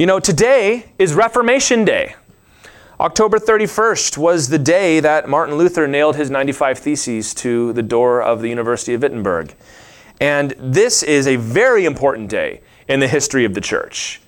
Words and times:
You 0.00 0.06
know, 0.06 0.18
today 0.18 0.86
is 0.98 1.12
Reformation 1.12 1.84
Day. 1.84 2.14
October 2.98 3.38
31st 3.38 4.16
was 4.16 4.48
the 4.48 4.58
day 4.58 4.98
that 4.98 5.28
Martin 5.28 5.56
Luther 5.56 5.86
nailed 5.86 6.16
his 6.16 6.30
95 6.30 6.78
Theses 6.78 7.34
to 7.34 7.74
the 7.74 7.82
door 7.82 8.22
of 8.22 8.40
the 8.40 8.48
University 8.48 8.94
of 8.94 9.02
Wittenberg. 9.02 9.54
And 10.18 10.52
this 10.52 11.02
is 11.02 11.26
a 11.26 11.36
very 11.36 11.84
important 11.84 12.30
day 12.30 12.62
in 12.88 13.00
the 13.00 13.08
history 13.08 13.44
of 13.44 13.52
the 13.52 13.60
church. 13.60 14.22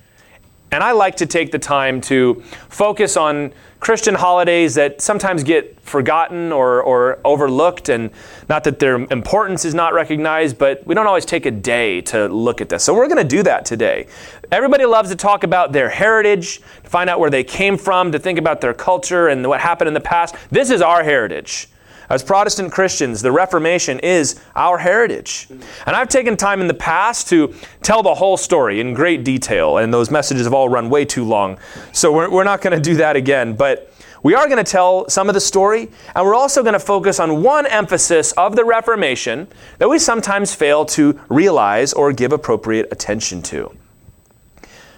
And 0.73 0.83
I 0.83 0.93
like 0.93 1.17
to 1.17 1.27
take 1.27 1.53
the 1.53 1.59
time 1.59 2.01
to 2.03 2.43
focus 2.71 3.19
on 3.19 3.53
Christian 3.79 4.15
holidays 4.15 4.75
that 4.77 5.03
sometimes 5.03 5.45
get 5.45 5.79
forgotten 5.83 6.51
or, 6.51 6.83
or 6.83 7.19
overlooked, 7.27 7.91
and 7.91 8.11
not 8.49 8.65
that 8.65 8.79
their 8.79 8.95
importance 8.95 9.67
is 9.67 9.75
not 9.75 9.93
recognized, 9.93 10.57
but 10.57 10.87
we 10.87 10.95
don't 10.95 11.07
always 11.07 11.27
take 11.27 11.45
a 11.45 11.51
day 11.51 12.01
to 12.03 12.27
look 12.29 12.63
at 12.63 12.71
this. 12.71 12.85
So 12.85 12.95
we're 12.95 13.09
going 13.09 13.23
to 13.23 13.37
do 13.37 13.43
that 13.43 13.67
today. 13.67 14.07
Everybody 14.51 14.87
loves 14.87 15.11
to 15.11 15.17
talk 15.17 15.45
about 15.45 15.73
their 15.73 15.91
heritage, 15.91 16.61
to 16.85 16.89
find 16.89 17.11
out 17.11 17.21
where 17.21 17.29
they 17.29 17.45
came 17.45 17.77
from, 17.77 18.11
to 18.13 18.19
think 18.19 18.39
about 18.39 18.63
their 18.63 18.73
culture 18.73 19.29
and 19.29 19.47
what 19.47 19.61
happened 19.61 19.89
in 19.89 19.95
the 19.95 20.01
past. 20.01 20.37
This 20.51 20.71
is 20.71 20.81
our 20.81 21.05
heritage. 21.05 21.69
As 22.13 22.23
Protestant 22.23 22.71
Christians, 22.71 23.23
the 23.23 23.33
Reformation 23.33 23.99
is 24.01 24.39
our 24.55 24.77
heritage. 24.77 25.47
And 25.87 25.97
I've 25.97 26.11
taken 26.11 26.37
time 26.37 26.61
in 26.61 26.67
the 26.67 26.75
past 26.75 27.27
to 27.31 27.55
tell 27.81 28.03
the 28.03 28.13
whole 28.13 28.37
story 28.37 28.81
in 28.81 28.93
great 28.93 29.25
detail, 29.25 29.79
and 29.79 29.95
those 29.95 30.11
messages 30.11 30.45
have 30.45 30.53
all 30.53 30.69
run 30.69 30.91
way 30.91 31.07
too 31.07 31.25
long. 31.25 31.57
So 31.93 32.13
we're, 32.13 32.29
we're 32.29 32.45
not 32.45 32.61
going 32.61 32.77
to 32.77 32.83
do 32.83 32.97
that 32.97 33.17
again. 33.17 33.57
But 33.57 33.95
we 34.23 34.35
are 34.35 34.45
going 34.45 34.63
to 34.63 34.71
tell 34.71 35.09
some 35.09 35.31
of 35.31 35.35
the 35.35 35.41
story, 35.41 35.89
and 36.15 36.27
we're 36.27 36.35
also 36.35 36.63
going 36.63 36.75
to 36.75 36.79
focus 36.79 37.19
on 37.19 37.43
one 37.43 37.65
emphasis 37.65 38.33
of 38.33 38.57
the 38.57 38.65
Reformation 38.67 39.49
that 39.79 39.89
we 39.89 39.99
sometimes 39.99 40.55
fail 40.55 40.85
to 40.85 41.19
realize 41.31 41.95
or 41.95 42.13
give 42.13 42.33
appropriate 42.33 42.93
attention 42.93 43.41
to. 43.45 43.75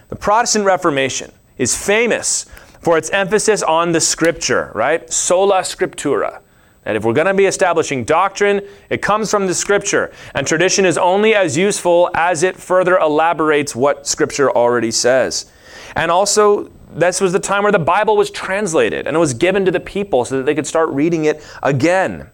The 0.08 0.16
Protestant 0.16 0.64
Reformation 0.64 1.30
is 1.58 1.78
famous 1.78 2.46
for 2.80 2.98
its 2.98 3.08
emphasis 3.10 3.62
on 3.62 3.92
the 3.92 4.00
Scripture, 4.00 4.72
right? 4.74 5.08
Sola 5.12 5.60
Scriptura. 5.60 6.40
And 6.86 6.96
if 6.96 7.04
we're 7.04 7.14
going 7.14 7.26
to 7.26 7.34
be 7.34 7.46
establishing 7.46 8.04
doctrine, 8.04 8.60
it 8.90 9.00
comes 9.00 9.30
from 9.30 9.46
the 9.46 9.54
Scripture. 9.54 10.12
And 10.34 10.46
tradition 10.46 10.84
is 10.84 10.98
only 10.98 11.34
as 11.34 11.56
useful 11.56 12.10
as 12.14 12.42
it 12.42 12.56
further 12.56 12.98
elaborates 12.98 13.74
what 13.74 14.06
Scripture 14.06 14.50
already 14.50 14.90
says. 14.90 15.50
And 15.96 16.10
also, 16.10 16.70
this 16.94 17.20
was 17.20 17.32
the 17.32 17.40
time 17.40 17.62
where 17.62 17.72
the 17.72 17.78
Bible 17.78 18.16
was 18.16 18.30
translated 18.30 19.06
and 19.06 19.16
it 19.16 19.20
was 19.20 19.34
given 19.34 19.64
to 19.64 19.70
the 19.70 19.80
people 19.80 20.24
so 20.24 20.36
that 20.36 20.44
they 20.44 20.54
could 20.54 20.66
start 20.66 20.88
reading 20.90 21.24
it 21.24 21.44
again. 21.62 22.28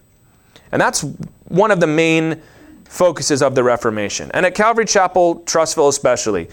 And 0.71 0.81
that's 0.81 1.01
one 1.47 1.71
of 1.71 1.79
the 1.79 1.87
main 1.87 2.41
focuses 2.85 3.41
of 3.41 3.55
the 3.55 3.63
Reformation. 3.63 4.29
And 4.33 4.45
at 4.45 4.53
Calvary 4.53 4.85
Chapel, 4.85 5.41
Trussville 5.41 5.89
especially, 5.89 6.49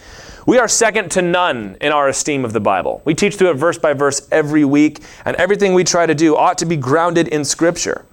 we 0.48 0.56
are 0.56 0.66
second 0.66 1.10
to 1.10 1.20
none 1.20 1.76
in 1.78 1.92
our 1.92 2.08
esteem 2.08 2.42
of 2.42 2.54
the 2.54 2.60
Bible. 2.60 3.02
We 3.04 3.14
teach 3.14 3.34
through 3.34 3.50
it 3.50 3.56
verse 3.56 3.76
by 3.76 3.92
verse 3.92 4.26
every 4.32 4.64
week, 4.64 5.00
and 5.26 5.36
everything 5.36 5.74
we 5.74 5.84
try 5.84 6.06
to 6.06 6.14
do 6.14 6.36
ought 6.36 6.56
to 6.56 6.64
be 6.64 6.74
grounded 6.74 7.28
in 7.28 7.44
Scripture. 7.44 8.06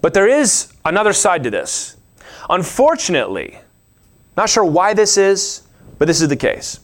But 0.00 0.14
there 0.14 0.26
is 0.26 0.72
another 0.82 1.12
side 1.12 1.44
to 1.44 1.50
this. 1.50 1.98
Unfortunately, 2.48 3.58
not 4.34 4.48
sure 4.48 4.64
why 4.64 4.94
this 4.94 5.18
is, 5.18 5.64
but 5.98 6.06
this 6.06 6.22
is 6.22 6.28
the 6.30 6.36
case. 6.36 6.80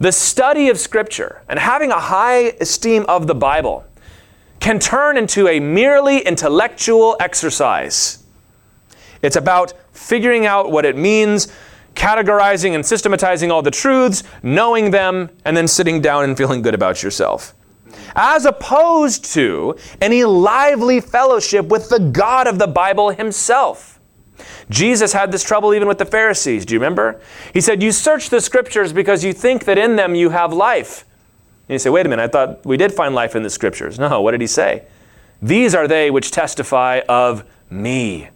The 0.00 0.10
study 0.10 0.68
of 0.68 0.76
Scripture 0.76 1.40
and 1.48 1.56
having 1.56 1.92
a 1.92 2.00
high 2.00 2.56
esteem 2.60 3.04
of 3.06 3.28
the 3.28 3.36
Bible 3.36 3.84
can 4.58 4.80
turn 4.80 5.16
into 5.16 5.46
a 5.46 5.60
merely 5.60 6.18
intellectual 6.26 7.16
exercise. 7.20 8.24
It's 9.22 9.36
about 9.36 9.74
figuring 9.92 10.44
out 10.44 10.72
what 10.72 10.84
it 10.84 10.96
means 10.96 11.52
categorizing 11.94 12.74
and 12.74 12.84
systematizing 12.84 13.50
all 13.50 13.62
the 13.62 13.70
truths, 13.70 14.22
knowing 14.42 14.90
them, 14.90 15.30
and 15.44 15.56
then 15.56 15.68
sitting 15.68 16.00
down 16.00 16.24
and 16.24 16.36
feeling 16.36 16.62
good 16.62 16.74
about 16.74 17.02
yourself. 17.02 17.54
As 18.14 18.44
opposed 18.44 19.24
to 19.34 19.76
any 20.00 20.24
lively 20.24 21.00
fellowship 21.00 21.66
with 21.66 21.88
the 21.88 21.98
God 21.98 22.46
of 22.46 22.58
the 22.58 22.66
Bible 22.66 23.10
himself. 23.10 24.00
Jesus 24.68 25.12
had 25.12 25.32
this 25.32 25.42
trouble 25.42 25.74
even 25.74 25.88
with 25.88 25.98
the 25.98 26.06
Pharisees. 26.06 26.64
Do 26.64 26.74
you 26.74 26.80
remember? 26.80 27.20
He 27.52 27.60
said, 27.60 27.82
You 27.82 27.92
search 27.92 28.30
the 28.30 28.40
scriptures 28.40 28.92
because 28.92 29.24
you 29.24 29.32
think 29.32 29.64
that 29.64 29.78
in 29.78 29.96
them 29.96 30.14
you 30.14 30.30
have 30.30 30.52
life. 30.52 31.04
And 31.68 31.74
you 31.74 31.78
say, 31.78 31.90
Wait 31.90 32.06
a 32.06 32.08
minute, 32.08 32.22
I 32.22 32.28
thought 32.28 32.64
we 32.64 32.76
did 32.76 32.92
find 32.92 33.14
life 33.14 33.36
in 33.36 33.42
the 33.42 33.50
scriptures. 33.50 33.98
No, 33.98 34.20
what 34.22 34.30
did 34.32 34.40
he 34.40 34.46
say? 34.46 34.84
These 35.42 35.74
are 35.74 35.88
they 35.88 36.10
which 36.10 36.30
testify 36.30 37.00
of 37.08 37.44
me. 37.70 38.28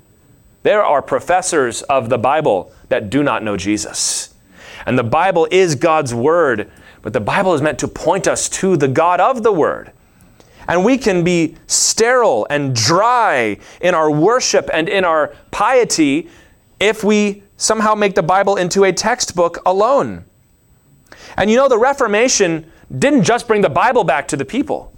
There 0.65 0.83
are 0.83 1.03
professors 1.03 1.83
of 1.83 2.09
the 2.09 2.17
Bible 2.17 2.73
that 2.89 3.11
do 3.11 3.23
not 3.23 3.43
know 3.43 3.55
Jesus. 3.55 4.35
And 4.87 4.99
the 4.99 5.05
Bible 5.05 5.47
is 5.51 5.75
God's 5.75 6.15
Word, 6.15 6.71
but 7.03 7.13
the 7.13 7.21
Bible 7.21 7.53
is 7.53 7.61
meant 7.61 7.79
to 7.81 7.89
point 7.89 8.27
us 8.27 8.49
to 8.49 8.75
the 8.79 8.89
God 8.89 9.21
of 9.21 9.43
the 9.43 9.53
Word. 9.53 9.93
And 10.67 10.83
we 10.83 10.97
can 10.97 11.23
be 11.23 11.57
sterile 11.67 12.47
and 12.49 12.75
dry 12.75 13.59
in 13.83 13.95
our 13.95 14.11
worship 14.11 14.71
and 14.73 14.89
in 14.89 15.05
our 15.05 15.35
piety 15.51 16.31
if 16.81 17.05
we 17.05 17.43
somehow 17.59 17.95
make 17.95 18.15
the 18.15 18.23
Bible 18.23 18.57
into 18.57 18.85
a 18.85 18.93
textbook 18.93 19.59
alone. 19.67 20.25
And 21.37 21.51
you 21.51 21.59
know, 21.59 21.69
the 21.69 21.79
Reformation 21.79 22.73
didn't 22.99 23.25
just 23.25 23.47
bring 23.47 23.61
the 23.61 23.69
Bible 23.69 24.03
back 24.03 24.29
to 24.29 24.37
the 24.37 24.47
people, 24.47 24.95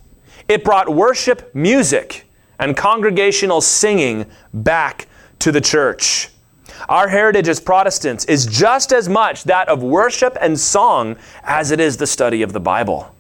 it 0.47 0.63
brought 0.63 0.89
worship 0.89 1.53
music 1.57 2.29
and 2.61 2.77
congregational 2.77 3.61
singing 3.61 4.27
back 4.55 5.09
to 5.41 5.53
the 5.53 5.61
church. 5.61 6.31
Our 6.89 7.09
heritage 7.09 7.49
as 7.49 7.61
Protestants 7.61 8.25
is 8.27 8.47
just 8.47 8.93
as 8.93 9.09
much 9.09 9.45
that 9.45 9.69
of 9.69 9.83
worship 9.83 10.37
and 10.41 10.59
song 10.59 11.17
as 11.43 11.71
it 11.71 11.81
is 11.81 11.97
the 11.97 12.07
study 12.07 12.43
of 12.43 12.53
the 12.53 12.61
Bible. 12.61 13.15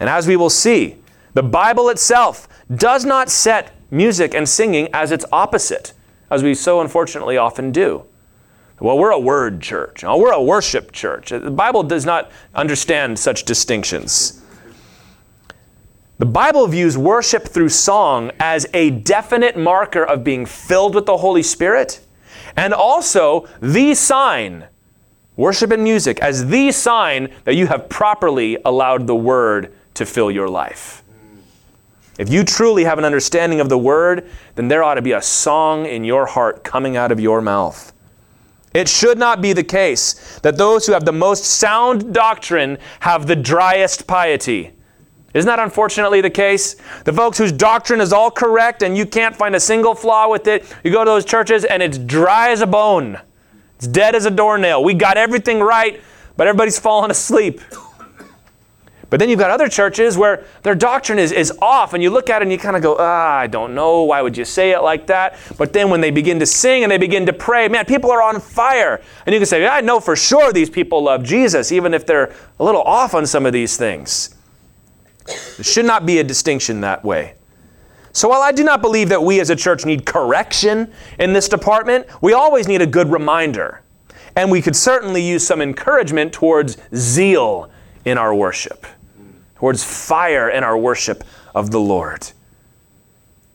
And 0.00 0.08
as 0.08 0.26
we 0.26 0.36
will 0.36 0.50
see, 0.50 0.96
the 1.34 1.42
Bible 1.42 1.88
itself 1.88 2.48
does 2.74 3.04
not 3.04 3.30
set 3.30 3.72
music 3.90 4.34
and 4.34 4.48
singing 4.48 4.88
as 4.92 5.12
its 5.12 5.24
opposite, 5.32 5.92
as 6.30 6.42
we 6.42 6.54
so 6.54 6.80
unfortunately 6.80 7.36
often 7.36 7.70
do. 7.70 8.04
Well, 8.80 8.98
we're 8.98 9.12
a 9.12 9.18
word 9.18 9.60
church. 9.60 10.02
we're 10.02 10.32
a 10.32 10.42
worship 10.42 10.92
church. 10.92 11.30
The 11.30 11.50
Bible 11.50 11.84
does 11.84 12.04
not 12.04 12.30
understand 12.54 13.18
such 13.18 13.44
distinctions. 13.44 14.42
The 16.16 16.26
Bible 16.26 16.68
views 16.68 16.96
worship 16.96 17.48
through 17.48 17.70
song 17.70 18.30
as 18.38 18.68
a 18.72 18.90
definite 18.90 19.56
marker 19.56 20.04
of 20.04 20.22
being 20.22 20.46
filled 20.46 20.94
with 20.94 21.06
the 21.06 21.16
Holy 21.16 21.42
Spirit 21.42 22.06
and 22.56 22.72
also 22.72 23.48
the 23.60 23.94
sign, 23.94 24.68
worship 25.36 25.72
and 25.72 25.82
music, 25.82 26.20
as 26.20 26.46
the 26.46 26.70
sign 26.70 27.34
that 27.42 27.56
you 27.56 27.66
have 27.66 27.88
properly 27.88 28.56
allowed 28.64 29.08
the 29.08 29.16
Word 29.16 29.74
to 29.94 30.06
fill 30.06 30.30
your 30.30 30.48
life. 30.48 31.02
If 32.16 32.28
you 32.28 32.44
truly 32.44 32.84
have 32.84 32.98
an 32.98 33.04
understanding 33.04 33.58
of 33.58 33.68
the 33.68 33.78
Word, 33.78 34.30
then 34.54 34.68
there 34.68 34.84
ought 34.84 34.94
to 34.94 35.02
be 35.02 35.12
a 35.12 35.22
song 35.22 35.84
in 35.84 36.04
your 36.04 36.26
heart 36.26 36.62
coming 36.62 36.96
out 36.96 37.10
of 37.10 37.18
your 37.18 37.40
mouth. 37.40 37.92
It 38.72 38.88
should 38.88 39.18
not 39.18 39.42
be 39.42 39.52
the 39.52 39.64
case 39.64 40.38
that 40.44 40.58
those 40.58 40.86
who 40.86 40.92
have 40.92 41.04
the 41.04 41.12
most 41.12 41.42
sound 41.44 42.14
doctrine 42.14 42.78
have 43.00 43.26
the 43.26 43.34
driest 43.34 44.06
piety. 44.06 44.74
Isn't 45.34 45.48
that 45.48 45.58
unfortunately 45.58 46.20
the 46.20 46.30
case? 46.30 46.76
The 47.04 47.12
folks 47.12 47.36
whose 47.36 47.50
doctrine 47.50 48.00
is 48.00 48.12
all 48.12 48.30
correct 48.30 48.82
and 48.82 48.96
you 48.96 49.04
can't 49.04 49.34
find 49.34 49.56
a 49.56 49.60
single 49.60 49.94
flaw 49.94 50.30
with 50.30 50.46
it, 50.46 50.64
you 50.84 50.92
go 50.92 51.04
to 51.04 51.10
those 51.10 51.24
churches 51.24 51.64
and 51.64 51.82
it's 51.82 51.98
dry 51.98 52.50
as 52.50 52.60
a 52.60 52.66
bone. 52.66 53.20
It's 53.76 53.88
dead 53.88 54.14
as 54.14 54.26
a 54.26 54.30
doornail. 54.30 54.84
We 54.84 54.94
got 54.94 55.16
everything 55.16 55.58
right, 55.60 56.00
but 56.36 56.46
everybody's 56.46 56.78
falling 56.80 57.10
asleep. 57.10 57.60
But 59.10 59.20
then 59.20 59.28
you've 59.28 59.38
got 59.38 59.50
other 59.50 59.68
churches 59.68 60.16
where 60.16 60.44
their 60.62 60.74
doctrine 60.74 61.18
is, 61.18 61.30
is 61.30 61.52
off, 61.60 61.94
and 61.94 62.02
you 62.02 62.10
look 62.10 62.30
at 62.30 62.42
it 62.42 62.44
and 62.44 62.52
you 62.52 62.58
kind 62.58 62.74
of 62.74 62.82
go, 62.82 62.96
ah, 62.98 63.36
I 63.36 63.46
don't 63.46 63.74
know. 63.74 64.02
Why 64.02 64.22
would 64.22 64.36
you 64.36 64.44
say 64.44 64.72
it 64.72 64.80
like 64.80 65.06
that? 65.06 65.36
But 65.56 65.72
then 65.72 65.90
when 65.90 66.00
they 66.00 66.10
begin 66.10 66.40
to 66.40 66.46
sing 66.46 66.82
and 66.82 66.90
they 66.90 66.98
begin 66.98 67.26
to 67.26 67.32
pray, 67.32 67.68
man, 67.68 67.84
people 67.84 68.10
are 68.10 68.22
on 68.22 68.40
fire. 68.40 69.00
And 69.26 69.32
you 69.32 69.38
can 69.38 69.46
say, 69.46 69.66
I 69.66 69.82
know 69.82 70.00
for 70.00 70.16
sure 70.16 70.52
these 70.52 70.70
people 70.70 71.02
love 71.02 71.22
Jesus, 71.22 71.70
even 71.70 71.94
if 71.94 72.06
they're 72.06 72.32
a 72.58 72.64
little 72.64 72.82
off 72.82 73.14
on 73.14 73.26
some 73.26 73.46
of 73.46 73.52
these 73.52 73.76
things. 73.76 74.33
There 75.26 75.64
should 75.64 75.86
not 75.86 76.06
be 76.06 76.18
a 76.18 76.24
distinction 76.24 76.80
that 76.82 77.04
way. 77.04 77.34
So 78.12 78.28
while 78.28 78.42
I 78.42 78.52
do 78.52 78.62
not 78.62 78.80
believe 78.80 79.08
that 79.08 79.22
we 79.22 79.40
as 79.40 79.50
a 79.50 79.56
church 79.56 79.84
need 79.84 80.06
correction 80.06 80.92
in 81.18 81.32
this 81.32 81.48
department, 81.48 82.06
we 82.22 82.32
always 82.32 82.68
need 82.68 82.80
a 82.80 82.86
good 82.86 83.10
reminder. 83.10 83.82
And 84.36 84.50
we 84.50 84.62
could 84.62 84.76
certainly 84.76 85.22
use 85.22 85.46
some 85.46 85.60
encouragement 85.60 86.32
towards 86.32 86.76
zeal 86.94 87.70
in 88.04 88.18
our 88.18 88.34
worship, 88.34 88.86
towards 89.56 89.82
fire 89.82 90.48
in 90.48 90.62
our 90.62 90.76
worship 90.78 91.24
of 91.54 91.70
the 91.70 91.80
Lord. 91.80 92.28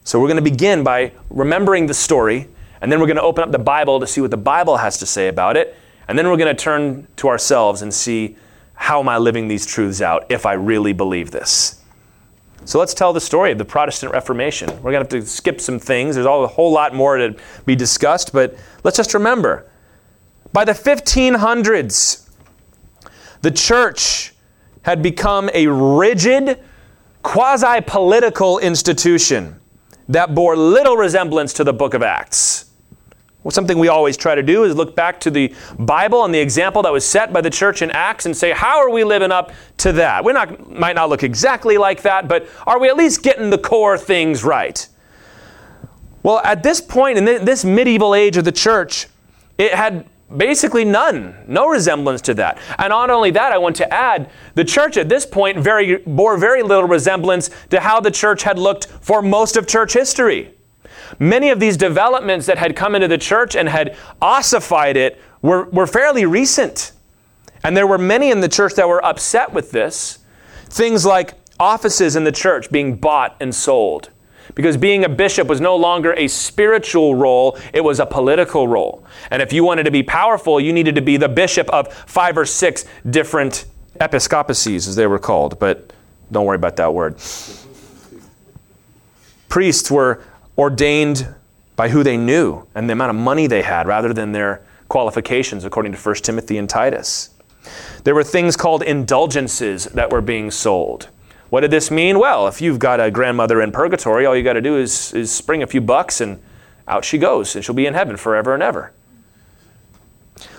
So 0.03 0.19
we're 0.19 0.27
going 0.27 0.43
to 0.43 0.49
begin 0.49 0.83
by 0.83 1.11
remembering 1.29 1.85
the 1.85 1.93
story, 1.93 2.47
and 2.81 2.91
then 2.91 2.99
we're 2.99 3.05
going 3.05 3.17
to 3.17 3.21
open 3.21 3.43
up 3.43 3.51
the 3.51 3.59
Bible 3.59 3.99
to 3.99 4.07
see 4.07 4.21
what 4.21 4.31
the 4.31 4.37
Bible 4.37 4.77
has 4.77 4.97
to 4.97 5.05
say 5.05 5.27
about 5.27 5.55
it, 5.55 5.75
and 6.07 6.17
then 6.17 6.27
we're 6.27 6.37
going 6.37 6.55
to 6.55 6.61
turn 6.61 7.07
to 7.17 7.27
ourselves 7.27 7.81
and 7.81 7.93
see 7.93 8.35
how 8.79 9.01
am 9.01 9.09
I 9.09 9.17
living 9.17 9.49
these 9.49 9.65
truths 9.65 10.01
out 10.01 10.25
if 10.29 10.45
I 10.45 10.53
really 10.53 10.93
believe 10.93 11.31
this? 11.31 11.83
So 12.63 12.79
let's 12.79 12.93
tell 12.93 13.11
the 13.11 13.19
story 13.19 13.51
of 13.51 13.57
the 13.57 13.65
Protestant 13.65 14.13
Reformation. 14.13 14.69
We're 14.81 14.93
going 14.93 15.05
to 15.05 15.17
have 15.17 15.25
to 15.25 15.29
skip 15.29 15.59
some 15.59 15.79
things. 15.79 16.15
There's 16.15 16.25
all, 16.25 16.45
a 16.45 16.47
whole 16.47 16.71
lot 16.71 16.95
more 16.95 17.17
to 17.17 17.35
be 17.65 17.75
discussed, 17.75 18.31
but 18.31 18.55
let's 18.85 18.95
just 18.95 19.13
remember 19.13 19.69
by 20.53 20.63
the 20.63 20.71
1500s, 20.71 22.25
The 23.41 23.51
church 23.51 24.33
had 24.83 25.03
become 25.03 25.49
a 25.53 25.67
rigid, 25.67 26.59
quasi 27.21 27.81
political 27.85 28.59
institution 28.59 29.59
that 30.07 30.33
bore 30.33 30.55
little 30.55 30.95
resemblance 30.95 31.51
to 31.53 31.65
the 31.65 31.73
book 31.73 31.93
of 31.93 32.01
Acts. 32.01 32.68
Well, 33.43 33.51
something 33.51 33.79
we 33.79 33.87
always 33.87 34.17
try 34.17 34.35
to 34.35 34.43
do 34.43 34.65
is 34.65 34.75
look 34.75 34.95
back 34.95 35.21
to 35.21 35.31
the 35.31 35.53
Bible 35.77 36.25
and 36.25 36.33
the 36.33 36.39
example 36.39 36.81
that 36.83 36.91
was 36.91 37.05
set 37.05 37.31
by 37.31 37.39
the 37.39 37.49
church 37.49 37.81
in 37.81 37.89
Acts 37.91 38.25
and 38.25 38.35
say, 38.35 38.51
how 38.51 38.79
are 38.79 38.89
we 38.89 39.05
living 39.05 39.31
up 39.31 39.53
to 39.77 39.93
that? 39.93 40.25
We 40.25 40.33
not, 40.33 40.69
might 40.69 40.95
not 40.95 41.07
look 41.07 41.23
exactly 41.23 41.77
like 41.77 42.01
that, 42.01 42.27
but 42.27 42.47
are 42.67 42.79
we 42.79 42.89
at 42.89 42.97
least 42.97 43.23
getting 43.23 43.49
the 43.49 43.57
core 43.57 43.97
things 43.97 44.43
right? 44.43 44.85
Well, 46.21 46.39
at 46.43 46.63
this 46.63 46.81
point 46.81 47.17
in 47.17 47.23
this 47.45 47.63
medieval 47.63 48.13
age 48.13 48.35
of 48.35 48.43
the 48.43 48.51
church, 48.51 49.07
it 49.57 49.73
had 49.73 50.05
basically 50.35 50.83
none, 50.83 51.33
no 51.47 51.67
resemblance 51.67 52.21
to 52.23 52.33
that. 52.35 52.59
And 52.77 52.89
not 52.89 53.09
only 53.09 53.31
that, 53.31 53.53
I 53.53 53.57
want 53.57 53.77
to 53.77 53.91
add, 53.91 54.29
the 54.55 54.65
church 54.65 54.97
at 54.97 55.07
this 55.07 55.25
point 55.25 55.57
very, 55.57 55.97
bore 55.97 56.37
very 56.37 56.61
little 56.61 56.89
resemblance 56.89 57.49
to 57.69 57.79
how 57.79 58.01
the 58.01 58.11
church 58.11 58.43
had 58.43 58.59
looked 58.59 58.87
for 58.87 59.21
most 59.21 59.55
of 59.55 59.65
church 59.65 59.93
history. 59.93 60.53
Many 61.17 61.49
of 61.49 61.59
these 61.59 61.77
developments 61.77 62.45
that 62.45 62.57
had 62.57 62.75
come 62.75 62.95
into 62.95 63.07
the 63.07 63.17
church 63.17 63.55
and 63.55 63.67
had 63.67 63.97
ossified 64.21 64.97
it 64.97 65.21
were, 65.41 65.65
were 65.65 65.87
fairly 65.87 66.25
recent. 66.25 66.91
And 67.63 67.75
there 67.75 67.87
were 67.87 67.97
many 67.97 68.31
in 68.31 68.41
the 68.41 68.49
church 68.49 68.75
that 68.75 68.87
were 68.87 69.03
upset 69.03 69.53
with 69.53 69.71
this. 69.71 70.19
Things 70.65 71.05
like 71.05 71.33
offices 71.59 72.15
in 72.15 72.23
the 72.23 72.31
church 72.31 72.71
being 72.71 72.95
bought 72.95 73.35
and 73.39 73.53
sold 73.53 74.09
because 74.55 74.77
being 74.77 75.05
a 75.05 75.09
bishop 75.09 75.47
was 75.47 75.61
no 75.61 75.75
longer 75.75 76.13
a 76.13 76.27
spiritual 76.27 77.15
role, 77.15 77.57
it 77.73 77.81
was 77.81 77.99
a 77.99 78.05
political 78.05 78.67
role. 78.67 79.03
And 79.31 79.41
if 79.41 79.53
you 79.53 79.63
wanted 79.63 79.83
to 79.83 79.91
be 79.91 80.03
powerful, 80.03 80.59
you 80.59 80.73
needed 80.73 80.95
to 80.95 81.01
be 81.01 81.17
the 81.17 81.29
bishop 81.29 81.69
of 81.69 81.93
five 81.93 82.37
or 82.37 82.45
six 82.45 82.85
different 83.09 83.65
episcopacies, 84.01 84.87
as 84.87 84.95
they 84.95 85.07
were 85.07 85.19
called. 85.19 85.59
But 85.59 85.93
don't 86.31 86.45
worry 86.45 86.55
about 86.55 86.75
that 86.77 86.93
word. 86.93 87.17
Priests 89.49 89.89
were 89.89 90.23
ordained 90.59 91.33
by 91.77 91.87
who 91.87 92.03
they 92.03 92.17
knew 92.17 92.67
and 92.75 92.89
the 92.89 92.93
amount 92.93 93.09
of 93.09 93.15
money 93.15 93.47
they 93.47 93.61
had 93.61 93.87
rather 93.87 94.13
than 94.13 94.33
their 94.33 94.61
qualifications, 94.89 95.63
according 95.63 95.93
to 95.93 95.97
1 95.97 96.15
Timothy 96.15 96.57
and 96.57 96.69
Titus. 96.69 97.29
There 98.03 98.13
were 98.13 98.23
things 98.23 98.57
called 98.57 98.83
indulgences 98.83 99.85
that 99.85 100.11
were 100.11 100.21
being 100.21 100.51
sold. 100.51 101.07
What 101.49 101.61
did 101.61 101.71
this 101.71 101.89
mean? 101.89 102.19
Well, 102.19 102.47
if 102.47 102.61
you've 102.61 102.77
got 102.77 102.99
a 102.99 103.09
grandmother 103.09 103.61
in 103.61 103.71
purgatory, 103.71 104.25
all 104.25 104.35
you 104.35 104.43
got 104.43 104.53
to 104.53 104.61
do 104.61 104.77
is, 104.77 105.13
is 105.13 105.31
spring 105.31 105.63
a 105.63 105.67
few 105.67 105.81
bucks 105.81 106.19
and 106.19 106.39
out 106.87 107.05
she 107.05 107.17
goes, 107.17 107.55
and 107.55 107.63
she'll 107.63 107.75
be 107.75 107.85
in 107.85 107.93
heaven 107.93 108.17
forever 108.17 108.53
and 108.53 108.61
ever. 108.61 108.91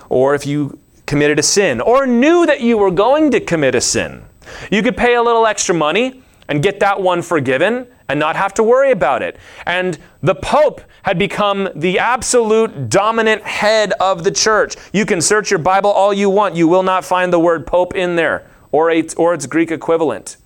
Or 0.09 0.33
if 0.33 0.47
you 0.47 0.79
committed 1.05 1.37
a 1.37 1.43
sin, 1.43 1.79
or 1.79 2.07
knew 2.07 2.45
that 2.45 2.61
you 2.61 2.77
were 2.77 2.91
going 2.91 3.31
to 3.31 3.39
commit 3.39 3.75
a 3.75 3.81
sin, 3.81 4.23
you 4.71 4.81
could 4.81 4.97
pay 4.97 5.13
a 5.15 5.21
little 5.21 5.45
extra 5.45 5.75
money 5.75 6.20
and 6.47 6.61
get 6.61 6.79
that 6.79 7.01
one 7.01 7.21
forgiven 7.21 7.87
and 8.09 8.19
not 8.19 8.35
have 8.35 8.53
to 8.55 8.63
worry 8.63 8.91
about 8.91 9.21
it. 9.21 9.37
And 9.65 9.97
the 10.21 10.35
Pope 10.35 10.81
had 11.03 11.17
become 11.17 11.69
the 11.75 11.97
absolute 11.99 12.89
dominant 12.89 13.43
head 13.43 13.93
of 13.99 14.23
the 14.23 14.31
church. 14.31 14.75
You 14.91 15.05
can 15.05 15.21
search 15.21 15.49
your 15.49 15.59
Bible 15.59 15.89
all 15.89 16.13
you 16.13 16.29
want, 16.29 16.55
you 16.55 16.67
will 16.67 16.83
not 16.83 17.05
find 17.05 17.31
the 17.31 17.39
word 17.39 17.65
Pope 17.65 17.95
in 17.95 18.15
there 18.15 18.47
or, 18.71 18.91
its, 18.91 19.13
or 19.15 19.33
its 19.33 19.45
Greek 19.45 19.71
equivalent. 19.71 20.37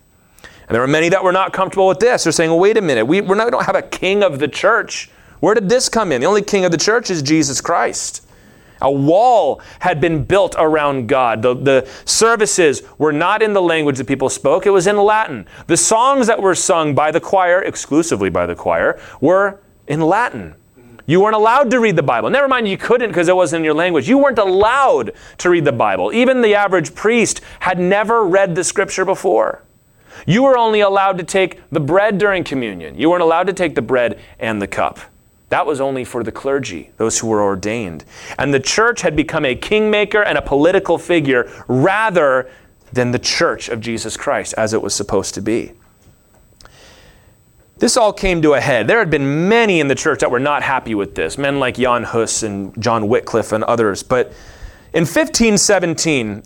And 0.68 0.74
there 0.74 0.81
were 0.81 0.88
many 0.88 1.09
that 1.09 1.24
were 1.24 1.31
not 1.31 1.53
comfortable 1.53 1.88
with 1.88 2.00
this. 2.00 2.24
They're 2.24 2.31
saying, 2.31 2.50
well, 2.50 2.59
wait 2.59 2.77
a 2.77 2.81
minute, 2.81 3.06
we, 3.06 3.21
not, 3.21 3.45
we 3.45 3.51
don't 3.51 3.65
have 3.65 3.75
a 3.75 3.83
king 3.83 4.24
of 4.24 4.39
the 4.39 4.48
church. 4.48 5.09
Where 5.39 5.53
did 5.53 5.69
this 5.69 5.89
come 5.89 6.12
in? 6.12 6.21
The 6.21 6.27
only 6.27 6.41
king 6.41 6.65
of 6.65 6.71
the 6.71 6.77
church 6.77 7.09
is 7.09 7.21
Jesus 7.21 7.62
Christ. 7.62 8.25
A 8.81 8.92
wall 8.92 9.62
had 9.80 10.01
been 10.01 10.24
built 10.24 10.56
around 10.57 11.07
God. 11.07 11.42
The, 11.42 11.56
the 11.56 11.89
services 12.06 12.83
were 12.98 13.13
not 13.13 13.42
in 13.42 13.54
the 13.54 13.62
language 13.62 13.98
that 13.98 14.07
people 14.07 14.30
spoke, 14.30 14.66
it 14.66 14.72
was 14.72 14.88
in 14.88 14.98
Latin. 14.98 15.45
The 15.68 15.77
songs 15.77 16.27
that 16.27 16.42
were 16.42 16.56
sung 16.56 16.94
by 16.94 17.12
the 17.12 17.22
choir, 17.22 17.62
exclusively 17.62 18.30
by 18.30 18.45
the 18.45 18.56
choir, 18.56 19.00
were 19.22 19.62
in 19.88 20.01
Latin. 20.01 20.56
You 21.07 21.22
weren't 21.22 21.36
allowed 21.36 21.69
to 21.72 21.80
read 21.80 21.95
the 21.95 22.04
Bible. 22.04 22.31
Never 22.31 22.48
mind, 22.48 22.68
you 22.68 22.77
couldn't 22.77 23.10
because 23.10 23.27
it 23.27 23.36
wasn't 23.36 23.60
in 23.60 23.66
your 23.66 23.75
language. 23.75 24.10
You 24.10 24.18
weren't 24.18 24.39
allowed 24.39 25.12
to 25.38 25.50
read 25.50 25.63
the 25.63 25.72
Bible. 25.72 26.12
Even 26.12 26.42
the 26.42 26.56
average 26.56 26.95
priest 26.95 27.42
had 27.60 27.77
never 27.80 28.25
read 28.25 28.56
the 28.56 28.63
scripture 28.63 29.06
before. 29.06 29.62
You 30.25 30.44
were 30.44 30.57
only 30.57 30.80
allowed 30.80 31.19
to 31.19 31.24
take 31.24 31.62
the 31.69 31.80
bread 31.80 32.18
during 32.18 32.44
communion. 32.44 32.98
You 32.98 33.10
weren't 33.10 33.22
allowed 33.22 33.48
to 33.48 33.54
take 33.54 33.75
the 33.75 33.81
bread 33.81 34.19
and 34.39 34.60
the 34.62 34.68
cup. 34.68 35.00
That 35.55 35.65
was 35.65 35.79
only 35.79 36.03
for 36.03 36.21
the 36.21 36.33
clergy, 36.33 36.89
those 36.97 37.17
who 37.17 37.27
were 37.27 37.41
ordained. 37.41 38.03
And 38.37 38.53
the 38.53 38.59
church 38.59 38.99
had 39.03 39.15
become 39.15 39.45
a 39.45 39.55
kingmaker 39.55 40.21
and 40.21 40.37
a 40.37 40.41
political 40.41 40.97
figure 40.97 41.49
rather 41.69 42.49
than 42.91 43.11
the 43.11 43.19
church 43.19 43.69
of 43.69 43.79
Jesus 43.79 44.17
Christ 44.17 44.53
as 44.57 44.73
it 44.73 44.81
was 44.81 44.93
supposed 44.93 45.33
to 45.35 45.41
be. 45.41 45.71
This 47.77 47.95
all 47.95 48.11
came 48.11 48.41
to 48.41 48.55
a 48.55 48.59
head. 48.59 48.89
There 48.89 48.99
had 48.99 49.09
been 49.09 49.47
many 49.47 49.79
in 49.79 49.87
the 49.87 49.95
church 49.95 50.19
that 50.19 50.29
were 50.29 50.41
not 50.41 50.61
happy 50.61 50.93
with 50.93 51.15
this, 51.15 51.37
men 51.37 51.57
like 51.57 51.75
Jan 51.77 52.03
Hus 52.03 52.43
and 52.43 52.77
John 52.83 53.07
Wycliffe 53.07 53.53
and 53.53 53.63
others. 53.63 54.03
But 54.03 54.33
in 54.91 55.03
1517, 55.05 56.43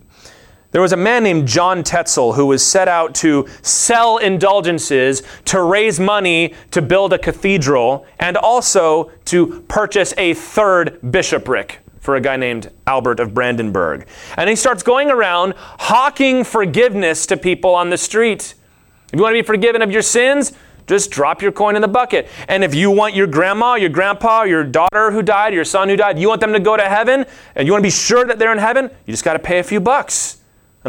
there 0.72 0.82
was 0.82 0.92
a 0.92 0.98
man 0.98 1.24
named 1.24 1.48
John 1.48 1.84
Tetzel 1.84 2.34
who 2.34 2.46
was 2.46 2.64
set 2.66 2.88
out 2.88 3.16
to 3.16 3.48
sell 3.64 4.18
indulgences 4.18 5.24
to 5.46 5.64
raise 5.64 6.00
money 6.00 6.54
to 6.72 6.82
build 6.82 7.12
a 7.12 7.18
cathedral 7.18 8.06
and 8.20 8.38
also 8.38 9.12
to 9.26 9.62
purchase 9.68 10.14
a 10.18 10.36
third 10.36 11.00
bishopric 11.12 11.80
for 12.00 12.16
a 12.16 12.22
guy 12.22 12.38
named 12.38 12.72
Albert 12.86 13.20
of 13.20 13.34
Brandenburg. 13.34 14.08
And 14.38 14.48
he 14.50 14.56
starts 14.56 14.84
going 14.84 15.10
around 15.10 15.56
hawking 15.58 16.44
forgiveness 16.44 17.26
to 17.28 17.38
people 17.38 17.74
on 17.74 17.90
the 17.90 17.98
street. 17.98 18.54
If 19.12 19.16
you 19.18 19.24
want 19.24 19.34
to 19.34 19.42
be 19.42 19.46
forgiven 19.46 19.82
of 19.82 19.92
your 19.92 20.04
sins, 20.04 20.54
just 20.86 21.10
drop 21.10 21.42
your 21.42 21.52
coin 21.52 21.76
in 21.76 21.82
the 21.82 21.88
bucket. 21.88 22.28
And 22.48 22.64
if 22.64 22.76
you 22.76 22.90
want 22.92 23.16
your 23.16 23.28
grandma, 23.28 23.76
your 23.76 23.90
grandpa, 23.90 24.44
your 24.44 24.64
daughter 24.64 25.12
who 25.12 25.24
died, 25.24 25.54
your 25.54 25.66
son 25.66 25.90
who 25.90 25.96
died, 25.96 26.20
you 26.20 26.28
want 26.30 26.42
them 26.42 26.54
to 26.54 26.60
go 26.60 26.78
to 26.78 26.84
heaven, 26.84 27.26
and 27.56 27.68
you 27.68 27.74
want 27.74 27.82
to 27.82 27.88
be 27.88 27.92
sure 27.92 28.26
that 28.26 28.40
they're 28.40 28.52
in 28.52 28.60
heaven, 28.60 28.90
you 29.06 29.14
just 29.14 29.24
got 29.24 29.34
to 29.34 29.40
pay 29.40 29.60
a 29.60 29.64
few 29.64 29.80
bucks 29.80 30.39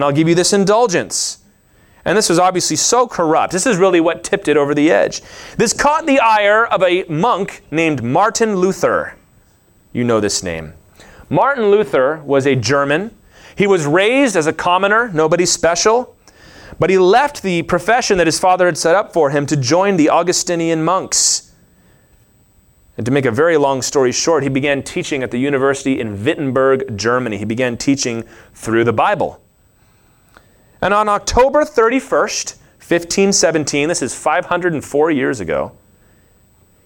and 0.01 0.07
I'll 0.07 0.13
give 0.13 0.31
you 0.31 0.35
this 0.35 0.55
indulgence. 0.55 1.41
And 2.07 2.17
this 2.17 2.31
was 2.31 2.39
obviously 2.39 2.77
so 2.77 3.07
corrupt. 3.07 3.53
This 3.53 3.67
is 3.67 3.77
really 3.77 4.01
what 4.01 4.25
tipped 4.25 4.49
it 4.49 4.57
over 4.57 4.75
the 4.75 4.91
edge. 4.91 5.21
This 5.59 5.75
caught 5.75 6.07
the 6.07 6.19
ire 6.19 6.65
of 6.65 6.83
a 6.83 7.05
monk 7.05 7.61
named 7.71 8.03
Martin 8.03 8.57
Luther. 8.57 9.15
You 9.93 10.05
know 10.05 10.19
this 10.19 10.43
name. 10.43 10.73
Martin 11.29 11.71
Luther 11.71 12.23
was 12.25 12.47
a 12.47 12.57
German. 12.57 13.15
He 13.57 13.67
was 13.67 13.85
raised 13.85 14.37
as 14.37 14.47
a 14.47 14.55
commoner, 14.55 15.11
nobody 15.13 15.45
special. 15.45 16.17
But 16.79 16.89
he 16.89 16.97
left 16.97 17.43
the 17.43 17.61
profession 17.65 18.17
that 18.17 18.27
his 18.27 18.41
father 18.41 18.65
had 18.65 18.79
set 18.79 18.95
up 18.95 19.13
for 19.13 19.29
him 19.29 19.45
to 19.45 19.55
join 19.55 19.99
the 19.99 20.09
Augustinian 20.09 20.83
monks. 20.83 21.53
And 22.97 23.05
to 23.05 23.13
make 23.13 23.27
a 23.27 23.31
very 23.31 23.59
long 23.59 23.83
story 23.83 24.13
short, 24.13 24.45
he 24.45 24.49
began 24.49 24.83
teaching 24.83 25.23
at 25.23 25.31
the 25.31 25.39
university 25.39 26.01
in 26.01 26.25
Wittenberg, 26.25 26.97
Germany. 26.97 27.37
He 27.37 27.45
began 27.45 27.77
teaching 27.77 28.25
through 28.55 28.85
the 28.85 28.95
Bible. 28.95 29.43
And 30.83 30.95
on 30.95 31.09
October 31.09 31.65
31st, 31.65 32.57
1517, 32.79 33.89
this 33.89 34.03
is 34.03 34.15
504 34.15 35.11
years 35.11 35.41
ago, 35.41 35.73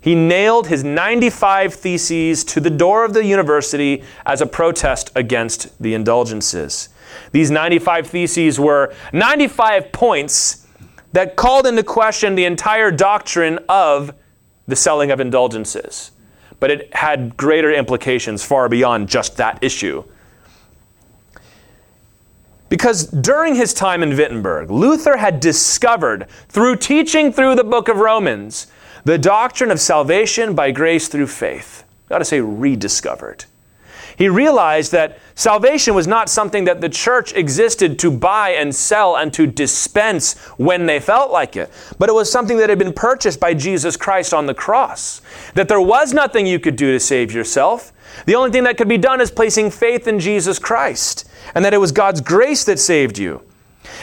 he 0.00 0.14
nailed 0.14 0.66
his 0.66 0.84
95 0.84 1.72
theses 1.72 2.44
to 2.44 2.60
the 2.60 2.68
door 2.68 3.06
of 3.06 3.14
the 3.14 3.24
university 3.24 4.04
as 4.26 4.42
a 4.42 4.46
protest 4.46 5.10
against 5.14 5.80
the 5.80 5.94
indulgences. 5.94 6.90
These 7.32 7.50
95 7.50 8.08
theses 8.08 8.60
were 8.60 8.92
95 9.14 9.92
points 9.92 10.66
that 11.12 11.36
called 11.36 11.66
into 11.66 11.82
question 11.82 12.34
the 12.34 12.44
entire 12.44 12.90
doctrine 12.90 13.60
of 13.68 14.14
the 14.66 14.76
selling 14.76 15.10
of 15.10 15.20
indulgences. 15.20 16.10
But 16.60 16.70
it 16.70 16.94
had 16.94 17.36
greater 17.36 17.72
implications 17.72 18.44
far 18.44 18.68
beyond 18.68 19.08
just 19.08 19.38
that 19.38 19.62
issue. 19.62 20.04
Because 22.68 23.06
during 23.06 23.54
his 23.54 23.74
time 23.74 24.02
in 24.02 24.16
Wittenberg, 24.16 24.70
Luther 24.70 25.16
had 25.16 25.40
discovered, 25.40 26.28
through 26.48 26.76
teaching 26.76 27.32
through 27.32 27.54
the 27.54 27.64
book 27.64 27.88
of 27.88 27.98
Romans, 27.98 28.66
the 29.04 29.18
doctrine 29.18 29.70
of 29.70 29.80
salvation 29.80 30.54
by 30.54 30.70
grace 30.70 31.08
through 31.08 31.26
faith. 31.26 31.84
To 32.08 32.24
say 32.24 32.40
rediscovered. 32.40 33.44
He 34.16 34.28
realized 34.28 34.92
that 34.92 35.18
salvation 35.34 35.94
was 35.94 36.06
not 36.06 36.28
something 36.28 36.64
that 36.64 36.80
the 36.80 36.88
church 36.88 37.32
existed 37.32 37.98
to 37.98 38.10
buy 38.12 38.50
and 38.50 38.72
sell 38.72 39.16
and 39.16 39.32
to 39.34 39.48
dispense 39.48 40.38
when 40.56 40.86
they 40.86 41.00
felt 41.00 41.32
like 41.32 41.56
it, 41.56 41.72
but 41.98 42.08
it 42.08 42.12
was 42.12 42.30
something 42.30 42.56
that 42.58 42.68
had 42.68 42.78
been 42.78 42.92
purchased 42.92 43.40
by 43.40 43.54
Jesus 43.54 43.96
Christ 43.96 44.32
on 44.32 44.46
the 44.46 44.54
cross. 44.54 45.20
That 45.54 45.66
there 45.66 45.80
was 45.80 46.12
nothing 46.12 46.46
you 46.46 46.60
could 46.60 46.76
do 46.76 46.92
to 46.92 47.00
save 47.00 47.32
yourself. 47.32 47.92
The 48.26 48.34
only 48.34 48.50
thing 48.50 48.64
that 48.64 48.76
could 48.76 48.88
be 48.88 48.98
done 48.98 49.20
is 49.20 49.30
placing 49.30 49.70
faith 49.70 50.06
in 50.06 50.18
Jesus 50.18 50.58
Christ 50.58 51.28
and 51.54 51.64
that 51.64 51.74
it 51.74 51.78
was 51.78 51.92
God's 51.92 52.20
grace 52.20 52.64
that 52.64 52.78
saved 52.78 53.18
you. 53.18 53.42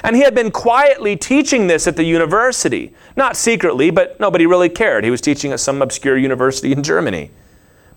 And 0.03 0.15
he 0.15 0.21
had 0.21 0.35
been 0.35 0.51
quietly 0.51 1.15
teaching 1.15 1.67
this 1.67 1.87
at 1.87 1.95
the 1.95 2.03
university. 2.03 2.93
Not 3.15 3.35
secretly, 3.35 3.89
but 3.89 4.19
nobody 4.19 4.45
really 4.45 4.69
cared. 4.69 5.03
He 5.03 5.11
was 5.11 5.21
teaching 5.21 5.51
at 5.51 5.59
some 5.59 5.81
obscure 5.81 6.17
university 6.17 6.71
in 6.71 6.83
Germany. 6.83 7.31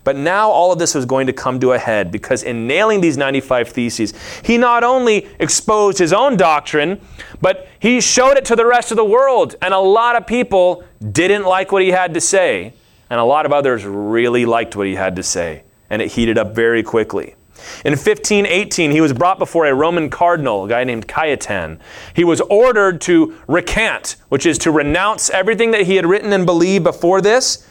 But 0.03 0.15
now 0.15 0.51
all 0.51 0.71
of 0.71 0.77
this 0.77 0.93
was 0.93 1.05
going 1.05 1.25
to 1.27 1.33
come 1.33 1.59
to 1.61 1.73
a 1.73 1.79
head 1.79 2.11
because 2.11 2.43
in 2.43 2.67
nailing 2.67 3.01
these 3.01 3.17
95 3.17 3.69
theses, 3.69 4.13
he 4.43 4.55
not 4.55 4.83
only 4.83 5.27
exposed 5.39 5.97
his 5.97 6.13
own 6.13 6.37
doctrine, 6.37 7.01
but 7.41 7.67
he 7.79 7.99
showed 7.99 8.37
it 8.37 8.45
to 8.45 8.55
the 8.55 8.67
rest 8.67 8.91
of 8.91 8.97
the 8.97 9.05
world. 9.05 9.55
And 9.63 9.73
a 9.73 9.79
lot 9.79 10.15
of 10.15 10.27
people 10.27 10.83
didn't 11.11 11.43
like 11.43 11.71
what 11.71 11.81
he 11.81 11.89
had 11.89 12.13
to 12.13 12.21
say, 12.21 12.73
and 13.09 13.19
a 13.19 13.23
lot 13.23 13.47
of 13.47 13.51
others 13.51 13.83
really 13.83 14.45
liked 14.45 14.75
what 14.75 14.85
he 14.85 14.93
had 14.93 15.15
to 15.15 15.23
say. 15.23 15.63
And 15.89 16.01
it 16.01 16.11
heated 16.11 16.37
up 16.37 16.55
very 16.55 16.83
quickly. 16.83 17.35
In 17.83 17.91
1518, 17.91 18.91
he 18.91 19.01
was 19.01 19.13
brought 19.13 19.39
before 19.39 19.65
a 19.65 19.73
Roman 19.73 20.09
cardinal, 20.09 20.65
a 20.65 20.69
guy 20.69 20.83
named 20.83 21.07
Cajetan. 21.07 21.79
He 22.13 22.23
was 22.23 22.41
ordered 22.41 23.01
to 23.01 23.35
recant, 23.47 24.17
which 24.29 24.45
is 24.45 24.57
to 24.59 24.71
renounce 24.71 25.29
everything 25.29 25.71
that 25.71 25.83
he 25.83 25.95
had 25.95 26.05
written 26.05 26.33
and 26.33 26.45
believed 26.45 26.83
before 26.83 27.21
this. 27.21 27.67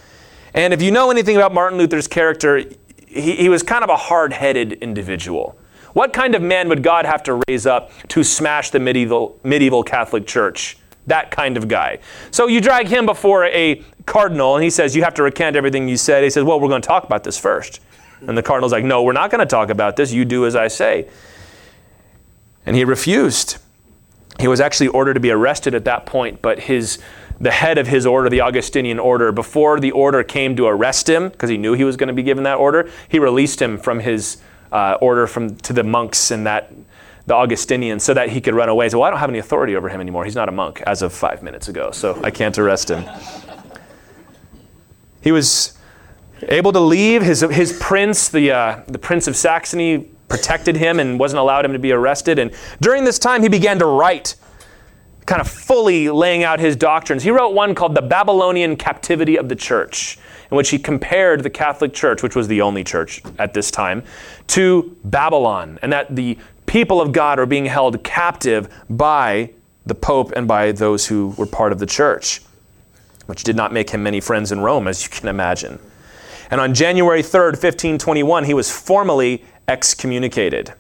And 0.54 0.73
if 0.73 0.80
you 0.80 0.90
know 0.90 1.11
anything 1.11 1.37
about 1.37 1.52
Martin 1.52 1.78
Luther's 1.78 2.09
character, 2.09 2.62
he, 3.06 3.37
he 3.37 3.49
was 3.49 3.62
kind 3.62 3.85
of 3.85 3.90
a 3.90 3.97
hard 3.97 4.33
headed 4.33 4.75
individual. 4.75 5.59
What 5.92 6.12
kind 6.12 6.35
of 6.35 6.42
man 6.42 6.68
would 6.68 6.83
God 6.83 7.06
have 7.06 7.23
to 7.25 7.40
raise 7.49 7.66
up 7.66 7.92
to 8.09 8.25
smash 8.25 8.71
the 8.71 8.80
medieval, 8.80 9.38
medieval 9.44 9.83
Catholic 9.83 10.26
Church? 10.26 10.78
That 11.06 11.30
kind 11.30 11.56
of 11.56 11.68
guy. 11.68 11.99
So 12.30 12.47
you 12.47 12.61
drag 12.61 12.88
him 12.88 13.06
before 13.06 13.44
a 13.44 13.83
cardinal, 14.06 14.56
and 14.56 14.64
he 14.64 14.71
says, 14.71 14.97
You 14.97 15.04
have 15.04 15.14
to 15.14 15.23
recant 15.23 15.54
everything 15.54 15.88
you 15.88 15.97
said. 15.97 16.25
He 16.25 16.30
says, 16.30 16.44
Well, 16.44 16.59
we're 16.59 16.68
going 16.68 16.83
to 16.83 16.87
talk 16.87 17.04
about 17.04 17.25
this 17.25 17.38
first. 17.38 17.80
And 18.28 18.37
the 18.37 18.43
cardinal's 18.43 18.73
like, 18.73 18.85
No, 18.85 19.02
we're 19.02 19.12
not 19.12 19.31
going 19.31 19.40
to 19.40 19.47
talk 19.47 19.71
about 19.71 19.97
this. 19.97 20.12
You 20.12 20.25
do 20.25 20.47
as 20.47 20.57
I 20.57 20.69
say. 20.69 21.09
And 22.66 22.76
he 22.76 22.85
refused. 22.85 23.59
He 24.40 24.49
was 24.49 24.61
actually 24.61 24.88
ordered 24.88 25.14
to 25.14 25.21
be 25.21 25.31
arrested 25.31 25.75
at 25.75 25.85
that 25.85 26.07
point, 26.07 26.43
but 26.43 26.61
his 26.61 26.99
the 27.40 27.50
head 27.50 27.78
of 27.78 27.88
his 27.88 28.07
order, 28.07 28.28
the 28.28 28.40
Augustinian 28.40 28.99
order, 28.99 29.33
before 29.33 29.81
the 29.81 29.90
order 29.90 30.23
came 30.23 30.54
to 30.57 30.66
arrest 30.66 31.09
him, 31.09 31.28
because 31.28 31.50
he 31.50 31.57
knew 31.57 31.73
he 31.73 31.85
was 31.85 31.97
going 31.97 32.07
to 32.09 32.14
be 32.14 32.23
given 32.23 32.45
that 32.45 32.59
order, 32.59 32.88
he 33.09 33.19
released 33.19 33.61
him 33.61 33.76
from 33.76 34.00
his 34.00 34.38
uh, 34.71 34.97
order 35.00 35.26
from 35.26 35.57
to 35.57 35.73
the 35.73 35.83
monks 35.83 36.31
and 36.31 36.47
that 36.47 36.73
the 37.26 37.35
Augustinians 37.35 38.02
so 38.02 38.12
that 38.14 38.28
he 38.28 38.40
could 38.40 38.54
run 38.54 38.69
away. 38.69 38.88
So 38.88 38.99
well, 38.99 39.07
I 39.07 39.11
don't 39.11 39.21
have 39.21 39.31
any 39.31 39.38
authority 39.38 39.76
over 39.76 39.88
him 39.88 40.00
anymore. 40.00 40.25
He's 40.25 40.35
not 40.35 40.49
a 40.49 40.52
monk 40.52 40.83
as 40.83 41.02
of 41.02 41.12
five 41.12 41.43
minutes 41.43 41.69
ago, 41.69 41.90
so 41.90 42.21
I 42.23 42.31
can't 42.31 42.57
arrest 42.59 42.90
him. 42.90 43.04
He 45.23 45.33
was 45.33 45.78
able 46.43 46.73
to 46.73 46.81
leave. 46.81 47.23
His, 47.23 47.41
his 47.41 47.76
prince, 47.81 48.29
the, 48.29 48.53
uh, 48.53 48.83
the 48.87 48.99
prince 48.99 49.26
of 49.26 49.37
Saxony, 49.37 50.11
protected 50.29 50.76
him 50.76 51.00
and 51.00 51.19
wasn't 51.19 51.38
allowed 51.38 51.64
him 51.64 51.73
to 51.73 51.79
be 51.79 51.93
arrested. 51.93 52.38
And 52.38 52.53
during 52.81 53.05
this 53.05 53.19
time, 53.19 53.43
he 53.43 53.49
began 53.49 53.79
to 53.79 53.87
write, 53.87 54.37
kind 55.26 55.41
of 55.41 55.49
fully 55.49 56.11
laying 56.11 56.45
out 56.45 56.61
his 56.61 56.76
doctrines. 56.76 57.23
He 57.23 57.31
wrote 57.31 57.55
one 57.55 57.75
called 57.75 57.95
The 57.95 58.03
Babylonian 58.03 58.76
Captivity 58.76 59.38
of 59.38 59.49
the 59.49 59.57
Church, 59.57 60.19
in 60.50 60.57
which 60.57 60.71
he 60.71 60.79
compared 60.79 61.43
the 61.43 61.50
Catholic 61.50 61.95
Church, 61.95 62.23
which 62.23 62.37
was 62.37 62.49
the 62.49 62.61
only 62.61 62.85
church 62.85 63.23
at 63.38 63.55
this 63.55 63.71
time, 63.71 64.03
to 64.49 64.97
Babylon, 65.05 65.79
and 65.83 65.93
that 65.93 66.14
the 66.14 66.38
people 66.67 67.00
of 67.00 67.12
God 67.12 67.38
are 67.38 67.47
being 67.47 67.67
held 67.67 68.03
captive 68.05 68.69
by 68.91 69.50
the 69.87 69.95
Pope 69.95 70.33
and 70.35 70.49
by 70.49 70.73
those 70.73 71.07
who 71.07 71.29
were 71.37 71.47
part 71.47 71.73
of 71.73 71.79
the 71.79 71.87
church, 71.87 72.43
which 73.26 73.45
did 73.45 73.57
not 73.57 73.73
make 73.73 73.91
him 73.91 74.03
many 74.03 74.21
friends 74.21 74.53
in 74.53 74.61
Rome, 74.61 74.88
as 74.88 75.05
you 75.05 75.11
can 75.11 75.29
imagine. 75.29 75.79
And 76.54 76.61
on 76.61 76.73
January 76.73 77.20
3rd, 77.20 77.54
1521, 77.54 78.44
he 78.44 78.54
was 78.54 78.70
formally 78.70 79.42
excommunicated. 79.66 80.73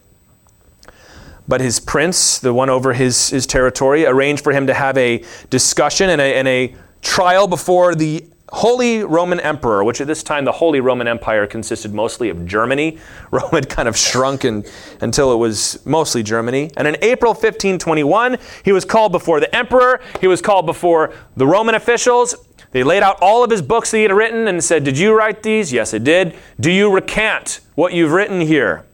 But 1.48 1.60
his 1.60 1.80
prince, 1.80 2.38
the 2.38 2.54
one 2.54 2.70
over 2.70 2.92
his, 2.92 3.30
his 3.30 3.44
territory, 3.44 4.06
arranged 4.06 4.44
for 4.44 4.52
him 4.52 4.68
to 4.68 4.72
have 4.72 4.96
a 4.96 5.24
discussion 5.50 6.10
and 6.10 6.20
a, 6.20 6.36
and 6.36 6.46
a 6.46 6.76
trial 7.02 7.48
before 7.48 7.96
the 7.96 8.24
Holy 8.50 9.02
Roman 9.02 9.40
Emperor, 9.40 9.82
which 9.82 10.00
at 10.00 10.06
this 10.06 10.22
time 10.22 10.44
the 10.44 10.52
Holy 10.52 10.78
Roman 10.78 11.08
Empire 11.08 11.44
consisted 11.44 11.92
mostly 11.92 12.28
of 12.28 12.46
Germany. 12.46 12.98
Rome 13.32 13.50
had 13.50 13.68
kind 13.68 13.88
of 13.88 13.96
shrunk 13.96 14.44
in, 14.44 14.64
until 15.00 15.32
it 15.32 15.36
was 15.38 15.84
mostly 15.84 16.22
Germany. 16.22 16.70
And 16.76 16.86
in 16.86 16.96
April 17.02 17.32
1521, 17.32 18.38
he 18.64 18.70
was 18.70 18.84
called 18.84 19.10
before 19.10 19.40
the 19.40 19.52
emperor, 19.52 20.00
he 20.20 20.28
was 20.28 20.40
called 20.40 20.66
before 20.66 21.12
the 21.36 21.48
Roman 21.48 21.74
officials, 21.74 22.36
they 22.74 22.82
laid 22.82 23.04
out 23.04 23.20
all 23.22 23.44
of 23.44 23.52
his 23.52 23.62
books 23.62 23.92
that 23.92 23.98
he 23.98 24.02
had 24.02 24.10
written 24.10 24.48
and 24.48 24.62
said, 24.62 24.82
Did 24.82 24.98
you 24.98 25.16
write 25.16 25.44
these? 25.44 25.72
Yes, 25.72 25.94
I 25.94 25.98
did. 25.98 26.36
Do 26.58 26.72
you 26.72 26.92
recant 26.92 27.60
what 27.76 27.92
you've 27.92 28.10
written 28.10 28.40
here? 28.40 28.84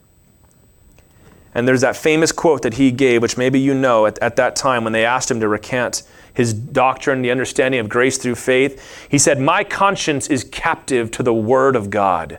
And 1.55 1.67
there's 1.67 1.81
that 1.81 1.97
famous 1.97 2.31
quote 2.31 2.61
that 2.61 2.75
he 2.75 2.91
gave, 2.91 3.23
which 3.23 3.37
maybe 3.37 3.59
you 3.59 3.73
know 3.73 4.05
at, 4.05 4.19
at 4.19 4.35
that 4.35 4.55
time 4.55 4.83
when 4.83 4.93
they 4.93 5.03
asked 5.03 5.31
him 5.31 5.39
to 5.39 5.47
recant 5.47 6.03
his 6.31 6.53
doctrine, 6.53 7.23
the 7.23 7.31
understanding 7.31 7.79
of 7.79 7.89
grace 7.89 8.19
through 8.19 8.35
faith. 8.35 9.07
He 9.09 9.17
said, 9.17 9.39
My 9.39 9.63
conscience 9.63 10.27
is 10.27 10.43
captive 10.43 11.09
to 11.09 11.23
the 11.23 11.33
Word 11.33 11.75
of 11.75 11.89
God. 11.89 12.37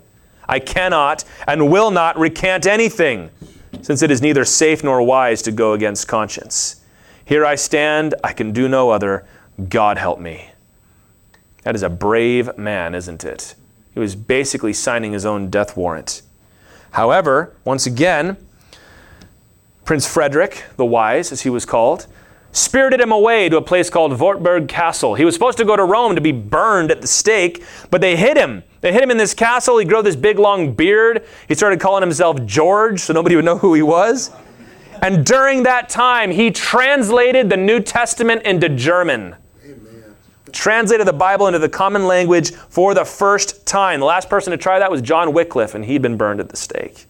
I 0.48 0.60
cannot 0.60 1.24
and 1.48 1.72
will 1.72 1.90
not 1.90 2.16
recant 2.16 2.68
anything, 2.68 3.30
since 3.80 4.00
it 4.00 4.12
is 4.12 4.22
neither 4.22 4.44
safe 4.44 4.84
nor 4.84 5.02
wise 5.02 5.42
to 5.42 5.50
go 5.50 5.72
against 5.72 6.06
conscience. 6.06 6.84
Here 7.24 7.44
I 7.44 7.56
stand, 7.56 8.14
I 8.22 8.32
can 8.32 8.52
do 8.52 8.68
no 8.68 8.90
other. 8.90 9.26
God 9.68 9.98
help 9.98 10.20
me. 10.20 10.51
That 11.62 11.74
is 11.74 11.82
a 11.82 11.90
brave 11.90 12.56
man, 12.58 12.94
isn't 12.94 13.24
it? 13.24 13.54
He 13.94 14.00
was 14.00 14.16
basically 14.16 14.72
signing 14.72 15.12
his 15.12 15.24
own 15.26 15.50
death 15.50 15.76
warrant. 15.76 16.22
However, 16.92 17.54
once 17.64 17.86
again, 17.86 18.36
Prince 19.84 20.06
Frederick, 20.06 20.64
the 20.76 20.84
Wise, 20.84 21.32
as 21.32 21.42
he 21.42 21.50
was 21.50 21.64
called, 21.64 22.06
spirited 22.52 23.00
him 23.00 23.12
away 23.12 23.48
to 23.48 23.56
a 23.56 23.62
place 23.62 23.90
called 23.90 24.18
Wartburg 24.18 24.68
Castle. 24.68 25.14
He 25.14 25.24
was 25.24 25.34
supposed 25.34 25.58
to 25.58 25.64
go 25.64 25.76
to 25.76 25.84
Rome 25.84 26.14
to 26.14 26.20
be 26.20 26.32
burned 26.32 26.90
at 26.90 27.00
the 27.00 27.06
stake, 27.06 27.64
but 27.90 28.00
they 28.00 28.16
hid 28.16 28.36
him. 28.36 28.62
They 28.80 28.92
hid 28.92 29.02
him 29.02 29.10
in 29.10 29.16
this 29.16 29.34
castle. 29.34 29.78
He 29.78 29.84
grew 29.84 30.02
this 30.02 30.16
big 30.16 30.38
long 30.38 30.74
beard. 30.74 31.26
He 31.48 31.54
started 31.54 31.80
calling 31.80 32.02
himself 32.02 32.44
George 32.44 33.00
so 33.00 33.12
nobody 33.12 33.36
would 33.36 33.44
know 33.44 33.58
who 33.58 33.74
he 33.74 33.82
was. 33.82 34.30
And 35.00 35.24
during 35.24 35.62
that 35.64 35.88
time, 35.88 36.30
he 36.30 36.50
translated 36.50 37.48
the 37.48 37.56
New 37.56 37.80
Testament 37.80 38.42
into 38.42 38.68
German 38.68 39.36
translated 40.52 41.06
the 41.06 41.12
Bible 41.12 41.46
into 41.46 41.58
the 41.58 41.68
common 41.68 42.06
language 42.06 42.52
for 42.52 42.94
the 42.94 43.04
first 43.04 43.66
time. 43.66 44.00
The 44.00 44.06
last 44.06 44.28
person 44.28 44.50
to 44.50 44.56
try 44.56 44.78
that 44.78 44.90
was 44.90 45.02
John 45.02 45.32
Wycliffe, 45.32 45.74
and 45.74 45.84
he'd 45.84 46.02
been 46.02 46.16
burned 46.16 46.40
at 46.40 46.48
the 46.48 46.56
stake. 46.56 47.06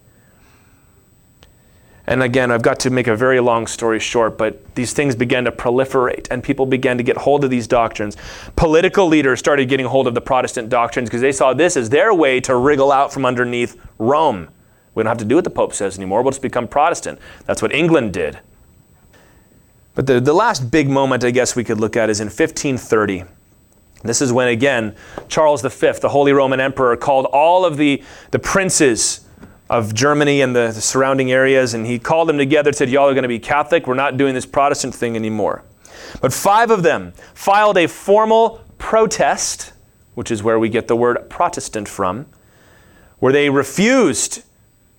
And 2.06 2.22
again, 2.22 2.50
I've 2.50 2.62
got 2.62 2.80
to 2.80 2.90
make 2.90 3.06
a 3.06 3.14
very 3.14 3.38
long 3.38 3.66
story 3.66 4.00
short, 4.00 4.36
but 4.36 4.74
these 4.74 4.92
things 4.92 5.14
began 5.14 5.44
to 5.44 5.52
proliferate 5.52 6.26
and 6.30 6.42
people 6.42 6.66
began 6.66 6.98
to 6.98 7.04
get 7.04 7.16
hold 7.16 7.44
of 7.44 7.50
these 7.50 7.68
doctrines. 7.68 8.16
Political 8.56 9.06
leaders 9.06 9.38
started 9.38 9.68
getting 9.68 9.86
hold 9.86 10.08
of 10.08 10.14
the 10.14 10.20
Protestant 10.20 10.68
doctrines 10.68 11.08
because 11.08 11.20
they 11.20 11.32
saw 11.32 11.54
this 11.54 11.76
as 11.76 11.90
their 11.90 12.12
way 12.12 12.40
to 12.40 12.56
wriggle 12.56 12.90
out 12.90 13.12
from 13.12 13.24
underneath 13.24 13.80
Rome. 13.98 14.48
We 14.94 15.02
don't 15.02 15.08
have 15.08 15.18
to 15.18 15.24
do 15.24 15.36
what 15.36 15.44
the 15.44 15.50
Pope 15.50 15.72
says 15.74 15.96
anymore, 15.96 16.22
we'll 16.22 16.32
just 16.32 16.42
become 16.42 16.66
Protestant. 16.66 17.20
That's 17.46 17.62
what 17.62 17.72
England 17.72 18.12
did. 18.12 18.40
But 19.94 20.06
the, 20.06 20.20
the 20.20 20.32
last 20.32 20.70
big 20.70 20.88
moment 20.88 21.24
I 21.24 21.30
guess 21.30 21.54
we 21.54 21.64
could 21.64 21.78
look 21.78 21.96
at 21.96 22.08
is 22.08 22.20
in 22.20 22.26
1530. 22.26 23.24
This 24.02 24.20
is 24.20 24.32
when, 24.32 24.48
again, 24.48 24.96
Charles 25.28 25.62
V, 25.62 25.92
the 26.00 26.08
Holy 26.08 26.32
Roman 26.32 26.60
Emperor, 26.60 26.96
called 26.96 27.26
all 27.26 27.64
of 27.64 27.76
the, 27.76 28.02
the 28.30 28.38
princes 28.38 29.26
of 29.70 29.94
Germany 29.94 30.40
and 30.40 30.56
the, 30.56 30.72
the 30.72 30.80
surrounding 30.80 31.30
areas, 31.30 31.74
and 31.74 31.86
he 31.86 31.98
called 31.98 32.28
them 32.28 32.36
together, 32.36 32.70
and 32.70 32.76
said, 32.76 32.90
Y'all 32.90 33.08
are 33.08 33.14
going 33.14 33.22
to 33.22 33.28
be 33.28 33.38
Catholic. 33.38 33.86
We're 33.86 33.94
not 33.94 34.16
doing 34.16 34.34
this 34.34 34.46
Protestant 34.46 34.94
thing 34.94 35.14
anymore. 35.14 35.64
But 36.20 36.32
five 36.32 36.70
of 36.70 36.82
them 36.82 37.12
filed 37.34 37.78
a 37.78 37.86
formal 37.86 38.64
protest, 38.78 39.72
which 40.14 40.30
is 40.30 40.42
where 40.42 40.58
we 40.58 40.68
get 40.68 40.88
the 40.88 40.96
word 40.96 41.30
Protestant 41.30 41.88
from, 41.88 42.26
where 43.18 43.32
they 43.32 43.48
refused 43.50 44.42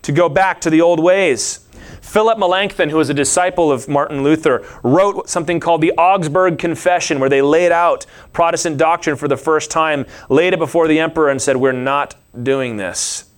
to 0.04 0.12
go 0.12 0.30
back 0.30 0.62
to 0.62 0.70
the 0.70 0.82
old 0.82 1.00
ways. 1.02 1.63
Philip 2.04 2.38
Melanchthon, 2.38 2.90
who 2.90 2.98
was 2.98 3.10
a 3.10 3.14
disciple 3.14 3.72
of 3.72 3.88
Martin 3.88 4.24
Luther, 4.24 4.64
wrote 4.84 5.30
something 5.30 5.62
called 5.62 5.80
the 5.80 5.94
Augsburg 5.94 6.60
Confession, 6.60 7.20
where 7.20 7.30
they 7.30 7.42
laid 7.42 7.72
out 7.72 8.06
Protestant 8.34 8.78
doctrine 8.78 9.16
for 9.16 9.30
the 9.30 9.38
first 9.38 9.72
time, 9.72 10.06
laid 10.30 10.52
it 10.52 10.60
before 10.60 10.90
the 10.90 11.00
emperor, 11.00 11.30
and 11.30 11.42
said, 11.42 11.56
We're 11.56 11.72
not 11.72 12.16
doing 12.44 12.76
this. 12.76 13.32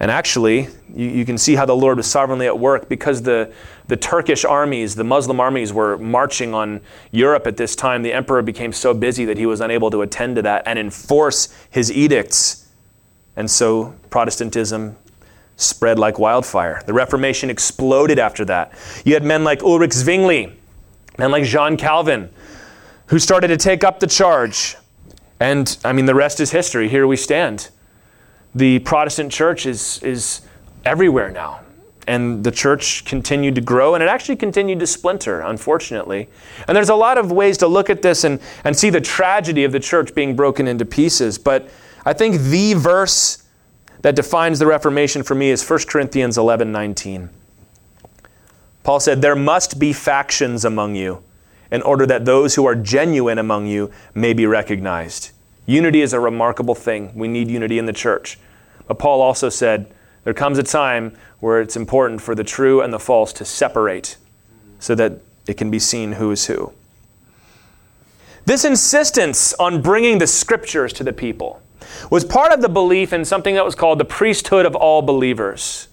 And 0.00 0.10
actually, 0.10 0.68
you, 0.92 1.08
you, 1.08 1.24
can 1.26 1.36
see 1.36 1.56
how 1.56 1.66
the 1.66 1.76
Lord 1.76 1.98
was 1.98 2.06
sovereignly 2.06 2.46
at 2.46 2.58
work 2.58 2.88
because 2.88 3.22
the, 3.22 3.52
the 3.86 3.96
Turkish 3.96 4.46
armies, 4.46 4.94
the 4.94 5.04
Muslim 5.04 5.38
armies, 5.38 5.70
were 5.70 5.98
marching 5.98 6.54
on 6.54 6.80
Europe 7.10 7.46
at 7.46 7.58
this 7.58 7.76
time. 7.76 8.02
The 8.02 8.14
emperor 8.14 8.40
became 8.40 8.72
so 8.72 8.94
busy 8.94 9.26
that 9.26 9.36
he 9.36 9.44
was 9.44 9.60
unable 9.60 9.90
to 9.90 10.00
attend 10.00 10.36
to 10.36 10.42
that 10.42 10.62
and 10.66 10.78
enforce 10.78 11.54
his 11.70 11.92
edicts. 11.92 12.66
And 13.36 13.50
so 13.50 13.94
Protestantism 14.08 14.96
spread 15.58 15.98
like 15.98 16.18
wildfire. 16.18 16.82
The 16.86 16.94
Reformation 16.94 17.50
exploded 17.50 18.18
after 18.18 18.44
that. 18.46 18.72
You 19.04 19.14
had 19.14 19.24
men 19.24 19.44
like 19.44 19.62
Ulrich 19.62 19.92
Zwingli, 19.92 20.56
men 21.18 21.30
like 21.30 21.44
John 21.44 21.76
Calvin, 21.76 22.30
who 23.06 23.18
started 23.18 23.48
to 23.48 23.56
take 23.56 23.84
up 23.84 24.00
the 24.00 24.06
charge. 24.06 24.76
And 25.40 25.76
I 25.84 25.92
mean, 25.92 26.06
the 26.06 26.14
rest 26.14 26.40
is 26.40 26.52
history. 26.52 26.88
Here 26.88 27.06
we 27.06 27.16
stand. 27.16 27.70
The 28.54 28.78
Protestant 28.78 29.32
church 29.32 29.66
is, 29.66 30.00
is 30.02 30.42
everywhere 30.84 31.30
now. 31.30 31.60
And 32.06 32.42
the 32.42 32.52
church 32.52 33.04
continued 33.04 33.54
to 33.56 33.60
grow, 33.60 33.94
and 33.94 34.02
it 34.02 34.08
actually 34.08 34.36
continued 34.36 34.78
to 34.80 34.86
splinter, 34.86 35.40
unfortunately. 35.40 36.28
And 36.66 36.74
there's 36.74 36.88
a 36.88 36.94
lot 36.94 37.18
of 37.18 37.32
ways 37.32 37.58
to 37.58 37.66
look 37.66 37.90
at 37.90 38.00
this 38.00 38.24
and, 38.24 38.40
and 38.64 38.74
see 38.74 38.90
the 38.90 39.00
tragedy 39.00 39.64
of 39.64 39.72
the 39.72 39.80
church 39.80 40.14
being 40.14 40.34
broken 40.34 40.66
into 40.68 40.86
pieces. 40.86 41.36
But 41.36 41.68
I 42.06 42.14
think 42.14 42.40
the 42.40 42.74
verse 42.74 43.42
that 44.02 44.16
defines 44.16 44.58
the 44.58 44.66
Reformation 44.66 45.22
for 45.22 45.34
me 45.34 45.50
is 45.50 45.68
1 45.68 45.80
Corinthians 45.88 46.38
11 46.38 46.70
19. 46.70 47.30
Paul 48.82 49.00
said, 49.00 49.20
There 49.20 49.36
must 49.36 49.78
be 49.78 49.92
factions 49.92 50.64
among 50.64 50.94
you 50.94 51.22
in 51.70 51.82
order 51.82 52.06
that 52.06 52.24
those 52.24 52.54
who 52.54 52.64
are 52.66 52.74
genuine 52.74 53.38
among 53.38 53.66
you 53.66 53.90
may 54.14 54.32
be 54.32 54.46
recognized. 54.46 55.30
Unity 55.66 56.00
is 56.00 56.12
a 56.12 56.20
remarkable 56.20 56.74
thing. 56.74 57.12
We 57.14 57.28
need 57.28 57.50
unity 57.50 57.78
in 57.78 57.84
the 57.84 57.92
church. 57.92 58.38
But 58.86 58.98
Paul 58.98 59.20
also 59.20 59.50
said, 59.50 59.92
There 60.24 60.32
comes 60.32 60.58
a 60.58 60.62
time 60.62 61.16
where 61.40 61.60
it's 61.60 61.76
important 61.76 62.22
for 62.22 62.34
the 62.34 62.44
true 62.44 62.80
and 62.80 62.92
the 62.92 62.98
false 62.98 63.32
to 63.34 63.44
separate 63.44 64.16
so 64.78 64.94
that 64.94 65.20
it 65.46 65.54
can 65.54 65.70
be 65.70 65.78
seen 65.78 66.12
who 66.12 66.30
is 66.30 66.46
who. 66.46 66.72
This 68.46 68.64
insistence 68.64 69.52
on 69.54 69.82
bringing 69.82 70.18
the 70.18 70.26
scriptures 70.26 70.92
to 70.94 71.04
the 71.04 71.12
people 71.12 71.60
was 72.10 72.24
part 72.24 72.52
of 72.52 72.60
the 72.60 72.68
belief 72.68 73.12
in 73.12 73.24
something 73.24 73.54
that 73.54 73.64
was 73.64 73.74
called 73.74 73.98
the 73.98 74.04
priesthood 74.04 74.66
of 74.66 74.74
all 74.74 75.02
believers. 75.02 75.88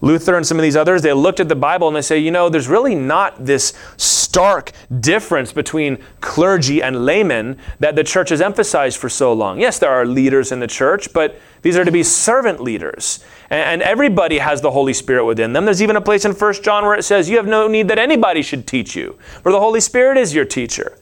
Luther 0.00 0.36
and 0.36 0.46
some 0.46 0.58
of 0.58 0.62
these 0.62 0.76
others, 0.76 1.02
they 1.02 1.12
looked 1.12 1.40
at 1.40 1.48
the 1.48 1.56
Bible 1.56 1.88
and 1.88 1.96
they 1.96 2.02
say, 2.02 2.18
you 2.18 2.30
know, 2.30 2.48
there's 2.48 2.68
really 2.68 2.94
not 2.94 3.44
this 3.44 3.72
stark 3.96 4.70
difference 5.00 5.52
between 5.52 5.98
clergy 6.20 6.80
and 6.80 7.04
laymen 7.04 7.58
that 7.80 7.96
the 7.96 8.04
church 8.04 8.28
has 8.28 8.40
emphasized 8.40 8.98
for 8.98 9.08
so 9.08 9.32
long. 9.32 9.60
Yes, 9.60 9.80
there 9.80 9.90
are 9.90 10.06
leaders 10.06 10.52
in 10.52 10.60
the 10.60 10.68
church, 10.68 11.12
but 11.12 11.40
these 11.62 11.76
are 11.76 11.84
to 11.84 11.90
be 11.90 12.04
servant 12.04 12.60
leaders. 12.60 13.24
And 13.50 13.82
everybody 13.82 14.38
has 14.38 14.60
the 14.60 14.70
Holy 14.70 14.92
Spirit 14.92 15.24
within 15.24 15.52
them. 15.52 15.64
There's 15.64 15.82
even 15.82 15.96
a 15.96 16.00
place 16.00 16.24
in 16.24 16.32
1 16.32 16.54
John 16.62 16.84
where 16.84 16.94
it 16.94 17.02
says, 17.02 17.28
You 17.28 17.36
have 17.38 17.46
no 17.46 17.66
need 17.66 17.88
that 17.88 17.98
anybody 17.98 18.42
should 18.42 18.66
teach 18.66 18.94
you, 18.94 19.18
for 19.42 19.50
the 19.50 19.58
Holy 19.58 19.80
Spirit 19.80 20.16
is 20.16 20.34
your 20.34 20.44
teacher. 20.44 20.96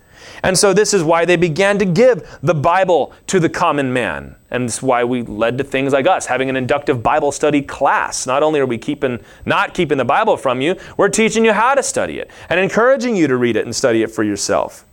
And 0.47 0.57
so 0.57 0.73
this 0.73 0.95
is 0.95 1.03
why 1.03 1.25
they 1.25 1.35
began 1.35 1.77
to 1.81 1.85
give 1.85 2.39
the 2.41 2.55
Bible 2.55 3.13
to 3.27 3.41
the 3.41 3.49
common 3.49 3.93
man. 3.93 4.37
And 4.53 4.67
is 4.67 4.81
why 4.81 5.03
we 5.03 5.23
led 5.23 5.59
to 5.59 5.65
things 5.65 5.93
like 5.93 6.07
us 6.07 6.27
having 6.27 6.49
an 6.49 6.55
inductive 6.55 7.03
Bible 7.03 7.33
study 7.33 7.61
class. 7.61 8.29
Not 8.29 8.45
only 8.45 8.61
are 8.61 8.67
we 8.67 8.79
keeping 8.79 9.19
not 9.45 9.75
keeping 9.75 9.99
the 9.99 10.05
Bible 10.05 10.37
from 10.37 10.61
you, 10.61 10.77
we're 10.97 11.09
teaching 11.09 11.45
you 11.45 11.53
how 11.53 11.75
to 11.75 11.83
study 11.83 12.21
it 12.21 12.31
and 12.49 12.61
encouraging 12.61 13.17
you 13.17 13.27
to 13.27 13.37
read 13.37 13.57
it 13.57 13.65
and 13.65 13.75
study 13.75 14.05
it 14.05 14.11
for 14.13 14.23
yourself. 14.23 14.85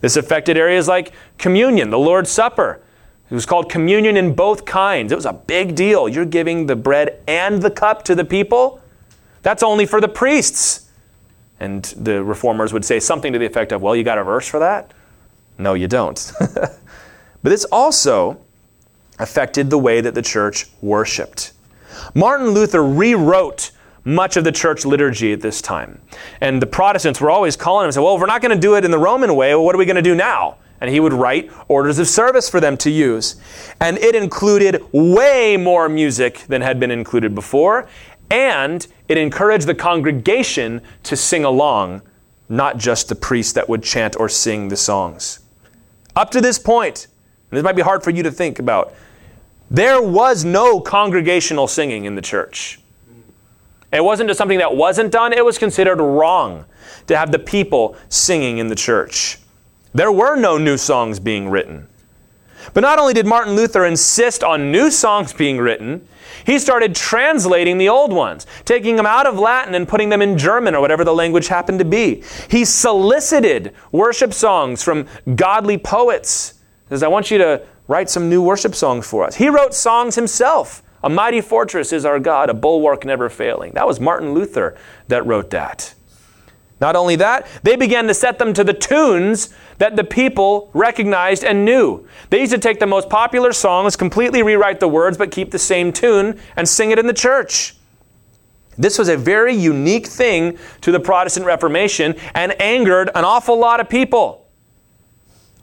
This 0.00 0.16
affected 0.16 0.56
areas 0.56 0.88
like 0.88 1.12
communion, 1.36 1.90
the 1.90 1.98
Lord's 1.98 2.30
Supper. 2.30 2.80
It 3.30 3.34
was 3.34 3.44
called 3.44 3.70
communion 3.70 4.16
in 4.16 4.34
both 4.34 4.64
kinds. 4.64 5.12
It 5.12 5.16
was 5.16 5.26
a 5.26 5.34
big 5.34 5.74
deal. 5.74 6.08
You're 6.08 6.24
giving 6.24 6.66
the 6.66 6.76
bread 6.76 7.20
and 7.28 7.60
the 7.60 7.70
cup 7.70 8.02
to 8.04 8.14
the 8.14 8.24
people. 8.24 8.80
That's 9.42 9.62
only 9.62 9.84
for 9.84 10.00
the 10.00 10.08
priests. 10.08 10.88
And 11.60 11.84
the 11.98 12.24
reformers 12.24 12.72
would 12.72 12.86
say 12.86 12.98
something 12.98 13.34
to 13.34 13.38
the 13.38 13.44
effect 13.44 13.72
of, 13.72 13.82
well, 13.82 13.94
you 13.94 14.04
got 14.04 14.16
a 14.16 14.24
verse 14.24 14.48
for 14.48 14.58
that? 14.60 14.92
No, 15.62 15.74
you 15.74 15.88
don't. 15.88 16.32
but 16.38 16.78
this 17.42 17.64
also 17.66 18.38
affected 19.18 19.70
the 19.70 19.78
way 19.78 20.00
that 20.00 20.14
the 20.14 20.22
church 20.22 20.68
worshiped. 20.80 21.52
Martin 22.14 22.50
Luther 22.50 22.82
rewrote 22.82 23.70
much 24.04 24.36
of 24.36 24.42
the 24.42 24.50
church 24.50 24.84
liturgy 24.84 25.32
at 25.32 25.40
this 25.40 25.62
time. 25.62 26.00
And 26.40 26.60
the 26.60 26.66
Protestants 26.66 27.20
were 27.20 27.30
always 27.30 27.54
calling 27.56 27.84
him 27.84 27.86
and 27.86 27.94
said, 27.94 28.00
well, 28.00 28.16
if 28.16 28.20
we're 28.20 28.26
not 28.26 28.42
going 28.42 28.54
to 28.54 28.60
do 28.60 28.74
it 28.74 28.84
in 28.84 28.90
the 28.90 28.98
Roman 28.98 29.34
way, 29.36 29.54
well, 29.54 29.64
what 29.64 29.74
are 29.74 29.78
we 29.78 29.84
going 29.84 29.96
to 29.96 30.02
do 30.02 30.14
now? 30.14 30.56
And 30.80 30.90
he 30.90 30.98
would 30.98 31.12
write 31.12 31.52
orders 31.68 32.00
of 32.00 32.08
service 32.08 32.50
for 32.50 32.58
them 32.58 32.76
to 32.78 32.90
use. 32.90 33.36
And 33.80 33.98
it 33.98 34.16
included 34.16 34.82
way 34.90 35.56
more 35.56 35.88
music 35.88 36.40
than 36.48 36.60
had 36.60 36.80
been 36.80 36.90
included 36.90 37.36
before 37.36 37.88
and 38.32 38.86
it 39.08 39.18
encouraged 39.18 39.66
the 39.66 39.74
congregation 39.74 40.80
to 41.02 41.14
sing 41.16 41.44
along, 41.44 42.00
not 42.48 42.78
just 42.78 43.10
the 43.10 43.14
priest 43.14 43.54
that 43.54 43.68
would 43.68 43.82
chant 43.82 44.16
or 44.18 44.26
sing 44.26 44.68
the 44.68 44.76
songs. 44.76 45.40
Up 46.14 46.30
to 46.30 46.40
this 46.40 46.58
point, 46.58 47.06
and 47.50 47.56
this 47.56 47.64
might 47.64 47.76
be 47.76 47.82
hard 47.82 48.02
for 48.02 48.10
you 48.10 48.22
to 48.22 48.30
think 48.30 48.58
about, 48.58 48.94
there 49.70 50.02
was 50.02 50.44
no 50.44 50.80
congregational 50.80 51.66
singing 51.66 52.04
in 52.04 52.14
the 52.14 52.22
church. 52.22 52.80
It 53.92 54.04
wasn't 54.04 54.28
just 54.28 54.38
something 54.38 54.58
that 54.58 54.74
wasn't 54.74 55.12
done, 55.12 55.32
it 55.32 55.44
was 55.44 55.58
considered 55.58 55.98
wrong 55.98 56.64
to 57.06 57.16
have 57.16 57.32
the 57.32 57.38
people 57.38 57.96
singing 58.08 58.58
in 58.58 58.68
the 58.68 58.74
church. 58.74 59.38
There 59.94 60.12
were 60.12 60.36
no 60.36 60.58
new 60.58 60.76
songs 60.76 61.18
being 61.18 61.48
written. 61.48 61.88
But 62.74 62.80
not 62.80 62.98
only 62.98 63.14
did 63.14 63.26
Martin 63.26 63.54
Luther 63.54 63.84
insist 63.84 64.42
on 64.42 64.72
new 64.72 64.90
songs 64.90 65.32
being 65.32 65.58
written, 65.58 66.06
he 66.44 66.58
started 66.58 66.94
translating 66.94 67.78
the 67.78 67.88
old 67.88 68.12
ones, 68.12 68.46
taking 68.64 68.96
them 68.96 69.06
out 69.06 69.26
of 69.26 69.38
Latin 69.38 69.74
and 69.74 69.86
putting 69.86 70.08
them 70.08 70.22
in 70.22 70.38
German 70.38 70.74
or 70.74 70.80
whatever 70.80 71.04
the 71.04 71.14
language 71.14 71.48
happened 71.48 71.78
to 71.78 71.84
be. 71.84 72.22
He 72.48 72.64
solicited 72.64 73.74
worship 73.92 74.32
songs 74.32 74.82
from 74.82 75.06
godly 75.36 75.78
poets. 75.78 76.54
He 76.88 76.94
says, 76.94 77.02
I 77.02 77.08
want 77.08 77.30
you 77.30 77.38
to 77.38 77.62
write 77.88 78.10
some 78.10 78.28
new 78.28 78.42
worship 78.42 78.74
songs 78.74 79.06
for 79.06 79.24
us. 79.24 79.36
He 79.36 79.48
wrote 79.48 79.74
songs 79.74 80.14
himself. 80.14 80.82
A 81.04 81.08
mighty 81.08 81.40
fortress 81.40 81.92
is 81.92 82.04
our 82.04 82.20
God, 82.20 82.48
a 82.48 82.54
bulwark 82.54 83.04
never 83.04 83.28
failing. 83.28 83.72
That 83.72 83.86
was 83.86 83.98
Martin 83.98 84.34
Luther 84.34 84.76
that 85.08 85.26
wrote 85.26 85.50
that. 85.50 85.94
Not 86.82 86.96
only 86.96 87.14
that, 87.14 87.46
they 87.62 87.76
began 87.76 88.08
to 88.08 88.12
set 88.12 88.40
them 88.40 88.52
to 88.54 88.64
the 88.64 88.72
tunes 88.74 89.54
that 89.78 89.94
the 89.94 90.02
people 90.02 90.68
recognized 90.74 91.44
and 91.44 91.64
knew. 91.64 92.08
They 92.28 92.40
used 92.40 92.50
to 92.50 92.58
take 92.58 92.80
the 92.80 92.88
most 92.88 93.08
popular 93.08 93.52
songs, 93.52 93.94
completely 93.94 94.42
rewrite 94.42 94.80
the 94.80 94.88
words, 94.88 95.16
but 95.16 95.30
keep 95.30 95.52
the 95.52 95.60
same 95.60 95.92
tune 95.92 96.40
and 96.56 96.68
sing 96.68 96.90
it 96.90 96.98
in 96.98 97.06
the 97.06 97.14
church. 97.14 97.76
This 98.76 98.98
was 98.98 99.08
a 99.08 99.16
very 99.16 99.54
unique 99.54 100.08
thing 100.08 100.58
to 100.80 100.90
the 100.90 100.98
Protestant 100.98 101.46
Reformation 101.46 102.16
and 102.34 102.60
angered 102.60 103.10
an 103.14 103.24
awful 103.24 103.56
lot 103.56 103.78
of 103.78 103.88
people. 103.88 104.48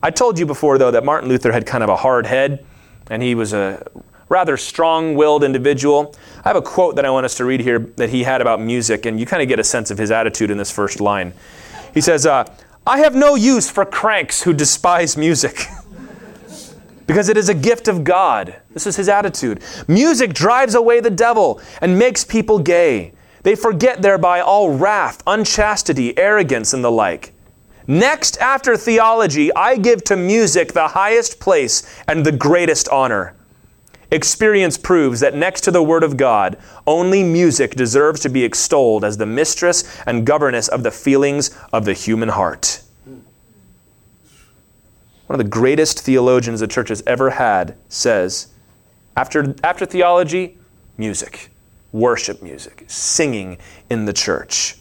I 0.02 0.12
told 0.12 0.40
you 0.40 0.46
before, 0.46 0.78
though, 0.78 0.92
that 0.92 1.04
Martin 1.04 1.28
Luther 1.28 1.52
had 1.52 1.66
kind 1.66 1.84
of 1.84 1.90
a 1.90 1.98
hard 1.98 2.28
head 2.28 2.66
and 3.10 3.22
he 3.22 3.36
was 3.36 3.52
a 3.52 3.86
rather 4.30 4.56
strong 4.56 5.16
willed 5.16 5.44
individual. 5.44 6.16
I 6.46 6.50
have 6.50 6.56
a 6.56 6.62
quote 6.62 6.96
that 6.96 7.06
I 7.06 7.10
want 7.10 7.26
us 7.26 7.36
to 7.36 7.46
read 7.46 7.60
here 7.60 7.80
that 7.98 8.10
he 8.10 8.24
had 8.24 8.42
about 8.42 8.62
music, 8.62 9.06
and 9.06 9.20
you 9.20 9.26
kind 9.26 9.42
of 9.42 9.50
get 9.50 9.60
a 9.60 9.64
sense 9.64 9.92
of 9.92 9.98
his 9.98 10.12
attitude 10.12 10.52
in 10.52 10.58
this 10.58 10.72
first 10.72 11.02
line. 11.02 11.34
He 11.94 12.02
says, 12.02 12.26
uh, 12.26 12.46
I 12.86 13.00
have 13.00 13.16
no 13.16 13.36
use 13.36 13.70
for 13.70 13.86
cranks 13.86 14.44
who 14.44 14.54
despise 14.54 15.18
music. 15.18 15.66
because 17.10 17.28
it 17.28 17.38
is 17.38 17.50
a 17.50 17.56
gift 17.56 17.88
of 17.88 18.04
God. 18.04 18.56
This 18.72 18.86
is 18.86 18.96
his 18.96 19.10
attitude. 19.10 19.64
Music 19.88 20.32
drives 20.32 20.76
away 20.76 21.00
the 21.00 21.10
devil 21.10 21.60
and 21.82 21.98
makes 21.98 22.24
people 22.24 22.60
gay. 22.60 23.14
They 23.42 23.56
forget 23.56 24.04
thereby 24.04 24.42
all 24.42 24.78
wrath, 24.78 25.24
unchastity, 25.26 26.16
arrogance, 26.20 26.72
and 26.72 26.84
the 26.84 26.92
like. 26.92 27.34
Next, 27.88 28.38
after 28.38 28.78
theology, 28.78 29.52
I 29.56 29.78
give 29.78 30.04
to 30.04 30.16
music 30.16 30.74
the 30.74 30.90
highest 30.90 31.40
place 31.40 32.00
and 32.08 32.24
the 32.24 32.32
greatest 32.32 32.88
honor. 32.90 33.36
Experience 34.12 34.76
proves 34.78 35.20
that 35.20 35.36
next 35.36 35.62
to 35.62 35.72
the 35.72 35.84
Word 35.84 36.04
of 36.04 36.18
God, 36.18 36.58
only 36.88 37.24
music 37.24 37.76
deserves 37.76 38.20
to 38.22 38.30
be 38.30 38.44
extolled 38.44 39.04
as 39.04 39.18
the 39.18 39.26
mistress 39.26 40.02
and 40.08 40.26
governess 40.26 40.68
of 40.68 40.82
the 40.82 40.92
feelings 40.92 41.56
of 41.72 41.86
the 41.86 41.94
human 41.94 42.30
heart. 42.30 42.82
One 45.28 45.40
of 45.40 45.46
the 45.46 45.50
greatest 45.50 46.00
theologians 46.00 46.60
the 46.60 46.68
church 46.68 46.90
has 46.90 47.04
ever 47.06 47.30
had 47.30 47.76
says 47.88 48.48
after, 49.16 49.54
after 49.64 49.86
theology, 49.86 50.58
music, 50.98 51.52
worship 51.92 52.42
music, 52.42 52.86
singing 52.88 53.60
in 53.92 54.06
the 54.06 54.14
church. 54.14 54.78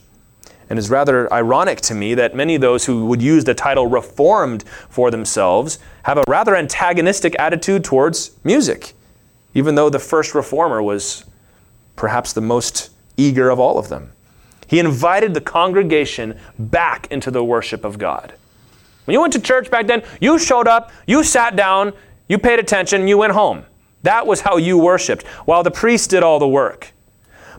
And 0.71 0.79
it's 0.79 0.89
rather 0.89 1.31
ironic 1.31 1.83
to 1.83 1.95
me 1.95 2.15
that 2.15 2.35
many 2.35 2.55
of 2.55 2.63
those 2.63 2.87
who 2.87 3.07
would 3.07 3.21
use 3.21 3.45
the 3.45 3.55
title 3.55 3.89
Reformed 3.89 4.65
for 4.89 5.11
themselves 5.11 5.79
have 6.05 6.17
a 6.17 6.25
rather 6.27 6.57
antagonistic 6.57 7.37
attitude 7.39 7.85
towards 7.85 8.31
music 8.43 8.95
even 9.59 9.75
though 9.75 9.91
the 9.91 9.99
first 9.99 10.37
reformer 10.37 10.81
was 10.81 11.25
perhaps 11.97 12.33
the 12.33 12.41
most 12.41 12.91
eager 13.17 13.51
of 13.51 13.59
all 13.59 13.77
of 13.77 13.89
them. 13.89 14.13
He 14.69 14.79
invited 14.79 15.35
the 15.35 15.41
congregation 15.41 16.39
back 16.61 17.11
into 17.11 17.33
the 17.33 17.43
worship 17.43 17.85
of 17.85 17.99
God. 17.99 18.35
When 19.05 19.15
you 19.15 19.21
went 19.21 19.33
to 19.33 19.41
church 19.41 19.69
back 19.69 19.89
then, 19.89 20.05
you 20.21 20.39
showed 20.39 20.69
up, 20.69 20.93
you 21.09 21.25
sat 21.25 21.57
down, 21.57 21.93
you 22.29 22.39
paid 22.39 22.61
attention, 22.61 23.09
you 23.09 23.19
went 23.19 23.33
home. 23.33 23.65
That 24.05 24.29
was 24.29 24.43
how 24.43 24.59
you 24.59 24.79
worshiped, 24.79 25.27
while 25.45 25.65
the 25.65 25.73
priest 25.73 26.11
did 26.11 26.23
all 26.23 26.39
the 26.39 26.47
work. 26.47 26.93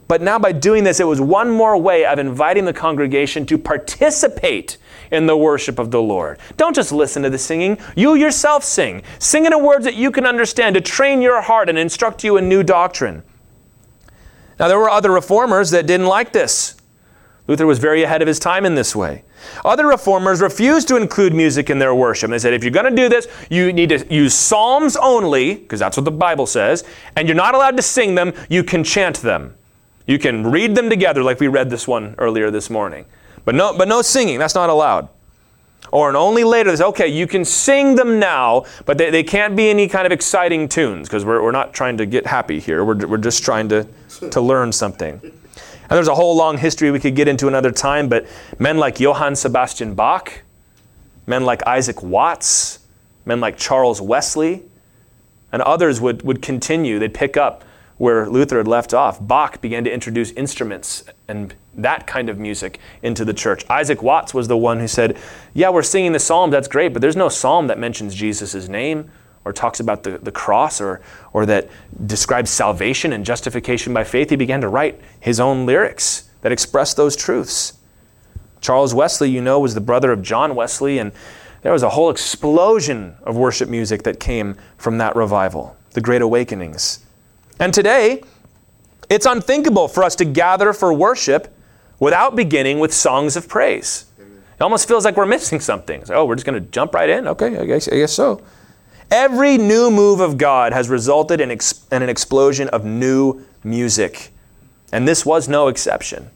But 0.08 0.22
now, 0.22 0.40
by 0.40 0.54
doing 0.54 0.86
this, 0.86 1.02
it 1.02 1.08
was 1.08 1.20
one 1.20 1.52
more 1.52 1.76
way 1.76 2.06
of 2.06 2.18
inviting 2.18 2.64
the 2.64 2.72
congregation 2.72 3.46
to 3.48 3.58
participate 3.58 4.78
in 5.12 5.26
the 5.26 5.38
worship 5.38 5.80
of 5.80 5.92
the 5.92 6.02
Lord. 6.02 6.40
Don't 6.58 6.76
just 6.76 6.92
listen 6.92 7.24
to 7.24 7.30
the 7.30 7.38
singing, 7.38 7.78
you 7.96 8.16
yourself 8.16 8.64
sing. 8.64 9.04
Sing 9.20 9.46
in 9.46 9.64
words 9.64 9.86
that 9.86 9.96
you 9.96 10.12
can 10.12 10.26
understand 10.26 10.76
to 10.76 10.82
train 10.82 11.22
your 11.22 11.42
heart 11.42 11.70
and 11.70 11.78
instruct 11.78 12.24
you 12.24 12.38
in 12.38 12.48
new 12.48 12.64
doctrine. 12.64 13.24
Now, 14.60 14.68
there 14.68 14.80
were 14.80 14.90
other 14.90 15.12
reformers 15.12 15.72
that 15.72 15.88
didn't 15.88 16.08
like 16.08 16.34
this. 16.34 16.76
Luther 17.48 17.66
was 17.66 17.80
very 17.80 18.04
ahead 18.04 18.22
of 18.22 18.28
his 18.28 18.38
time 18.38 18.66
in 18.66 18.76
this 18.76 18.96
way. 18.96 19.24
Other 19.66 19.88
reformers 19.88 20.42
refused 20.42 20.88
to 20.90 20.98
include 20.98 21.34
music 21.34 21.70
in 21.70 21.80
their 21.80 21.96
worship. 21.96 22.30
They 22.30 22.38
said, 22.38 22.54
if 22.54 22.64
you're 22.64 22.72
going 22.72 22.94
to 22.94 22.96
do 22.96 23.10
this, 23.10 23.28
you 23.50 23.74
need 23.74 23.90
to 23.90 24.14
use 24.14 24.36
psalms 24.36 24.96
only, 24.96 25.56
because 25.56 25.80
that's 25.80 25.98
what 25.98 26.04
the 26.04 26.12
Bible 26.12 26.46
says, 26.46 26.84
and 27.16 27.28
you're 27.28 27.36
not 27.36 27.56
allowed 27.56 27.78
to 27.78 27.82
sing 27.82 28.16
them, 28.16 28.34
you 28.50 28.64
can 28.64 28.84
chant 28.84 29.18
them. 29.18 29.56
You 30.06 30.20
can 30.20 30.46
read 30.46 30.76
them 30.76 30.90
together, 30.90 31.24
like 31.24 31.40
we 31.40 31.48
read 31.48 31.70
this 31.70 31.88
one 31.88 32.16
earlier 32.18 32.52
this 32.52 32.70
morning. 32.70 33.06
But 33.46 33.56
no, 33.56 33.78
but 33.78 33.88
no 33.88 34.02
singing, 34.02 34.40
that's 34.40 34.56
not 34.56 34.70
allowed. 34.70 35.10
or 35.92 36.08
and 36.10 36.18
only 36.18 36.44
later. 36.44 36.76
They 36.76 36.84
okay, 36.84 37.08
you 37.08 37.28
can 37.28 37.46
sing 37.46 37.96
them 37.96 38.20
now, 38.20 38.66
but 38.86 38.98
they, 38.98 39.10
they 39.10 39.24
can't 39.24 39.56
be 39.56 39.70
any 39.70 39.88
kind 39.88 40.06
of 40.06 40.12
exciting 40.12 40.68
tunes 40.70 41.08
because 41.08 41.26
we're, 41.26 41.42
we're 41.42 41.52
not 41.52 41.74
trying 41.74 41.98
to 41.98 42.06
get 42.06 42.26
happy 42.28 42.60
here. 42.60 42.84
We're, 42.84 43.08
we're 43.08 43.18
just 43.18 43.44
trying 43.44 43.70
to, 43.70 43.88
to 44.32 44.42
learn 44.42 44.72
something. 44.72 45.20
And 45.24 45.96
there's 45.96 46.08
a 46.08 46.16
whole 46.16 46.36
long 46.36 46.58
history 46.58 46.92
we 46.92 47.00
could 47.00 47.16
get 47.16 47.28
into 47.28 47.48
another 47.48 47.72
time, 47.72 48.10
but 48.10 48.28
men 48.60 48.78
like 48.78 49.00
Johann 49.00 49.36
Sebastian 49.36 49.96
Bach, 49.96 50.44
men 51.26 51.46
like 51.46 51.66
Isaac 51.66 52.04
Watts, 52.04 52.80
men 53.26 53.40
like 53.40 53.58
Charles 53.58 54.00
Wesley, 54.00 54.64
and 55.52 55.64
others 55.64 56.00
would, 56.00 56.22
would 56.22 56.44
continue. 56.44 57.00
They'd 57.00 57.14
pick 57.14 57.38
up 57.38 57.64
where 58.00 58.30
Luther 58.30 58.58
had 58.58 58.68
left 58.68 58.94
off. 58.94 59.20
Bach 59.26 59.62
began 59.62 59.84
to 59.84 59.94
introduce 59.94 60.32
instruments 60.32 61.04
and 61.28 61.54
that 61.76 62.08
kind 62.08 62.30
of 62.30 62.40
music 62.40 62.80
into 63.04 63.24
the 63.24 63.34
church. 63.34 63.70
Isaac 63.70 64.02
Watts 64.02 64.34
was 64.34 64.48
the 64.48 64.58
one 64.58 64.80
who 64.80 64.88
said, 64.88 65.18
Yeah, 65.54 65.70
we're 65.70 65.84
singing 65.84 66.14
the 66.14 66.20
Psalms, 66.20 66.52
that's 66.52 66.68
great, 66.68 66.94
but 66.94 67.02
there's 67.02 67.18
no 67.18 67.30
psalm 67.30 67.68
that 67.68 67.78
mentions 67.78 68.16
Jesus' 68.16 68.68
name 68.68 69.12
or 69.44 69.52
talks 69.52 69.82
about 69.82 70.04
the, 70.04 70.18
the 70.18 70.32
cross 70.32 70.80
or, 70.80 71.02
or 71.34 71.46
that 71.46 71.70
describes 72.06 72.50
salvation 72.50 73.12
and 73.14 73.26
justification 73.26 73.94
by 73.94 74.06
faith. 74.06 74.30
He 74.30 74.38
began 74.38 74.62
to 74.62 74.70
write 74.70 75.00
his 75.20 75.40
own 75.40 75.66
lyrics 75.66 76.30
that 76.42 76.54
express 76.54 76.94
those 76.94 77.18
truths. 77.18 77.74
Charles 78.62 78.94
Wesley, 78.94 79.30
you 79.30 79.42
know, 79.42 79.60
was 79.60 79.74
the 79.74 79.82
brother 79.82 80.12
of 80.12 80.22
John 80.22 80.56
Wesley, 80.56 81.00
and 81.00 81.12
there 81.64 81.74
was 81.74 81.84
a 81.84 81.90
whole 81.90 82.10
explosion 82.10 83.16
of 83.24 83.36
worship 83.36 83.68
music 83.68 84.04
that 84.04 84.20
came 84.22 84.56
from 84.78 84.98
that 85.00 85.16
revival, 85.18 85.76
the 85.92 86.02
Great 86.02 86.22
Awakenings. 86.22 87.06
And 87.60 87.74
today, 87.74 88.24
it's 89.10 89.26
unthinkable 89.26 89.88
for 89.88 90.04
us 90.04 90.16
to 90.18 90.26
gather 90.26 90.74
for 90.74 90.94
worship 90.94 91.54
without 92.00 92.36
beginning 92.36 92.80
with 92.80 92.94
songs 92.94 93.36
of 93.36 93.48
praise. 93.48 94.06
It 94.18 94.62
almost 94.62 94.88
feels 94.88 95.06
like 95.06 95.16
we're 95.16 95.26
missing 95.26 95.60
something. 95.60 96.04
oh, 96.10 96.26
we're 96.26 96.36
just 96.36 96.46
going 96.46 96.62
to 96.62 96.70
jump 96.72 96.94
right 96.94 97.10
in? 97.10 97.28
Okay, 97.28 97.58
I 97.58 97.66
guess, 97.66 97.88
I 97.88 97.96
guess 97.96 98.12
so. 98.12 98.42
Every 99.12 99.58
new 99.58 99.90
move 99.90 100.20
of 100.20 100.38
God 100.38 100.74
has 100.74 100.90
resulted 100.90 101.42
in, 101.42 101.50
ex- 101.50 101.86
in 101.92 102.04
an 102.04 102.10
explosion 102.10 102.68
of 102.70 102.86
new 102.86 103.44
music. 103.64 104.32
And 104.92 105.08
this 105.08 105.26
was 105.26 105.48
no 105.48 105.68
exception. 105.68 106.30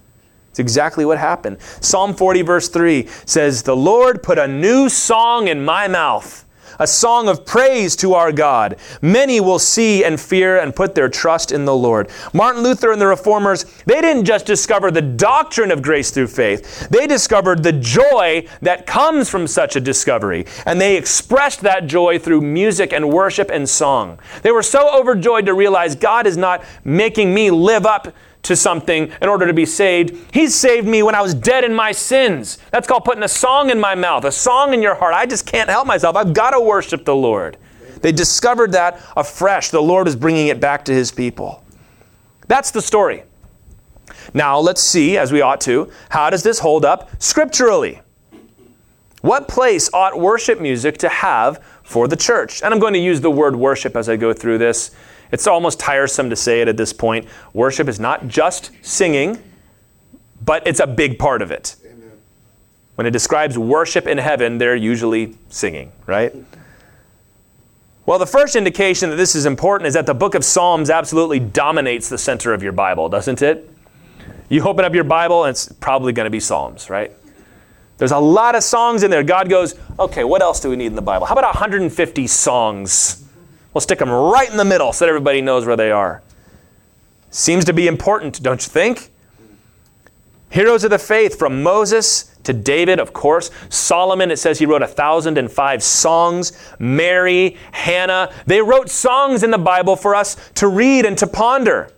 It's 0.49 0.59
exactly 0.59 1.05
what 1.05 1.17
happened. 1.17 1.57
Psalm 1.81 2.13
40, 2.13 2.41
verse 2.43 2.69
3 2.69 3.07
says, 3.25 3.63
The 3.63 3.75
Lord 3.75 4.23
put 4.23 4.37
a 4.37 4.47
new 4.47 4.87
song 4.87 5.47
in 5.47 5.65
my 5.65 5.87
mouth, 5.87 6.45
a 6.83 6.87
song 6.87 7.29
of 7.29 7.45
praise 7.45 7.95
to 7.95 8.13
our 8.13 8.33
God. 8.33 8.75
Many 9.01 9.39
will 9.39 9.57
see 9.57 10.03
and 10.03 10.19
fear 10.19 10.59
and 10.59 10.75
put 10.75 10.95
their 10.95 11.07
trust 11.07 11.53
in 11.53 11.63
the 11.63 11.73
Lord. 11.73 12.09
Martin 12.33 12.61
Luther 12.61 12.91
and 12.91 12.99
the 12.99 13.07
Reformers, 13.07 13.63
they 13.85 14.01
didn't 14.01 14.25
just 14.25 14.45
discover 14.45 14.91
the 14.91 15.01
doctrine 15.01 15.71
of 15.71 15.81
grace 15.81 16.11
through 16.11 16.27
faith, 16.27 16.89
they 16.89 17.07
discovered 17.07 17.63
the 17.63 17.71
joy 17.71 18.45
that 18.61 18.85
comes 18.85 19.29
from 19.29 19.47
such 19.47 19.77
a 19.77 19.79
discovery. 19.79 20.45
And 20.65 20.79
they 20.79 20.97
expressed 20.97 21.61
that 21.61 21.87
joy 21.87 22.19
through 22.19 22.41
music 22.41 22.91
and 22.91 23.09
worship 23.09 23.49
and 23.49 23.67
song. 23.67 24.19
They 24.41 24.51
were 24.51 24.61
so 24.61 24.99
overjoyed 24.99 25.45
to 25.45 25.53
realize 25.53 25.95
God 25.95 26.27
is 26.27 26.35
not 26.35 26.65
making 26.83 27.33
me 27.33 27.49
live 27.49 27.85
up 27.85 28.13
to 28.43 28.55
something 28.55 29.11
in 29.21 29.29
order 29.29 29.47
to 29.47 29.53
be 29.53 29.65
saved. 29.65 30.33
He 30.33 30.47
saved 30.47 30.87
me 30.87 31.01
when 31.01 31.15
I 31.15 31.21
was 31.21 31.33
dead 31.33 31.63
in 31.63 31.73
my 31.73 31.91
sins. 31.91 32.59
That's 32.71 32.87
called 32.87 33.05
putting 33.05 33.23
a 33.23 33.27
song 33.27 33.69
in 33.69 33.79
my 33.79 33.95
mouth, 33.95 34.25
a 34.25 34.31
song 34.31 34.73
in 34.73 34.81
your 34.81 34.95
heart. 34.95 35.13
I 35.13 35.25
just 35.25 35.45
can't 35.45 35.69
help 35.69 35.87
myself. 35.87 36.15
I've 36.15 36.33
got 36.33 36.51
to 36.51 36.59
worship 36.59 37.05
the 37.05 37.15
Lord. 37.15 37.57
They 38.01 38.11
discovered 38.11 38.73
that 38.73 38.99
afresh. 39.15 39.69
The 39.69 39.81
Lord 39.81 40.07
is 40.07 40.15
bringing 40.15 40.47
it 40.47 40.59
back 40.59 40.83
to 40.85 40.93
his 40.93 41.11
people. 41.11 41.63
That's 42.47 42.71
the 42.71 42.81
story. 42.81 43.23
Now, 44.33 44.59
let's 44.59 44.81
see, 44.81 45.17
as 45.17 45.31
we 45.31 45.41
ought 45.41 45.61
to, 45.61 45.89
how 46.09 46.29
does 46.29 46.43
this 46.43 46.59
hold 46.59 46.83
up 46.83 47.09
scripturally? 47.21 48.01
What 49.21 49.47
place 49.47 49.89
ought 49.93 50.19
worship 50.19 50.59
music 50.59 50.97
to 50.97 51.07
have 51.07 51.63
for 51.83 52.09
the 52.09 52.17
church? 52.17 52.61
And 52.61 52.73
I'm 52.73 52.79
going 52.81 52.93
to 52.93 52.99
use 52.99 53.21
the 53.21 53.31
word 53.31 53.55
worship 53.55 53.95
as 53.95 54.09
I 54.09 54.17
go 54.17 54.33
through 54.33 54.57
this. 54.57 54.91
It's 55.33 55.47
almost 55.47 55.79
tiresome 55.79 56.29
to 56.29 56.35
say 56.35 56.61
it 56.61 56.67
at 56.67 56.77
this 56.77 56.93
point. 56.93 57.27
Worship 57.53 57.89
is 57.89 57.99
not 57.99 58.27
just 58.27 58.69
singing, 58.83 59.41
but 60.45 60.67
it's 60.67 60.79
a 60.79 60.85
big 60.85 61.17
part 61.17 61.41
of 61.41 61.49
it. 61.49 61.75
Amen. 61.83 62.11
When 62.93 63.07
it 63.07 63.11
describes 63.11 63.57
worship 63.57 64.05
in 64.05 64.19
heaven, 64.19 64.59
they're 64.59 64.75
usually 64.75 65.35
singing, 65.49 65.91
right? 66.05 66.35
Well, 68.05 68.19
the 68.19 68.27
first 68.27 68.55
indication 68.55 69.09
that 69.09 69.15
this 69.15 69.33
is 69.33 69.47
important 69.47 69.87
is 69.87 69.95
that 69.95 70.05
the 70.05 70.13
book 70.13 70.35
of 70.35 70.45
Psalms 70.45 70.91
absolutely 70.91 71.39
dominates 71.39 72.09
the 72.09 72.17
center 72.19 72.53
of 72.53 72.61
your 72.61 72.73
Bible, 72.73 73.09
doesn't 73.09 73.41
it? 73.41 73.67
You 74.49 74.61
open 74.61 74.85
up 74.85 74.93
your 74.93 75.03
Bible, 75.03 75.45
and 75.45 75.49
it's 75.49 75.67
probably 75.67 76.13
going 76.13 76.25
to 76.25 76.29
be 76.29 76.41
Psalms, 76.41 76.91
right? 76.91 77.11
There's 77.97 78.11
a 78.11 78.19
lot 78.19 78.53
of 78.53 78.63
songs 78.63 79.01
in 79.01 79.09
there. 79.09 79.23
God 79.23 79.49
goes, 79.49 79.73
okay, 79.97 80.23
what 80.23 80.43
else 80.43 80.59
do 80.59 80.69
we 80.69 80.75
need 80.75 80.87
in 80.87 80.95
the 80.95 81.01
Bible? 81.01 81.25
How 81.25 81.33
about 81.33 81.55
150 81.55 82.27
songs? 82.27 83.22
We'll 83.73 83.81
stick 83.81 83.99
them 83.99 84.09
right 84.09 84.49
in 84.49 84.57
the 84.57 84.65
middle 84.65 84.93
so 84.93 85.05
that 85.05 85.09
everybody 85.09 85.41
knows 85.41 85.65
where 85.65 85.75
they 85.75 85.91
are. 85.91 86.21
Seems 87.31 87.65
to 87.65 87.73
be 87.73 87.87
important, 87.87 88.43
don't 88.43 88.63
you 88.63 88.69
think? 88.69 89.09
Heroes 90.49 90.83
of 90.83 90.91
the 90.91 90.99
faith, 90.99 91.39
from 91.39 91.63
Moses 91.63 92.35
to 92.43 92.53
David, 92.53 92.99
of 92.99 93.11
course. 93.11 93.49
Solomon, 93.69 94.29
it 94.29 94.37
says 94.37 94.59
he 94.59 94.67
wrote 94.67 94.83
a 94.83 94.85
1,005 94.85 95.81
songs. 95.81 96.51
Mary, 96.77 97.57
Hannah, 97.71 98.31
they 98.45 98.61
wrote 98.61 98.89
songs 98.89 99.41
in 99.41 99.49
the 99.49 99.57
Bible 99.57 99.95
for 99.95 100.13
us 100.13 100.37
to 100.55 100.67
read 100.67 101.05
and 101.05 101.17
to 101.17 101.25
ponder. 101.25 101.91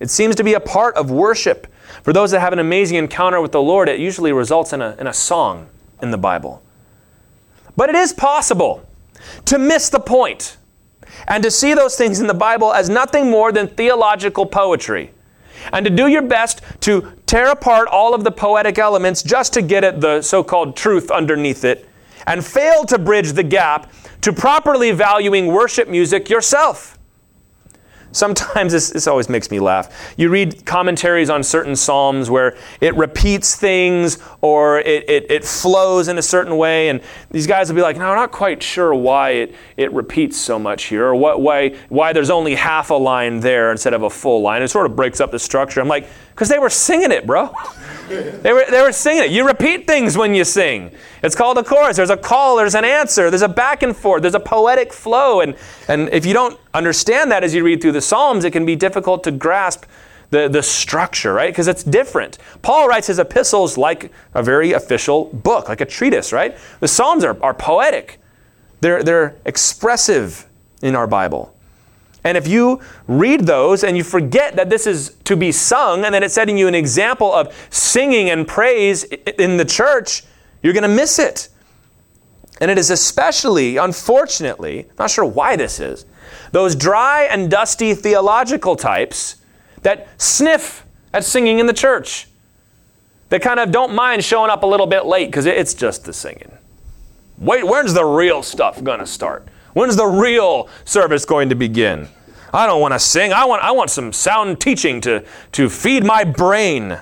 It 0.00 0.10
seems 0.10 0.34
to 0.36 0.42
be 0.42 0.54
a 0.54 0.60
part 0.60 0.96
of 0.96 1.12
worship. 1.12 1.68
For 2.02 2.12
those 2.12 2.32
that 2.32 2.40
have 2.40 2.52
an 2.52 2.58
amazing 2.58 2.96
encounter 2.96 3.40
with 3.40 3.52
the 3.52 3.62
Lord, 3.62 3.88
it 3.88 4.00
usually 4.00 4.32
results 4.32 4.72
in 4.72 4.82
a, 4.82 4.96
in 4.98 5.06
a 5.06 5.14
song 5.14 5.68
in 6.02 6.10
the 6.10 6.18
Bible. 6.18 6.62
But 7.76 7.88
it 7.88 7.94
is 7.94 8.12
possible 8.12 8.87
to 9.48 9.58
miss 9.58 9.88
the 9.88 10.00
point 10.00 10.58
and 11.26 11.42
to 11.42 11.50
see 11.50 11.74
those 11.74 11.96
things 11.96 12.20
in 12.20 12.26
the 12.26 12.34
Bible 12.34 12.72
as 12.72 12.88
nothing 12.88 13.30
more 13.30 13.50
than 13.50 13.66
theological 13.66 14.44
poetry. 14.44 15.10
And 15.72 15.84
to 15.84 15.90
do 15.90 16.06
your 16.06 16.22
best 16.22 16.62
to 16.80 17.12
tear 17.26 17.50
apart 17.50 17.88
all 17.88 18.14
of 18.14 18.24
the 18.24 18.30
poetic 18.30 18.78
elements 18.78 19.22
just 19.22 19.52
to 19.54 19.62
get 19.62 19.84
at 19.84 20.00
the 20.00 20.22
so 20.22 20.44
called 20.44 20.76
truth 20.76 21.10
underneath 21.10 21.64
it, 21.64 21.88
and 22.26 22.44
fail 22.44 22.84
to 22.84 22.98
bridge 22.98 23.32
the 23.32 23.42
gap 23.42 23.90
to 24.20 24.32
properly 24.32 24.92
valuing 24.92 25.46
worship 25.46 25.88
music 25.88 26.28
yourself. 26.28 26.97
Sometimes 28.12 28.72
this, 28.72 28.90
this, 28.90 29.06
always 29.06 29.28
makes 29.28 29.50
me 29.50 29.60
laugh. 29.60 30.14
You 30.16 30.30
read 30.30 30.64
commentaries 30.64 31.28
on 31.28 31.42
certain 31.42 31.76
Psalms 31.76 32.30
where 32.30 32.56
it 32.80 32.94
repeats 32.96 33.54
things 33.54 34.18
or 34.40 34.80
it, 34.80 35.08
it, 35.08 35.30
it, 35.30 35.44
flows 35.44 36.08
in 36.08 36.18
a 36.18 36.22
certain 36.22 36.56
way, 36.56 36.88
and 36.88 37.00
these 37.30 37.46
guys 37.46 37.68
will 37.68 37.76
be 37.76 37.82
like, 37.82 37.96
No, 37.96 38.08
I'm 38.10 38.16
not 38.16 38.32
quite 38.32 38.62
sure 38.62 38.94
why 38.94 39.30
it, 39.30 39.54
it 39.76 39.92
repeats 39.92 40.38
so 40.38 40.58
much 40.58 40.84
here, 40.84 41.06
or 41.06 41.14
what, 41.14 41.40
why, 41.40 41.76
why 41.88 42.12
there's 42.12 42.30
only 42.30 42.54
half 42.54 42.90
a 42.90 42.94
line 42.94 43.40
there 43.40 43.70
instead 43.70 43.94
of 43.94 44.02
a 44.02 44.10
full 44.10 44.40
line. 44.40 44.62
It 44.62 44.68
sort 44.68 44.86
of 44.86 44.96
breaks 44.96 45.20
up 45.20 45.30
the 45.30 45.38
structure. 45.38 45.80
I'm 45.80 45.88
like, 45.88 46.08
Because 46.38 46.48
they 46.48 46.60
were 46.60 46.70
singing 46.70 47.10
it, 47.10 47.26
bro. 47.26 47.52
they, 48.08 48.52
were, 48.52 48.64
they 48.70 48.80
were 48.80 48.92
singing 48.92 49.24
it. 49.24 49.30
You 49.32 49.44
repeat 49.44 49.88
things 49.88 50.16
when 50.16 50.36
you 50.36 50.44
sing. 50.44 50.92
It's 51.20 51.34
called 51.34 51.58
a 51.58 51.64
chorus. 51.64 51.96
There's 51.96 52.10
a 52.10 52.16
call, 52.16 52.54
there's 52.54 52.76
an 52.76 52.84
answer, 52.84 53.28
there's 53.28 53.42
a 53.42 53.48
back 53.48 53.82
and 53.82 53.96
forth, 53.96 54.22
there's 54.22 54.36
a 54.36 54.40
poetic 54.40 54.92
flow. 54.92 55.40
And, 55.40 55.56
and 55.88 56.08
if 56.10 56.24
you 56.24 56.32
don't 56.32 56.56
understand 56.72 57.32
that 57.32 57.42
as 57.42 57.54
you 57.54 57.64
read 57.64 57.82
through 57.82 57.90
the 57.90 58.00
Psalms, 58.00 58.44
it 58.44 58.52
can 58.52 58.64
be 58.64 58.76
difficult 58.76 59.24
to 59.24 59.32
grasp 59.32 59.84
the, 60.30 60.46
the 60.46 60.62
structure, 60.62 61.34
right? 61.34 61.50
Because 61.50 61.66
it's 61.66 61.82
different. 61.82 62.38
Paul 62.62 62.86
writes 62.86 63.08
his 63.08 63.18
epistles 63.18 63.76
like 63.76 64.12
a 64.34 64.42
very 64.44 64.74
official 64.74 65.24
book, 65.24 65.68
like 65.68 65.80
a 65.80 65.86
treatise, 65.86 66.32
right? 66.32 66.56
The 66.78 66.86
Psalms 66.86 67.24
are, 67.24 67.36
are 67.42 67.52
poetic, 67.52 68.20
they're, 68.80 69.02
they're 69.02 69.34
expressive 69.44 70.46
in 70.82 70.94
our 70.94 71.08
Bible. 71.08 71.52
And 72.28 72.36
if 72.36 72.46
you 72.46 72.82
read 73.06 73.46
those 73.46 73.82
and 73.82 73.96
you 73.96 74.04
forget 74.04 74.54
that 74.56 74.68
this 74.68 74.86
is 74.86 75.16
to 75.24 75.34
be 75.34 75.50
sung 75.50 76.04
and 76.04 76.14
that 76.14 76.22
it's 76.22 76.34
setting 76.34 76.58
you 76.58 76.68
an 76.68 76.74
example 76.74 77.32
of 77.32 77.56
singing 77.70 78.28
and 78.28 78.46
praise 78.46 79.04
in 79.04 79.56
the 79.56 79.64
church, 79.64 80.24
you're 80.62 80.74
going 80.74 80.82
to 80.82 80.94
miss 80.94 81.18
it. 81.18 81.48
And 82.60 82.70
it 82.70 82.76
is 82.76 82.90
especially, 82.90 83.78
unfortunately, 83.78 84.90
not 84.98 85.10
sure 85.10 85.24
why 85.24 85.56
this 85.56 85.80
is, 85.80 86.04
those 86.52 86.76
dry 86.76 87.22
and 87.22 87.50
dusty 87.50 87.94
theological 87.94 88.76
types 88.76 89.36
that 89.80 90.06
sniff 90.20 90.84
at 91.14 91.24
singing 91.24 91.60
in 91.60 91.64
the 91.64 91.72
church. 91.72 92.28
They 93.30 93.38
kind 93.38 93.58
of 93.58 93.72
don't 93.72 93.94
mind 93.94 94.22
showing 94.22 94.50
up 94.50 94.64
a 94.64 94.66
little 94.66 94.86
bit 94.86 95.06
late 95.06 95.30
because 95.30 95.46
it's 95.46 95.72
just 95.72 96.04
the 96.04 96.12
singing. 96.12 96.52
Wait, 97.38 97.66
when's 97.66 97.94
the 97.94 98.04
real 98.04 98.42
stuff 98.42 98.84
going 98.84 98.98
to 98.98 99.06
start? 99.06 99.48
When's 99.72 99.96
the 99.96 100.06
real 100.06 100.68
service 100.84 101.24
going 101.24 101.48
to 101.48 101.54
begin? 101.54 102.08
I 102.52 102.66
don't 102.66 102.80
want 102.80 102.94
to 102.94 102.98
sing. 102.98 103.32
I 103.32 103.44
want, 103.44 103.62
I 103.62 103.72
want 103.72 103.90
some 103.90 104.12
sound 104.12 104.60
teaching 104.60 105.00
to, 105.02 105.24
to 105.52 105.68
feed 105.68 106.04
my 106.04 106.24
brain. 106.24 106.98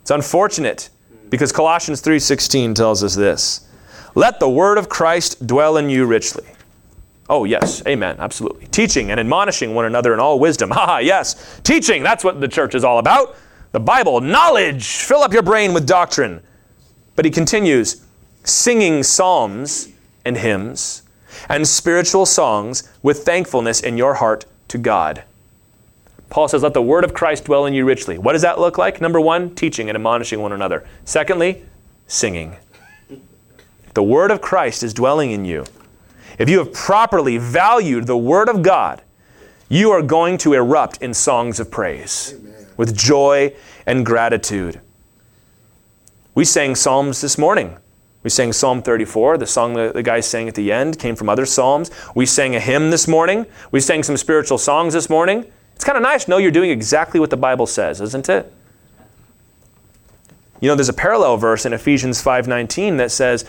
It's 0.00 0.10
unfortunate 0.10 0.90
because 1.30 1.52
Colossians 1.52 2.02
3:16 2.02 2.74
tells 2.74 3.02
us 3.02 3.14
this. 3.14 3.68
Let 4.14 4.38
the 4.38 4.48
word 4.48 4.78
of 4.78 4.88
Christ 4.88 5.46
dwell 5.46 5.76
in 5.76 5.90
you 5.90 6.06
richly. 6.06 6.44
Oh, 7.28 7.44
yes, 7.44 7.82
amen, 7.86 8.16
absolutely. 8.18 8.66
Teaching 8.66 9.10
and 9.10 9.18
admonishing 9.18 9.74
one 9.74 9.86
another 9.86 10.12
in 10.12 10.20
all 10.20 10.38
wisdom. 10.38 10.70
Ha 10.74 10.86
ha, 10.86 10.98
yes. 10.98 11.60
Teaching, 11.64 12.02
that's 12.02 12.22
what 12.22 12.40
the 12.40 12.48
church 12.48 12.74
is 12.74 12.84
all 12.84 12.98
about. 12.98 13.36
The 13.72 13.80
Bible, 13.80 14.20
knowledge. 14.20 14.96
Fill 14.98 15.22
up 15.22 15.32
your 15.32 15.42
brain 15.42 15.72
with 15.72 15.86
doctrine. 15.86 16.42
But 17.16 17.24
he 17.24 17.30
continues 17.30 18.04
singing 18.44 19.02
psalms 19.02 19.88
and 20.24 20.36
hymns 20.36 21.03
and 21.48 21.66
spiritual 21.66 22.26
songs 22.26 22.88
with 23.02 23.24
thankfulness 23.24 23.80
in 23.80 23.96
your 23.96 24.14
heart 24.14 24.44
to 24.68 24.78
God. 24.78 25.24
Paul 26.30 26.48
says, 26.48 26.62
Let 26.62 26.74
the 26.74 26.82
word 26.82 27.04
of 27.04 27.14
Christ 27.14 27.44
dwell 27.44 27.66
in 27.66 27.74
you 27.74 27.84
richly. 27.84 28.18
What 28.18 28.32
does 28.32 28.42
that 28.42 28.58
look 28.58 28.78
like? 28.78 29.00
Number 29.00 29.20
one, 29.20 29.54
teaching 29.54 29.88
and 29.88 29.96
admonishing 29.96 30.40
one 30.40 30.52
another. 30.52 30.84
Secondly, 31.04 31.64
singing. 32.06 32.56
The 33.94 34.02
word 34.02 34.30
of 34.30 34.40
Christ 34.40 34.82
is 34.82 34.92
dwelling 34.92 35.30
in 35.30 35.44
you. 35.44 35.64
If 36.38 36.48
you 36.48 36.58
have 36.58 36.72
properly 36.72 37.38
valued 37.38 38.06
the 38.06 38.16
word 38.16 38.48
of 38.48 38.62
God, 38.62 39.02
you 39.68 39.92
are 39.92 40.02
going 40.02 40.38
to 40.38 40.52
erupt 40.54 41.00
in 41.00 41.14
songs 41.14 41.60
of 41.60 41.70
praise 41.70 42.34
Amen. 42.36 42.66
with 42.76 42.96
joy 42.96 43.54
and 43.86 44.04
gratitude. 44.04 44.80
We 46.34 46.44
sang 46.44 46.74
Psalms 46.74 47.20
this 47.20 47.38
morning. 47.38 47.76
We 48.24 48.30
sang 48.30 48.52
Psalm 48.52 48.82
34. 48.82 49.38
The 49.38 49.46
song 49.46 49.74
the, 49.74 49.92
the 49.92 50.02
guy 50.02 50.20
sang 50.20 50.48
at 50.48 50.54
the 50.54 50.72
end 50.72 50.98
came 50.98 51.14
from 51.14 51.28
other 51.28 51.44
Psalms. 51.46 51.90
We 52.14 52.24
sang 52.26 52.56
a 52.56 52.60
hymn 52.60 52.90
this 52.90 53.06
morning. 53.06 53.46
We 53.70 53.80
sang 53.80 54.02
some 54.02 54.16
spiritual 54.16 54.58
songs 54.58 54.94
this 54.94 55.10
morning. 55.10 55.44
It's 55.76 55.84
kind 55.84 55.96
of 55.96 56.02
nice 56.02 56.24
to 56.24 56.30
know 56.30 56.38
you're 56.38 56.50
doing 56.50 56.70
exactly 56.70 57.20
what 57.20 57.28
the 57.28 57.36
Bible 57.36 57.66
says, 57.66 58.00
isn't 58.00 58.28
it? 58.30 58.50
You 60.60 60.68
know, 60.68 60.74
there's 60.74 60.88
a 60.88 60.94
parallel 60.94 61.36
verse 61.36 61.66
in 61.66 61.74
Ephesians 61.74 62.22
5:19 62.22 62.96
that 62.96 63.10
says, 63.10 63.44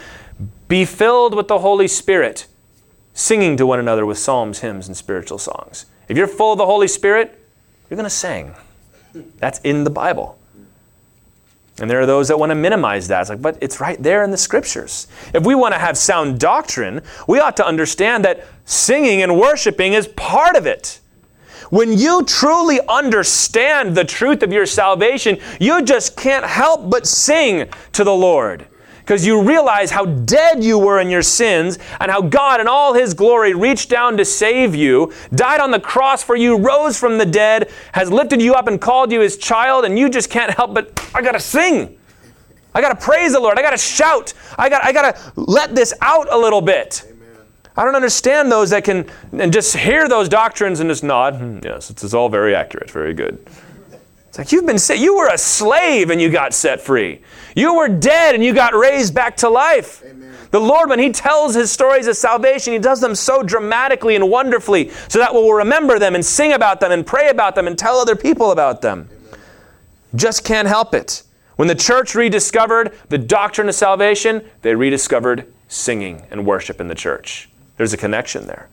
"Be 0.68 0.84
filled 0.84 1.34
with 1.34 1.48
the 1.48 1.60
Holy 1.60 1.88
Spirit, 1.88 2.46
singing 3.14 3.56
to 3.56 3.66
one 3.66 3.80
another 3.80 4.06
with 4.06 4.18
psalms, 4.18 4.60
hymns, 4.60 4.88
and 4.88 4.98
spiritual 4.98 5.38
songs." 5.38 5.86
If 6.10 6.18
you're 6.18 6.28
full 6.28 6.52
of 6.52 6.58
the 6.58 6.66
Holy 6.66 6.90
Spirit, 6.90 7.40
you're 7.90 7.96
going 7.96 8.04
to 8.04 8.10
sing. 8.10 8.56
That's 9.38 9.60
in 9.60 9.86
the 9.86 9.90
Bible. 9.90 10.38
And 11.80 11.90
there 11.90 12.00
are 12.00 12.06
those 12.06 12.30
that 12.30 12.40
want 12.40 12.52
to 12.52 12.56
minimize 12.56 13.08
that. 13.10 13.22
It's 13.22 13.30
like, 13.30 13.42
but 13.42 13.58
it's 13.62 13.82
right 13.82 14.02
there 14.02 14.24
in 14.24 14.32
the 14.32 14.38
scriptures. 14.38 15.08
If 15.34 15.46
we 15.46 15.56
want 15.56 15.74
to 15.74 15.80
have 15.80 15.98
sound 15.98 16.40
doctrine, 16.40 17.02
we 17.28 17.40
ought 17.40 17.58
to 17.58 17.66
understand 17.66 18.24
that 18.24 18.46
singing 18.64 19.22
and 19.22 19.38
worshiping 19.38 19.94
is 19.94 20.08
part 20.08 20.56
of 20.56 20.66
it. 20.66 21.02
When 21.72 21.98
you 21.98 22.24
truly 22.24 22.80
understand 22.88 23.96
the 23.96 24.06
truth 24.06 24.44
of 24.44 24.54
your 24.54 24.66
salvation, 24.66 25.38
you 25.60 25.82
just 25.82 26.16
can't 26.16 26.46
help 26.46 26.90
but 26.90 27.06
sing 27.08 27.68
to 27.94 28.04
the 28.04 28.14
Lord 28.14 28.68
because 29.06 29.24
you 29.24 29.40
realize 29.40 29.92
how 29.92 30.04
dead 30.06 30.64
you 30.64 30.80
were 30.80 31.00
in 31.00 31.12
your 31.12 31.22
sins 31.22 31.78
and 32.00 32.10
how 32.10 32.22
God, 32.22 32.60
in 32.60 32.68
all 32.68 32.96
His 32.96 33.14
glory, 33.14 33.54
reached 33.54 33.88
down 33.88 34.18
to 34.18 34.26
save 34.26 34.74
you, 34.74 35.14
died 35.36 35.60
on 35.60 35.70
the 35.70 35.80
cross 35.80 36.24
for 36.24 36.36
you, 36.36 36.58
rose 36.58 37.00
from 37.00 37.20
the 37.20 37.26
dead, 37.26 37.72
has 37.92 38.12
lifted 38.12 38.42
you 38.42 38.56
up 38.56 38.68
and 38.68 38.82
called 38.82 39.12
you 39.12 39.22
His 39.22 39.38
child, 39.38 39.86
and 39.86 40.00
you 40.00 40.10
just 40.10 40.32
can't 40.32 40.52
help 40.52 40.74
but, 40.74 41.08
I 41.14 41.22
gotta 41.22 41.40
sing. 41.40 42.00
I 42.74 42.82
gotta 42.82 42.96
praise 42.96 43.34
the 43.34 43.40
Lord. 43.40 43.60
I 43.60 43.62
gotta 43.62 43.78
shout. 43.78 44.34
I 44.58 44.70
gotta, 44.70 44.86
I 44.86 44.92
gotta 44.92 45.32
let 45.36 45.76
this 45.76 45.94
out 46.02 46.28
a 46.34 46.38
little 46.38 46.62
bit. 46.62 47.04
I 47.78 47.84
don't 47.84 47.96
understand 47.96 48.52
those 48.52 48.70
that 48.72 48.86
can 48.86 49.06
and 49.34 49.52
just 49.52 49.76
hear 49.76 50.08
those 50.08 50.30
doctrines 50.30 50.80
and 50.80 50.90
just 50.90 51.04
nod. 51.04 51.36
Hmm, 51.36 51.60
yes, 51.62 51.90
it's 51.90 52.14
all 52.14 52.30
very 52.30 52.56
accurate, 52.56 52.90
very 52.90 53.14
good. 53.14 53.46
It's 54.36 54.38
like 54.38 54.52
you've 54.52 54.66
been 54.66 54.78
set, 54.78 55.00
you 55.00 55.16
were 55.16 55.30
a 55.30 55.38
slave 55.38 56.10
and 56.10 56.20
you 56.20 56.30
got 56.30 56.54
set 56.54 56.82
free. 56.82 57.22
You 57.56 57.74
were 57.76 57.88
dead 57.88 58.36
and 58.36 58.44
you 58.44 58.54
got 58.54 58.74
raised 58.74 59.16
back 59.16 59.38
to 59.38 59.50
life. 59.50 60.04
Amen. 60.06 60.36
The 60.52 60.60
Lord, 60.60 60.90
when 60.90 61.00
He 61.00 61.10
tells 61.10 61.56
His 61.56 61.72
stories 61.72 62.06
of 62.08 62.18
salvation, 62.18 62.74
He 62.74 62.80
does 62.80 63.00
them 63.00 63.16
so 63.16 63.44
dramatically 63.44 64.14
and 64.14 64.30
wonderfully 64.30 64.90
so 65.08 65.20
that 65.20 65.34
we'll 65.34 65.54
remember 65.54 66.00
them 66.00 66.16
and 66.16 66.26
sing 66.26 66.52
about 66.52 66.82
them 66.82 66.92
and 66.92 67.08
pray 67.08 67.30
about 67.30 67.56
them 67.56 67.66
and 67.66 67.78
tell 67.78 67.96
other 67.96 68.18
people 68.18 68.52
about 68.52 68.82
them. 68.82 69.08
Amen. 69.10 69.40
Just 70.16 70.44
can't 70.44 70.68
help 70.68 70.94
it. 70.94 71.24
When 71.56 71.70
the 71.70 71.76
church 71.76 72.14
rediscovered 72.14 72.94
the 73.08 73.18
doctrine 73.18 73.70
of 73.70 73.76
salvation, 73.76 74.44
they 74.64 74.76
rediscovered 74.76 75.50
singing 75.70 76.24
and 76.30 76.46
worship 76.46 76.82
in 76.82 76.90
the 76.90 76.96
church. 76.96 77.48
There's 77.78 77.94
a 77.94 77.98
connection 77.98 78.48
there. 78.48 78.68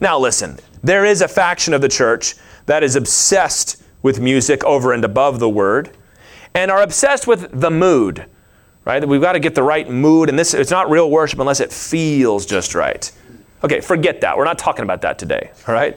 Now, 0.00 0.18
listen, 0.18 0.58
there 0.82 1.04
is 1.04 1.22
a 1.22 1.28
faction 1.28 1.72
of 1.74 1.80
the 1.80 1.88
church 1.88 2.34
that 2.66 2.82
is 2.82 2.96
obsessed 2.96 3.84
with 4.02 4.20
music 4.20 4.64
over 4.64 4.92
and 4.92 5.04
above 5.04 5.38
the 5.38 5.48
word 5.48 5.90
and 6.54 6.70
are 6.70 6.82
obsessed 6.82 7.26
with 7.26 7.60
the 7.60 7.70
mood, 7.70 8.26
right? 8.84 9.06
We've 9.06 9.20
got 9.20 9.32
to 9.32 9.40
get 9.40 9.54
the 9.54 9.62
right 9.62 9.88
mood, 9.90 10.28
and 10.28 10.38
this 10.38 10.54
it's 10.54 10.70
not 10.70 10.88
real 10.88 11.10
worship 11.10 11.38
unless 11.38 11.60
it 11.60 11.72
feels 11.72 12.46
just 12.46 12.74
right. 12.74 13.10
Okay, 13.62 13.80
forget 13.80 14.20
that. 14.22 14.36
We're 14.36 14.44
not 14.44 14.58
talking 14.58 14.82
about 14.82 15.02
that 15.02 15.18
today, 15.18 15.50
all 15.68 15.74
right? 15.74 15.96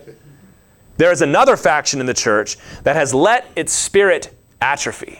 There 0.98 1.12
is 1.12 1.22
another 1.22 1.56
faction 1.56 2.02
in 2.02 2.06
the 2.06 2.14
church 2.14 2.58
that 2.84 2.96
has 2.96 3.14
let 3.14 3.48
its 3.56 3.72
spirit 3.72 4.36
atrophy 4.62 5.20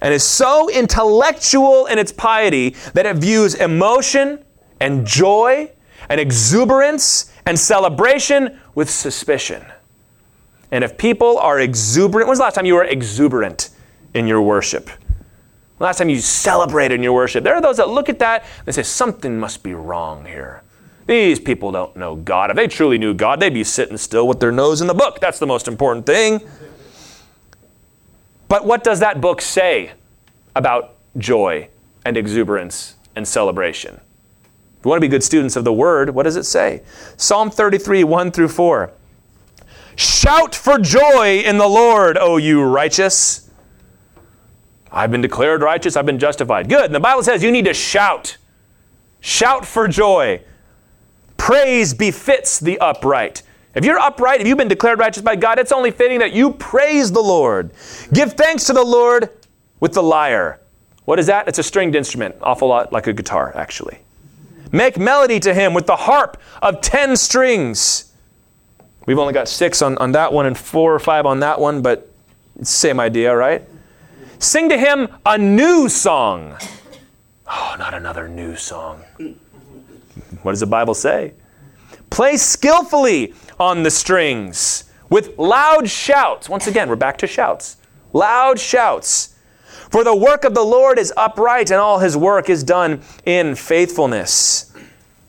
and 0.00 0.14
is 0.14 0.22
so 0.22 0.68
intellectual 0.68 1.86
in 1.86 1.98
its 1.98 2.12
piety 2.12 2.76
that 2.92 3.06
it 3.06 3.16
views 3.16 3.54
emotion 3.54 4.44
and 4.78 5.06
joy 5.06 5.70
and 6.08 6.20
exuberance 6.20 7.32
and 7.46 7.58
celebration 7.58 8.60
with 8.74 8.88
suspicion. 8.88 9.64
And 10.74 10.82
if 10.82 10.98
people 10.98 11.38
are 11.38 11.60
exuberant, 11.60 12.26
when's 12.26 12.40
the 12.40 12.42
last 12.42 12.56
time 12.56 12.66
you 12.66 12.74
were 12.74 12.82
exuberant 12.82 13.70
in 14.12 14.26
your 14.26 14.42
worship? 14.42 14.90
Last 15.78 15.98
time 15.98 16.08
you 16.08 16.18
celebrated 16.18 16.96
in 16.96 17.02
your 17.04 17.12
worship. 17.12 17.44
There 17.44 17.54
are 17.54 17.60
those 17.60 17.76
that 17.76 17.90
look 17.90 18.08
at 18.08 18.18
that 18.18 18.44
and 18.66 18.74
say, 18.74 18.82
something 18.82 19.38
must 19.38 19.62
be 19.62 19.72
wrong 19.72 20.24
here. 20.24 20.64
These 21.06 21.38
people 21.38 21.70
don't 21.70 21.94
know 21.94 22.16
God. 22.16 22.50
If 22.50 22.56
they 22.56 22.66
truly 22.66 22.98
knew 22.98 23.14
God, 23.14 23.38
they'd 23.38 23.54
be 23.54 23.62
sitting 23.62 23.96
still 23.96 24.26
with 24.26 24.40
their 24.40 24.50
nose 24.50 24.80
in 24.80 24.88
the 24.88 24.94
book. 24.94 25.20
That's 25.20 25.38
the 25.38 25.46
most 25.46 25.68
important 25.68 26.06
thing. 26.06 26.40
But 28.48 28.66
what 28.66 28.82
does 28.82 28.98
that 28.98 29.20
book 29.20 29.40
say 29.40 29.92
about 30.56 30.96
joy 31.16 31.68
and 32.04 32.16
exuberance 32.16 32.96
and 33.14 33.28
celebration? 33.28 34.00
If 34.80 34.84
you 34.84 34.88
want 34.88 35.00
to 35.00 35.06
be 35.06 35.08
good 35.08 35.22
students 35.22 35.54
of 35.54 35.62
the 35.62 35.72
Word, 35.72 36.10
what 36.10 36.24
does 36.24 36.34
it 36.34 36.42
say? 36.42 36.82
Psalm 37.16 37.48
33, 37.48 38.02
1 38.02 38.32
through 38.32 38.48
4. 38.48 38.92
Shout 39.96 40.54
for 40.54 40.78
joy 40.78 41.40
in 41.40 41.58
the 41.58 41.68
Lord, 41.68 42.18
O 42.18 42.36
you 42.36 42.62
righteous. 42.62 43.50
I've 44.90 45.10
been 45.10 45.20
declared 45.20 45.62
righteous, 45.62 45.96
I've 45.96 46.06
been 46.06 46.18
justified. 46.18 46.68
Good. 46.68 46.86
And 46.86 46.94
the 46.94 47.00
Bible 47.00 47.22
says 47.22 47.42
you 47.42 47.50
need 47.50 47.64
to 47.64 47.74
shout. 47.74 48.36
Shout 49.20 49.66
for 49.66 49.88
joy. 49.88 50.40
Praise 51.36 51.92
befits 51.92 52.60
the 52.60 52.78
upright. 52.78 53.42
If 53.74 53.84
you're 53.84 53.98
upright, 53.98 54.40
if 54.40 54.46
you've 54.46 54.58
been 54.58 54.68
declared 54.68 55.00
righteous 55.00 55.22
by 55.22 55.34
God, 55.34 55.58
it's 55.58 55.72
only 55.72 55.90
fitting 55.90 56.20
that 56.20 56.32
you 56.32 56.52
praise 56.52 57.10
the 57.10 57.22
Lord. 57.22 57.72
Give 58.12 58.32
thanks 58.32 58.64
to 58.64 58.72
the 58.72 58.84
Lord 58.84 59.30
with 59.80 59.94
the 59.94 60.02
lyre. 60.02 60.60
What 61.06 61.18
is 61.18 61.26
that? 61.26 61.48
It's 61.48 61.58
a 61.58 61.62
stringed 61.62 61.96
instrument, 61.96 62.36
awful 62.40 62.68
lot 62.68 62.92
like 62.92 63.08
a 63.08 63.12
guitar, 63.12 63.52
actually. 63.56 63.98
Make 64.70 64.96
melody 64.96 65.40
to 65.40 65.52
him 65.52 65.74
with 65.74 65.86
the 65.86 65.96
harp 65.96 66.40
of 66.62 66.80
ten 66.80 67.16
strings. 67.16 68.13
We've 69.06 69.18
only 69.18 69.34
got 69.34 69.48
six 69.48 69.82
on, 69.82 69.98
on 69.98 70.12
that 70.12 70.32
one 70.32 70.46
and 70.46 70.56
four 70.56 70.94
or 70.94 70.98
five 70.98 71.26
on 71.26 71.40
that 71.40 71.60
one, 71.60 71.82
but 71.82 72.10
same 72.62 73.00
idea, 73.00 73.34
right? 73.36 73.62
Sing 74.38 74.68
to 74.68 74.78
him 74.78 75.08
a 75.26 75.36
new 75.36 75.88
song. 75.88 76.56
Oh, 77.46 77.76
not 77.78 77.94
another 77.94 78.28
new 78.28 78.56
song. 78.56 79.04
What 80.42 80.52
does 80.52 80.60
the 80.60 80.66
Bible 80.66 80.94
say? 80.94 81.34
Play 82.10 82.36
skillfully 82.36 83.34
on 83.58 83.82
the 83.82 83.90
strings 83.90 84.84
with 85.10 85.38
loud 85.38 85.88
shouts. 85.88 86.48
Once 86.48 86.66
again, 86.66 86.88
we're 86.88 86.96
back 86.96 87.18
to 87.18 87.26
shouts. 87.26 87.76
Loud 88.12 88.58
shouts. 88.58 89.36
For 89.90 90.02
the 90.02 90.14
work 90.14 90.44
of 90.44 90.54
the 90.54 90.62
Lord 90.62 90.98
is 90.98 91.12
upright, 91.16 91.70
and 91.70 91.80
all 91.80 91.98
his 91.98 92.16
work 92.16 92.48
is 92.48 92.64
done 92.64 93.02
in 93.24 93.54
faithfulness. 93.54 94.73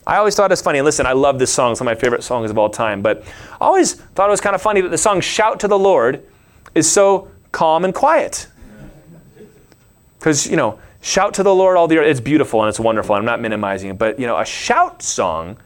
I 0.07 0.17
always 0.17 0.35
thought 0.35 0.51
it 0.51 0.53
was 0.53 0.61
funny. 0.61 0.79
And 0.79 0.85
listen, 0.85 1.05
I 1.05 1.13
love 1.13 1.39
this 1.39 1.51
song. 1.51 1.71
It's 1.71 1.81
one 1.81 1.87
of 1.87 1.97
my 1.97 1.99
favorite 1.99 2.23
songs 2.23 2.51
of 2.51 2.57
all 2.57 2.69
time. 2.69 3.01
But 3.01 3.23
I 3.53 3.65
always 3.65 3.93
thought 3.93 4.27
it 4.27 4.31
was 4.31 4.41
kind 4.41 4.55
of 4.55 4.61
funny 4.61 4.81
that 4.81 4.89
the 4.89 4.97
song 4.97 5.21
Shout 5.21 5.59
to 5.61 5.67
the 5.67 5.79
Lord 5.79 6.23
is 6.75 6.91
so 6.91 7.29
calm 7.51 7.85
and 7.85 7.93
quiet. 7.93 8.47
Because, 10.19 10.47
you 10.47 10.57
know, 10.57 10.79
shout 11.01 11.33
to 11.35 11.43
the 11.43 11.53
Lord 11.53 11.77
all 11.77 11.87
the 11.87 11.97
earth. 11.97 12.07
It's 12.07 12.19
beautiful 12.19 12.61
and 12.61 12.69
it's 12.69 12.79
wonderful. 12.79 13.15
I'm 13.15 13.25
not 13.25 13.41
minimizing 13.41 13.91
it. 13.91 13.97
But, 13.97 14.19
you 14.19 14.27
know, 14.27 14.37
a 14.37 14.45
shout 14.45 15.01
song 15.01 15.57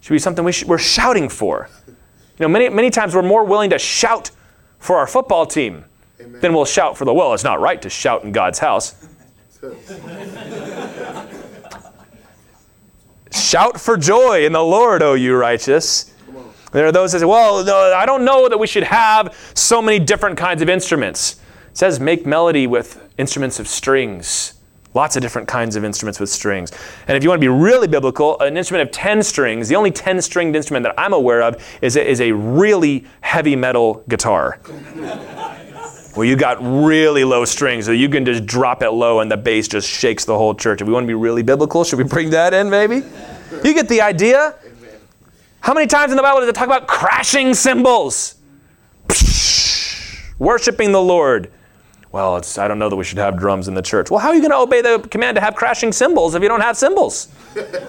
should 0.00 0.12
be 0.14 0.18
something 0.18 0.44
we 0.44 0.52
sh- 0.52 0.64
we're 0.64 0.78
shouting 0.78 1.28
for. 1.28 1.68
You 1.86 1.94
know, 2.40 2.48
many, 2.48 2.68
many 2.68 2.90
times 2.90 3.14
we're 3.14 3.22
more 3.22 3.44
willing 3.44 3.70
to 3.70 3.78
shout 3.78 4.30
for 4.78 4.96
our 4.96 5.06
football 5.06 5.44
team 5.44 5.84
Amen. 6.20 6.40
than 6.40 6.54
we'll 6.54 6.64
shout 6.64 6.96
for 6.96 7.04
the, 7.04 7.12
well, 7.12 7.34
it's 7.34 7.44
not 7.44 7.60
right 7.60 7.82
to 7.82 7.90
shout 7.90 8.24
in 8.24 8.32
God's 8.32 8.58
house. 8.60 8.94
Shout 13.30 13.80
for 13.80 13.96
joy 13.96 14.44
in 14.44 14.52
the 14.52 14.62
Lord, 14.62 15.02
O 15.02 15.14
you 15.14 15.36
righteous. 15.36 16.14
There 16.72 16.86
are 16.86 16.92
those 16.92 17.12
that 17.12 17.20
say, 17.20 17.24
well, 17.24 17.68
I 17.94 18.04
don't 18.04 18.24
know 18.24 18.48
that 18.48 18.58
we 18.58 18.66
should 18.66 18.82
have 18.82 19.34
so 19.54 19.80
many 19.80 19.98
different 19.98 20.36
kinds 20.36 20.60
of 20.60 20.68
instruments. 20.68 21.40
It 21.70 21.78
says 21.78 21.98
make 21.98 22.26
melody 22.26 22.66
with 22.66 23.08
instruments 23.16 23.58
of 23.58 23.66
strings. 23.68 24.54
Lots 24.94 25.16
of 25.16 25.22
different 25.22 25.48
kinds 25.48 25.76
of 25.76 25.84
instruments 25.84 26.18
with 26.18 26.30
strings. 26.30 26.72
And 27.06 27.16
if 27.16 27.22
you 27.22 27.28
want 27.28 27.40
to 27.40 27.44
be 27.44 27.48
really 27.48 27.88
biblical, 27.88 28.38
an 28.40 28.56
instrument 28.56 28.88
of 28.88 28.92
10 28.92 29.22
strings, 29.22 29.68
the 29.68 29.76
only 29.76 29.90
10 29.90 30.20
stringed 30.22 30.56
instrument 30.56 30.84
that 30.84 30.94
I'm 30.98 31.12
aware 31.12 31.42
of 31.42 31.62
is 31.82 31.96
a, 31.96 32.06
is 32.06 32.20
a 32.20 32.32
really 32.32 33.06
heavy 33.20 33.54
metal 33.54 34.02
guitar. 34.08 34.58
Where 36.18 36.26
you 36.26 36.34
got 36.34 36.58
really 36.60 37.22
low 37.22 37.44
strings 37.44 37.86
so 37.86 37.92
you 37.92 38.08
can 38.08 38.24
just 38.24 38.44
drop 38.44 38.82
it 38.82 38.90
low 38.90 39.20
and 39.20 39.30
the 39.30 39.36
bass 39.36 39.68
just 39.68 39.88
shakes 39.88 40.24
the 40.24 40.36
whole 40.36 40.52
church. 40.52 40.80
If 40.80 40.88
we 40.88 40.92
want 40.92 41.04
to 41.04 41.06
be 41.06 41.14
really 41.14 41.44
biblical, 41.44 41.84
should 41.84 41.96
we 41.96 42.04
bring 42.04 42.30
that 42.30 42.52
in 42.52 42.68
maybe? 42.68 43.04
You 43.62 43.72
get 43.72 43.88
the 43.88 44.02
idea? 44.02 44.56
How 45.60 45.72
many 45.72 45.86
times 45.86 46.10
in 46.10 46.16
the 46.16 46.22
Bible 46.24 46.40
does 46.40 46.48
it 46.48 46.56
talk 46.56 46.66
about 46.66 46.88
crashing 46.88 47.54
cymbals? 47.54 48.34
Worshipping 50.40 50.90
the 50.90 51.00
Lord. 51.00 51.52
Well, 52.10 52.42
I 52.58 52.66
don't 52.66 52.80
know 52.80 52.88
that 52.88 52.96
we 52.96 53.04
should 53.04 53.18
have 53.18 53.38
drums 53.38 53.68
in 53.68 53.74
the 53.74 53.82
church. 53.82 54.10
Well, 54.10 54.18
how 54.18 54.30
are 54.30 54.34
you 54.34 54.40
going 54.40 54.50
to 54.50 54.56
obey 54.56 54.82
the 54.82 55.06
command 55.10 55.36
to 55.36 55.40
have 55.40 55.54
crashing 55.54 55.92
cymbals 55.92 56.34
if 56.34 56.42
you 56.42 56.48
don't 56.48 56.62
have 56.62 56.76
cymbals? 56.76 57.28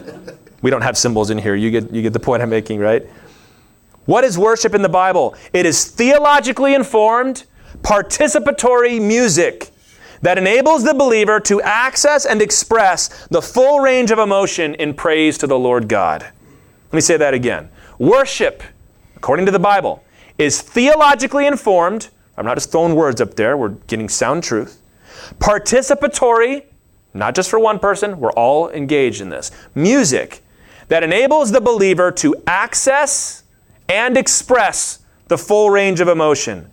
we 0.62 0.70
don't 0.70 0.84
have 0.84 1.00
cymbals 1.00 1.32
in 1.32 1.40
here. 1.40 1.56
You 1.56 1.72
get, 1.72 1.92
you 1.92 2.04
get 2.04 2.14
the 2.14 2.20
point 2.20 2.44
I'm 2.44 2.50
making, 2.52 2.80
right? 2.80 3.08
What 4.06 4.24
is 4.24 4.38
worship 4.38 4.76
in 4.76 4.84
the 4.84 4.90
Bible? 4.90 5.34
It 5.52 5.66
is 5.66 5.86
theologically 5.86 6.76
informed, 6.76 7.46
participatory 7.82 9.02
music 9.02 9.72
that 10.22 10.38
enables 10.38 10.84
the 10.84 10.94
believer 10.94 11.40
to 11.40 11.62
access 11.62 12.26
and 12.26 12.42
express 12.42 13.28
the 13.28 13.42
full 13.42 13.80
range 13.80 14.12
of 14.12 14.20
emotion 14.20 14.76
in 14.76 14.94
praise 14.94 15.38
to 15.38 15.48
the 15.48 15.58
Lord 15.58 15.88
God. 15.88 16.22
Let 16.22 16.94
me 16.94 17.02
say 17.02 17.18
that 17.18 17.34
again. 17.34 17.70
Worship, 17.98 18.64
according 19.16 19.46
to 19.46 19.52
the 19.52 19.60
Bible, 19.60 20.04
is 20.38 20.62
theologically 20.62 21.46
informed. 21.46 22.10
I'm 22.38 22.46
not 22.46 22.56
just 22.56 22.72
throwing 22.72 22.96
words 22.96 23.22
up 23.22 23.36
there, 23.36 23.58
we're 23.58 23.70
getting 23.70 24.10
sound 24.10 24.44
truth. 24.44 24.82
Participatory, 25.40 26.64
not 27.14 27.36
just 27.36 27.50
for 27.50 27.60
one 27.60 27.80
person, 27.80 28.20
we're 28.20 28.32
all 28.32 28.70
engaged 28.70 29.22
in 29.22 29.30
this. 29.30 29.52
Music 29.76 30.42
that 30.88 31.04
enables 31.04 31.52
the 31.52 31.62
believer 31.62 32.12
to 32.12 32.36
access 32.48 33.44
and 33.88 34.18
express 34.18 35.00
the 35.28 35.38
full 35.38 35.70
range 35.70 36.00
of 36.00 36.08
emotion. 36.08 36.72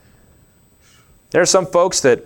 There 1.36 1.42
are 1.42 1.44
some 1.44 1.66
folks 1.66 2.00
that 2.00 2.24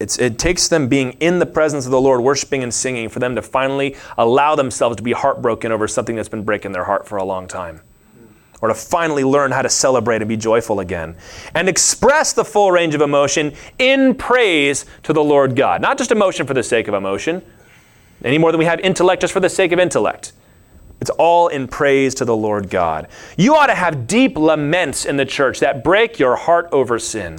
it's, 0.00 0.18
it 0.18 0.36
takes 0.36 0.66
them 0.66 0.88
being 0.88 1.12
in 1.20 1.38
the 1.38 1.46
presence 1.46 1.84
of 1.84 1.92
the 1.92 2.00
Lord, 2.00 2.20
worshiping 2.20 2.64
and 2.64 2.74
singing, 2.74 3.08
for 3.08 3.20
them 3.20 3.36
to 3.36 3.42
finally 3.42 3.94
allow 4.18 4.56
themselves 4.56 4.96
to 4.96 5.04
be 5.04 5.12
heartbroken 5.12 5.70
over 5.70 5.86
something 5.86 6.16
that's 6.16 6.28
been 6.28 6.42
breaking 6.42 6.72
their 6.72 6.82
heart 6.82 7.06
for 7.06 7.16
a 7.18 7.22
long 7.22 7.46
time. 7.46 7.80
Or 8.60 8.66
to 8.66 8.74
finally 8.74 9.22
learn 9.22 9.52
how 9.52 9.62
to 9.62 9.68
celebrate 9.68 10.20
and 10.20 10.28
be 10.28 10.36
joyful 10.36 10.80
again. 10.80 11.14
And 11.54 11.68
express 11.68 12.32
the 12.32 12.44
full 12.44 12.72
range 12.72 12.96
of 12.96 13.02
emotion 13.02 13.52
in 13.78 14.16
praise 14.16 14.84
to 15.04 15.12
the 15.12 15.22
Lord 15.22 15.54
God. 15.54 15.80
Not 15.80 15.96
just 15.96 16.10
emotion 16.10 16.44
for 16.44 16.54
the 16.54 16.64
sake 16.64 16.88
of 16.88 16.94
emotion, 16.94 17.40
any 18.24 18.36
more 18.36 18.50
than 18.50 18.58
we 18.58 18.64
have 18.64 18.80
intellect 18.80 19.20
just 19.20 19.32
for 19.32 19.38
the 19.38 19.48
sake 19.48 19.70
of 19.70 19.78
intellect. 19.78 20.32
It's 21.00 21.10
all 21.10 21.46
in 21.46 21.68
praise 21.68 22.16
to 22.16 22.24
the 22.24 22.36
Lord 22.36 22.68
God. 22.68 23.06
You 23.36 23.54
ought 23.54 23.66
to 23.66 23.76
have 23.76 24.08
deep 24.08 24.36
laments 24.36 25.04
in 25.04 25.16
the 25.16 25.24
church 25.24 25.60
that 25.60 25.84
break 25.84 26.18
your 26.18 26.34
heart 26.34 26.68
over 26.72 26.98
sin. 26.98 27.38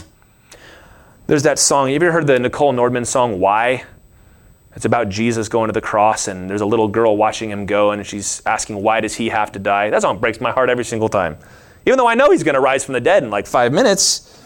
There's 1.25 1.43
that 1.43 1.57
song. 1.57 1.89
You 1.89 1.95
ever 1.95 2.11
heard 2.11 2.27
the 2.27 2.37
Nichole 2.37 2.75
Nordeman 2.75 3.05
song, 3.05 3.39
Why? 3.39 3.85
It's 4.75 4.85
about 4.85 5.07
Jesus 5.07 5.47
going 5.47 5.67
to 5.69 5.73
the 5.73 5.81
cross, 5.81 6.27
and 6.27 6.49
there's 6.49 6.61
a 6.61 6.65
little 6.65 6.87
girl 6.87 7.15
watching 7.15 7.49
him 7.49 7.65
go, 7.65 7.91
and 7.91 8.05
she's 8.05 8.41
asking, 8.45 8.81
Why 8.81 8.99
does 8.99 9.15
he 9.15 9.29
have 9.29 9.51
to 9.53 9.59
die? 9.59 9.89
That 9.89 10.01
song 10.01 10.19
breaks 10.19 10.41
my 10.41 10.51
heart 10.51 10.69
every 10.69 10.83
single 10.83 11.07
time. 11.07 11.37
Even 11.85 11.97
though 11.97 12.07
I 12.07 12.15
know 12.15 12.31
he's 12.31 12.43
going 12.43 12.55
to 12.55 12.61
rise 12.61 12.83
from 12.83 12.93
the 12.93 12.99
dead 12.99 13.23
in 13.23 13.29
like 13.29 13.47
five 13.47 13.71
minutes, 13.71 14.37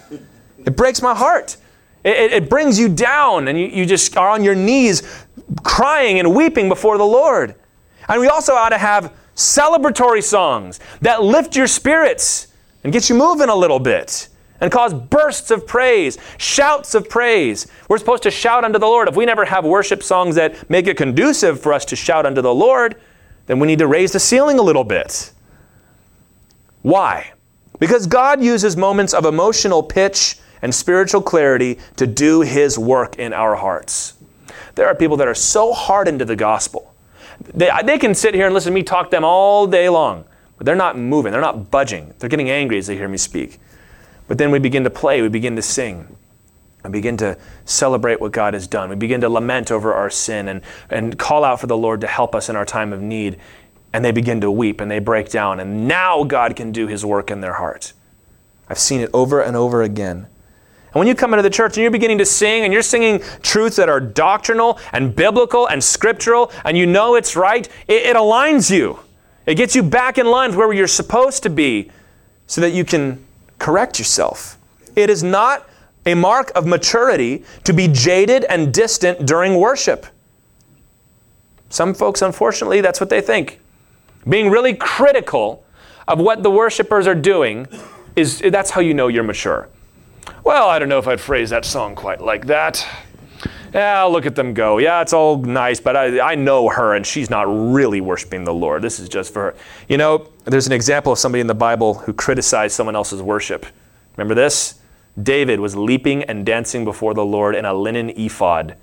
it 0.66 0.76
breaks 0.76 1.02
my 1.02 1.16
heart. 1.16 1.58
It, 2.04 2.16
it, 2.16 2.34
it 2.44 2.50
brings 2.50 2.78
you 2.78 2.90
down, 2.90 3.48
and 3.48 3.60
you, 3.60 3.68
you 3.68 3.86
just 3.86 4.16
are 4.16 4.30
on 4.30 4.44
your 4.44 4.56
knees 4.56 5.26
crying 5.64 6.20
and 6.20 6.36
weeping 6.36 6.70
before 6.70 7.00
the 7.00 7.06
Lord. 7.06 7.56
And 8.08 8.22
we 8.22 8.28
also 8.28 8.54
ought 8.54 8.70
to 8.70 8.78
have 8.78 9.14
celebratory 9.36 10.24
songs 10.24 10.80
that 11.02 11.24
lift 11.24 11.56
your 11.56 11.68
spirits 11.68 12.48
and 12.84 12.94
get 12.94 13.10
you 13.10 13.16
moving 13.16 13.50
a 13.50 13.56
little 13.56 13.80
bit 13.80 14.30
and 14.60 14.72
cause 14.72 14.94
bursts 14.94 15.52
of 15.52 15.68
praise, 15.68 16.18
shouts 16.38 16.96
of 16.96 17.10
praise. 17.10 17.68
We're 17.88 17.98
supposed 17.98 18.24
to 18.24 18.32
shout 18.32 18.64
unto 18.64 18.80
the 18.80 18.88
Lord. 18.88 19.08
If 19.08 19.16
we 19.16 19.26
never 19.26 19.46
have 19.46 19.66
worship 19.66 20.02
songs 20.04 20.36
that 20.36 20.70
make 20.70 20.88
it 20.88 20.98
conducive 20.98 21.62
for 21.62 21.74
us 21.74 21.86
to 21.86 21.96
shout 21.96 22.26
unto 22.26 22.42
the 22.42 22.54
Lord, 22.54 22.96
then 23.46 23.60
we 23.60 23.68
need 23.68 23.80
to 23.80 23.88
raise 23.88 24.12
the 24.12 24.20
ceiling 24.20 24.60
a 24.60 24.62
little 24.62 24.84
bit. 24.84 25.32
Why? 26.82 27.34
Because 27.80 28.08
God 28.08 28.42
uses 28.42 28.76
moments 28.76 29.14
of 29.14 29.26
emotional 29.26 29.84
pitch 29.84 30.40
and 30.62 30.74
spiritual 30.74 31.22
clarity 31.22 31.78
to 31.98 32.08
do 32.08 32.42
His 32.42 32.78
work 32.80 33.18
in 33.20 33.34
our 33.34 33.56
hearts. 33.56 34.16
There 34.76 34.88
are 34.88 34.96
people 34.96 35.18
that 35.18 35.28
are 35.28 35.36
so 35.36 35.74
hardened 35.74 36.20
to 36.20 36.26
the 36.26 36.36
gospel. 36.36 36.94
They, 37.54 37.72
they 37.84 37.98
can 37.98 38.16
sit 38.16 38.34
here 38.34 38.46
and 38.46 38.54
listen 38.54 38.72
to 38.72 38.76
me 38.76 38.84
talk 38.84 39.08
to 39.08 39.16
them 39.16 39.24
all 39.24 39.68
day 39.68 39.90
long, 39.90 40.26
but 40.58 40.66
they're 40.66 40.76
not 40.76 40.98
moving, 40.98 41.32
they're 41.32 41.42
not 41.42 41.70
budging. 41.70 42.14
They're 42.18 42.30
getting 42.30 42.50
angry 42.50 42.78
as 42.78 42.88
they 42.88 42.96
hear 42.96 43.08
me 43.08 43.18
speak. 43.18 43.60
But 44.28 44.38
then 44.38 44.52
we 44.52 44.60
begin 44.60 44.84
to 44.84 44.90
play, 44.90 45.22
we 45.22 45.30
begin 45.30 45.56
to 45.56 45.62
sing. 45.62 46.16
and 46.84 46.94
begin 46.94 47.18
to 47.18 47.38
celebrate 47.66 48.22
what 48.22 48.32
God 48.32 48.54
has 48.54 48.66
done. 48.66 48.90
We 48.90 48.96
begin 48.96 49.20
to 49.22 49.30
lament 49.30 49.72
over 49.72 49.94
our 49.94 50.10
sin 50.10 50.48
and, 50.48 50.62
and 50.90 51.20
call 51.20 51.44
out 51.44 51.60
for 51.60 51.68
the 51.68 51.76
Lord 51.76 52.00
to 52.02 52.08
help 52.08 52.34
us 52.34 52.48
in 52.48 52.56
our 52.56 52.66
time 52.66 52.94
of 52.94 53.02
need. 53.02 53.38
And 53.92 54.06
they 54.06 54.12
begin 54.12 54.40
to 54.42 54.52
weep 54.52 54.80
and 54.80 54.90
they 54.90 55.00
break 55.00 55.30
down. 55.30 55.60
And 55.60 55.88
now 55.88 56.24
God 56.24 56.56
can 56.56 56.72
do 56.72 56.88
his 56.88 57.04
work 57.06 57.30
in 57.30 57.42
their 57.42 57.56
heart. 57.56 57.92
I've 58.70 58.80
seen 58.80 59.02
it 59.02 59.10
over 59.14 59.42
and 59.42 59.56
over 59.58 59.84
again. 59.84 60.28
And 60.88 60.94
when 60.94 61.08
you 61.08 61.16
come 61.16 61.34
into 61.34 61.44
the 61.44 61.50
church 61.50 61.76
and 61.76 61.82
you're 61.82 61.92
beginning 61.92 62.20
to 62.20 62.26
sing 62.26 62.64
and 62.64 62.72
you're 62.72 62.82
singing 62.82 63.22
truths 63.42 63.76
that 63.76 63.90
are 63.90 64.00
doctrinal 64.00 64.80
and 64.94 65.14
biblical 65.14 65.68
and 65.68 65.84
scriptural 65.84 66.52
and 66.64 66.78
you 66.78 66.86
know 66.86 67.16
it's 67.16 67.36
right, 67.36 67.68
it, 67.90 68.06
it 68.06 68.16
aligns 68.16 68.72
you. 68.72 69.00
It 69.46 69.56
gets 69.56 69.76
you 69.76 69.84
back 69.84 70.18
in 70.18 70.26
line 70.26 70.56
where 70.56 70.72
you're 70.72 70.88
supposed 70.88 71.44
to 71.44 71.50
be 71.50 71.92
so 72.46 72.62
that 72.62 72.72
you 72.72 72.86
can 72.86 73.27
correct 73.60 74.00
yourself. 74.00 74.58
It 74.96 75.10
is 75.10 75.24
not 75.24 75.68
a 76.06 76.14
mark 76.14 76.52
of 76.56 76.66
maturity 76.66 77.44
to 77.66 77.74
be 77.74 77.88
jaded 77.88 78.46
and 78.46 78.74
distant 78.74 79.26
during 79.26 79.56
worship. 79.60 80.06
Some 81.70 81.94
folks, 81.94 82.22
unfortunately, 82.22 82.82
that's 82.82 83.00
what 83.00 83.10
they 83.10 83.22
think. 83.22 83.60
Being 84.28 84.50
really 84.50 84.74
critical 84.74 85.64
of 86.08 86.20
what 86.20 86.44
the 86.44 86.50
worshipers 86.50 87.08
are 87.08 87.16
doing 87.16 87.68
is 88.16 88.40
that's 88.40 88.72
how 88.72 88.82
you 88.82 88.94
know 88.94 89.10
you're 89.10 89.24
mature. 89.24 89.68
Well, 90.44 90.70
I 90.70 90.80
don't 90.80 90.90
know 90.90 91.00
if 91.00 91.08
I'd 91.08 91.20
phrase 91.20 91.50
that 91.50 91.66
song 91.66 91.96
quite 91.96 92.22
like 92.22 92.48
that. 92.48 92.86
Yeah, 93.74 94.04
look 94.04 94.26
at 94.26 94.36
them 94.36 94.54
go. 94.54 94.78
Yeah, 94.78 95.02
it's 95.02 95.14
all 95.14 95.38
nice, 95.38 95.80
but 95.80 95.96
I, 95.96 96.32
I 96.32 96.36
know 96.36 96.70
her 96.70 96.96
and 96.96 97.06
she's 97.06 97.30
not 97.30 97.44
really 97.48 98.02
worshiping 98.02 98.44
the 98.44 98.54
Lord. 98.54 98.82
This 98.82 99.00
is 99.00 99.10
just 99.10 99.34
for 99.34 99.42
her. 99.42 99.56
You 99.88 99.98
know, 99.98 100.30
there's 100.46 100.68
an 100.68 100.74
example 100.74 101.12
of 101.12 101.20
somebody 101.20 101.42
in 101.42 101.48
the 101.48 101.56
Bible 101.56 101.96
who 101.96 102.14
criticized 102.14 102.76
someone 102.76 102.96
else's 102.96 103.22
worship. 103.22 103.66
Remember 104.16 104.34
this? 104.36 104.80
David 105.22 105.60
was 105.60 105.76
leaping 105.76 106.24
and 106.24 106.46
dancing 106.46 106.86
before 106.86 107.14
the 107.14 107.26
Lord 107.26 107.56
in 107.56 107.66
a 107.66 107.74
linen 107.74 108.12
ephod. 108.12 108.76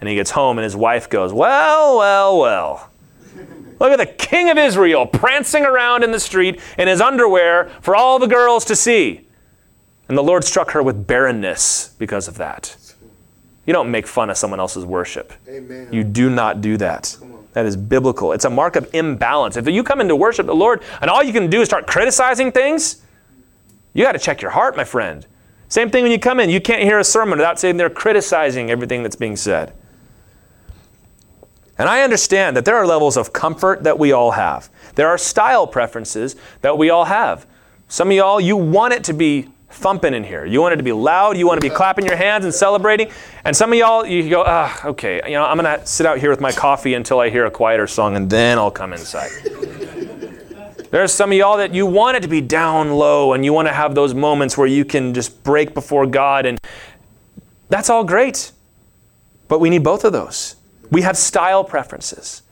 And 0.00 0.08
he 0.08 0.14
gets 0.14 0.30
home 0.30 0.58
and 0.58 0.64
his 0.64 0.76
wife 0.76 1.08
goes, 1.08 1.32
Well, 1.32 1.98
well, 1.98 2.38
well. 2.38 2.90
Look 3.78 3.92
at 3.92 3.98
the 3.98 4.06
king 4.06 4.50
of 4.50 4.58
Israel 4.58 5.06
prancing 5.06 5.64
around 5.64 6.04
in 6.04 6.12
the 6.12 6.20
street 6.20 6.60
in 6.78 6.86
his 6.86 7.00
underwear 7.00 7.70
for 7.80 7.96
all 7.96 8.18
the 8.18 8.26
girls 8.26 8.64
to 8.66 8.76
see. 8.76 9.26
And 10.08 10.18
the 10.18 10.22
Lord 10.22 10.44
struck 10.44 10.72
her 10.72 10.82
with 10.82 11.06
barrenness 11.06 11.94
because 11.98 12.28
of 12.28 12.36
that. 12.38 12.76
You 13.66 13.72
don't 13.72 13.90
make 13.90 14.06
fun 14.06 14.30
of 14.30 14.36
someone 14.36 14.60
else's 14.60 14.84
worship. 14.84 15.32
Amen. 15.48 15.92
You 15.92 16.02
do 16.04 16.30
not 16.30 16.60
do 16.60 16.76
that. 16.78 17.16
That 17.52 17.66
is 17.66 17.76
biblical. 17.76 18.32
It's 18.32 18.44
a 18.44 18.50
mark 18.50 18.76
of 18.76 18.88
imbalance. 18.94 19.56
If 19.56 19.68
you 19.68 19.82
come 19.82 20.00
into 20.00 20.14
worship 20.14 20.46
the 20.46 20.54
Lord 20.54 20.82
and 21.00 21.10
all 21.10 21.22
you 21.22 21.32
can 21.32 21.50
do 21.50 21.60
is 21.60 21.68
start 21.68 21.86
criticizing 21.86 22.52
things, 22.52 23.02
you 23.92 24.04
got 24.04 24.12
to 24.12 24.18
check 24.18 24.40
your 24.40 24.52
heart, 24.52 24.76
my 24.76 24.84
friend. 24.84 25.26
Same 25.68 25.90
thing 25.90 26.02
when 26.02 26.12
you 26.12 26.18
come 26.18 26.40
in. 26.40 26.50
You 26.50 26.60
can't 26.60 26.82
hear 26.82 26.98
a 26.98 27.04
sermon 27.04 27.38
without 27.38 27.58
saying 27.58 27.76
they're 27.76 27.90
criticizing 27.90 28.70
everything 28.70 29.02
that's 29.02 29.16
being 29.16 29.36
said. 29.36 29.72
And 31.78 31.88
I 31.88 32.02
understand 32.02 32.56
that 32.56 32.64
there 32.64 32.76
are 32.76 32.86
levels 32.86 33.16
of 33.16 33.32
comfort 33.32 33.84
that 33.84 33.98
we 33.98 34.12
all 34.12 34.32
have. 34.32 34.68
There 34.96 35.08
are 35.08 35.16
style 35.16 35.66
preferences 35.66 36.36
that 36.60 36.76
we 36.76 36.90
all 36.90 37.06
have. 37.06 37.46
Some 37.88 38.08
of 38.08 38.16
y'all, 38.16 38.40
you 38.40 38.56
want 38.56 38.92
it 38.94 39.02
to 39.04 39.12
be 39.12 39.48
thumping 39.70 40.14
in 40.14 40.24
here. 40.24 40.44
You 40.44 40.60
want 40.60 40.74
it 40.74 40.76
to 40.76 40.82
be 40.82 40.92
loud. 40.92 41.36
You 41.36 41.46
want 41.46 41.60
to 41.60 41.66
be 41.66 41.74
clapping 41.74 42.04
your 42.04 42.16
hands 42.16 42.44
and 42.44 42.52
celebrating. 42.52 43.10
And 43.44 43.56
some 43.56 43.72
of 43.72 43.78
y'all, 43.78 44.04
you 44.04 44.28
go, 44.28 44.44
ah, 44.46 44.86
okay, 44.86 45.20
you 45.26 45.32
know, 45.32 45.44
I'm 45.44 45.58
going 45.58 45.78
to 45.78 45.86
sit 45.86 46.06
out 46.06 46.18
here 46.18 46.30
with 46.30 46.40
my 46.40 46.52
coffee 46.52 46.94
until 46.94 47.20
I 47.20 47.30
hear 47.30 47.46
a 47.46 47.50
quieter 47.50 47.86
song, 47.86 48.16
and 48.16 48.28
then 48.28 48.58
I'll 48.58 48.70
come 48.70 48.92
inside. 48.92 49.30
There's 50.90 51.12
some 51.12 51.30
of 51.30 51.38
y'all 51.38 51.56
that 51.58 51.72
you 51.72 51.86
want 51.86 52.16
it 52.16 52.20
to 52.22 52.28
be 52.28 52.40
down 52.40 52.90
low, 52.90 53.32
and 53.32 53.44
you 53.44 53.52
want 53.52 53.68
to 53.68 53.74
have 53.74 53.94
those 53.94 54.12
moments 54.12 54.58
where 54.58 54.66
you 54.66 54.84
can 54.84 55.14
just 55.14 55.44
break 55.44 55.72
before 55.72 56.04
God, 56.04 56.46
and 56.46 56.58
that's 57.68 57.88
all 57.88 58.02
great. 58.02 58.50
But 59.46 59.60
we 59.60 59.70
need 59.70 59.84
both 59.84 60.04
of 60.04 60.12
those. 60.12 60.56
We 60.90 61.02
have 61.02 61.16
style 61.16 61.62
preferences. 61.62 62.42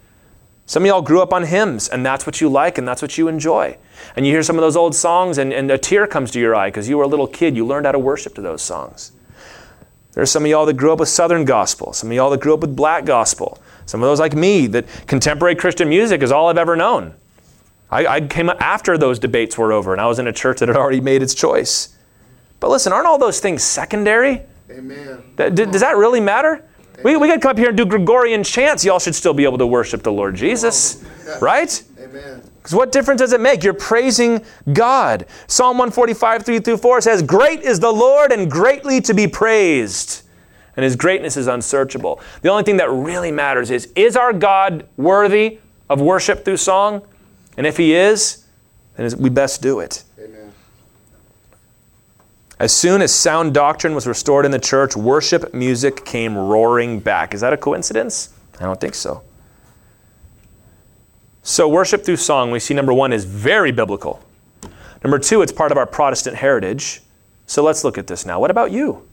Some 0.68 0.82
of 0.82 0.86
y'all 0.86 1.00
grew 1.00 1.22
up 1.22 1.32
on 1.32 1.44
hymns, 1.44 1.88
and 1.88 2.04
that's 2.04 2.26
what 2.26 2.42
you 2.42 2.50
like, 2.50 2.76
and 2.76 2.86
that's 2.86 3.00
what 3.00 3.16
you 3.16 3.26
enjoy. 3.26 3.78
And 4.14 4.26
you 4.26 4.32
hear 4.34 4.42
some 4.42 4.56
of 4.56 4.60
those 4.60 4.76
old 4.76 4.94
songs, 4.94 5.38
and, 5.38 5.50
and 5.50 5.70
a 5.70 5.78
tear 5.78 6.06
comes 6.06 6.30
to 6.32 6.38
your 6.38 6.54
eye 6.54 6.68
because 6.68 6.90
you 6.90 6.98
were 6.98 7.04
a 7.04 7.08
little 7.08 7.26
kid. 7.26 7.56
You 7.56 7.64
learned 7.64 7.86
how 7.86 7.92
to 7.92 7.98
worship 7.98 8.34
to 8.34 8.42
those 8.42 8.60
songs. 8.60 9.12
There's 10.12 10.30
some 10.30 10.44
of 10.44 10.50
y'all 10.50 10.66
that 10.66 10.74
grew 10.74 10.92
up 10.92 11.00
with 11.00 11.08
Southern 11.08 11.46
gospel, 11.46 11.94
some 11.94 12.10
of 12.10 12.14
y'all 12.14 12.28
that 12.28 12.40
grew 12.40 12.52
up 12.52 12.60
with 12.60 12.76
black 12.76 13.06
gospel, 13.06 13.58
some 13.86 14.02
of 14.02 14.10
those 14.10 14.20
like 14.20 14.34
me 14.34 14.66
that 14.66 14.84
contemporary 15.06 15.56
Christian 15.56 15.88
music 15.88 16.22
is 16.22 16.30
all 16.30 16.48
I've 16.50 16.58
ever 16.58 16.76
known. 16.76 17.14
I, 17.90 18.06
I 18.06 18.20
came 18.20 18.50
up 18.50 18.60
after 18.60 18.98
those 18.98 19.18
debates 19.18 19.56
were 19.56 19.72
over, 19.72 19.92
and 19.92 20.02
I 20.02 20.06
was 20.06 20.18
in 20.18 20.26
a 20.26 20.34
church 20.34 20.58
that 20.58 20.68
had 20.68 20.76
already 20.76 21.00
made 21.00 21.22
its 21.22 21.34
choice. 21.34 21.96
But 22.60 22.68
listen, 22.68 22.92
aren't 22.92 23.06
all 23.06 23.16
those 23.16 23.40
things 23.40 23.62
secondary? 23.62 24.42
Amen. 24.70 25.22
Does 25.36 25.80
that 25.80 25.96
really 25.96 26.20
matter? 26.20 26.62
We, 27.02 27.16
we 27.16 27.28
could 27.28 27.40
come 27.40 27.52
up 27.52 27.58
here 27.58 27.68
and 27.68 27.76
do 27.76 27.86
Gregorian 27.86 28.42
chants. 28.42 28.84
Y'all 28.84 28.98
should 28.98 29.14
still 29.14 29.34
be 29.34 29.44
able 29.44 29.58
to 29.58 29.66
worship 29.66 30.02
the 30.02 30.12
Lord 30.12 30.34
Jesus, 30.34 31.04
right? 31.40 31.82
Amen. 32.00 32.42
Because 32.56 32.74
what 32.74 32.92
difference 32.92 33.20
does 33.20 33.32
it 33.32 33.40
make? 33.40 33.62
You're 33.62 33.72
praising 33.72 34.44
God. 34.72 35.26
Psalm 35.46 35.78
145, 35.78 36.44
3 36.44 36.58
through 36.58 36.76
4 36.76 37.00
says, 37.00 37.22
Great 37.22 37.60
is 37.60 37.80
the 37.80 37.92
Lord 37.92 38.32
and 38.32 38.50
greatly 38.50 39.00
to 39.02 39.14
be 39.14 39.26
praised, 39.26 40.22
and 40.76 40.84
his 40.84 40.96
greatness 40.96 41.36
is 41.36 41.46
unsearchable. 41.46 42.20
The 42.42 42.48
only 42.48 42.64
thing 42.64 42.76
that 42.78 42.90
really 42.90 43.30
matters 43.32 43.70
is, 43.70 43.90
is 43.94 44.16
our 44.16 44.32
God 44.32 44.88
worthy 44.96 45.60
of 45.88 46.00
worship 46.00 46.44
through 46.44 46.58
song? 46.58 47.02
And 47.56 47.66
if 47.66 47.76
he 47.76 47.94
is, 47.94 48.44
then 48.96 49.10
we 49.18 49.30
best 49.30 49.62
do 49.62 49.80
it. 49.80 50.04
As 52.60 52.72
soon 52.74 53.02
as 53.02 53.14
sound 53.14 53.54
doctrine 53.54 53.94
was 53.94 54.06
restored 54.06 54.44
in 54.44 54.50
the 54.50 54.58
church, 54.58 54.96
worship 54.96 55.54
music 55.54 56.04
came 56.04 56.36
roaring 56.36 56.98
back. 56.98 57.32
Is 57.32 57.40
that 57.40 57.52
a 57.52 57.56
coincidence? 57.56 58.30
I 58.58 58.64
don't 58.64 58.80
think 58.80 58.94
so. 58.94 59.22
So, 61.44 61.68
worship 61.68 62.04
through 62.04 62.16
song, 62.16 62.50
we 62.50 62.58
see 62.58 62.74
number 62.74 62.92
one 62.92 63.12
is 63.12 63.24
very 63.24 63.70
biblical. 63.70 64.20
Number 65.04 65.18
two, 65.18 65.40
it's 65.40 65.52
part 65.52 65.70
of 65.70 65.78
our 65.78 65.86
Protestant 65.86 66.36
heritage. 66.36 67.00
So, 67.46 67.62
let's 67.62 67.84
look 67.84 67.96
at 67.96 68.08
this 68.08 68.26
now. 68.26 68.40
What 68.40 68.50
about 68.50 68.72
you? 68.72 69.06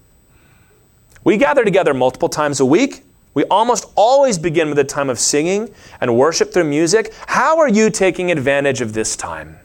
We 1.23 1.37
gather 1.37 1.63
together 1.63 1.93
multiple 1.93 2.29
times 2.29 2.59
a 2.59 2.65
week. 2.65 3.03
We 3.35 3.43
almost 3.45 3.85
always 3.95 4.39
begin 4.39 4.69
with 4.69 4.79
a 4.79 4.83
time 4.83 5.09
of 5.09 5.19
singing 5.19 5.73
and 6.01 6.17
worship 6.17 6.51
through 6.51 6.63
music. 6.65 7.13
How 7.27 7.59
are 7.59 7.69
you 7.69 7.89
taking 7.89 8.31
advantage 8.31 8.81
of 8.81 8.93
this 8.93 9.15
time? 9.15 9.59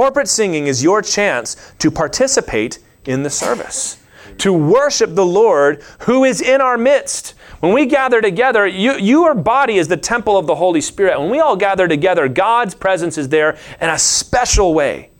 Corporate 0.00 0.28
singing 0.28 0.66
is 0.66 0.82
your 0.82 1.02
chance 1.02 1.74
to 1.78 1.90
participate 1.90 2.78
in 3.04 3.22
the 3.22 3.28
service, 3.28 3.98
to 4.38 4.50
worship 4.50 5.14
the 5.14 5.26
Lord 5.26 5.82
who 6.04 6.24
is 6.24 6.40
in 6.40 6.62
our 6.62 6.78
midst. 6.78 7.34
When 7.60 7.74
we 7.74 7.84
gather 7.84 8.22
together, 8.22 8.66
you, 8.66 8.94
your 8.94 9.34
body 9.34 9.76
is 9.76 9.88
the 9.88 9.98
temple 9.98 10.38
of 10.38 10.46
the 10.46 10.54
Holy 10.54 10.80
Spirit. 10.80 11.20
When 11.20 11.28
we 11.28 11.40
all 11.40 11.54
gather 11.54 11.86
together, 11.86 12.28
God's 12.28 12.74
presence 12.74 13.18
is 13.18 13.28
there 13.28 13.58
in 13.78 13.90
a 13.90 13.98
special 13.98 14.72
way. 14.72 15.10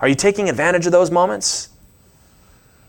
Are 0.00 0.08
you 0.08 0.16
taking 0.16 0.48
advantage 0.48 0.86
of 0.86 0.90
those 0.90 1.12
moments? 1.12 1.68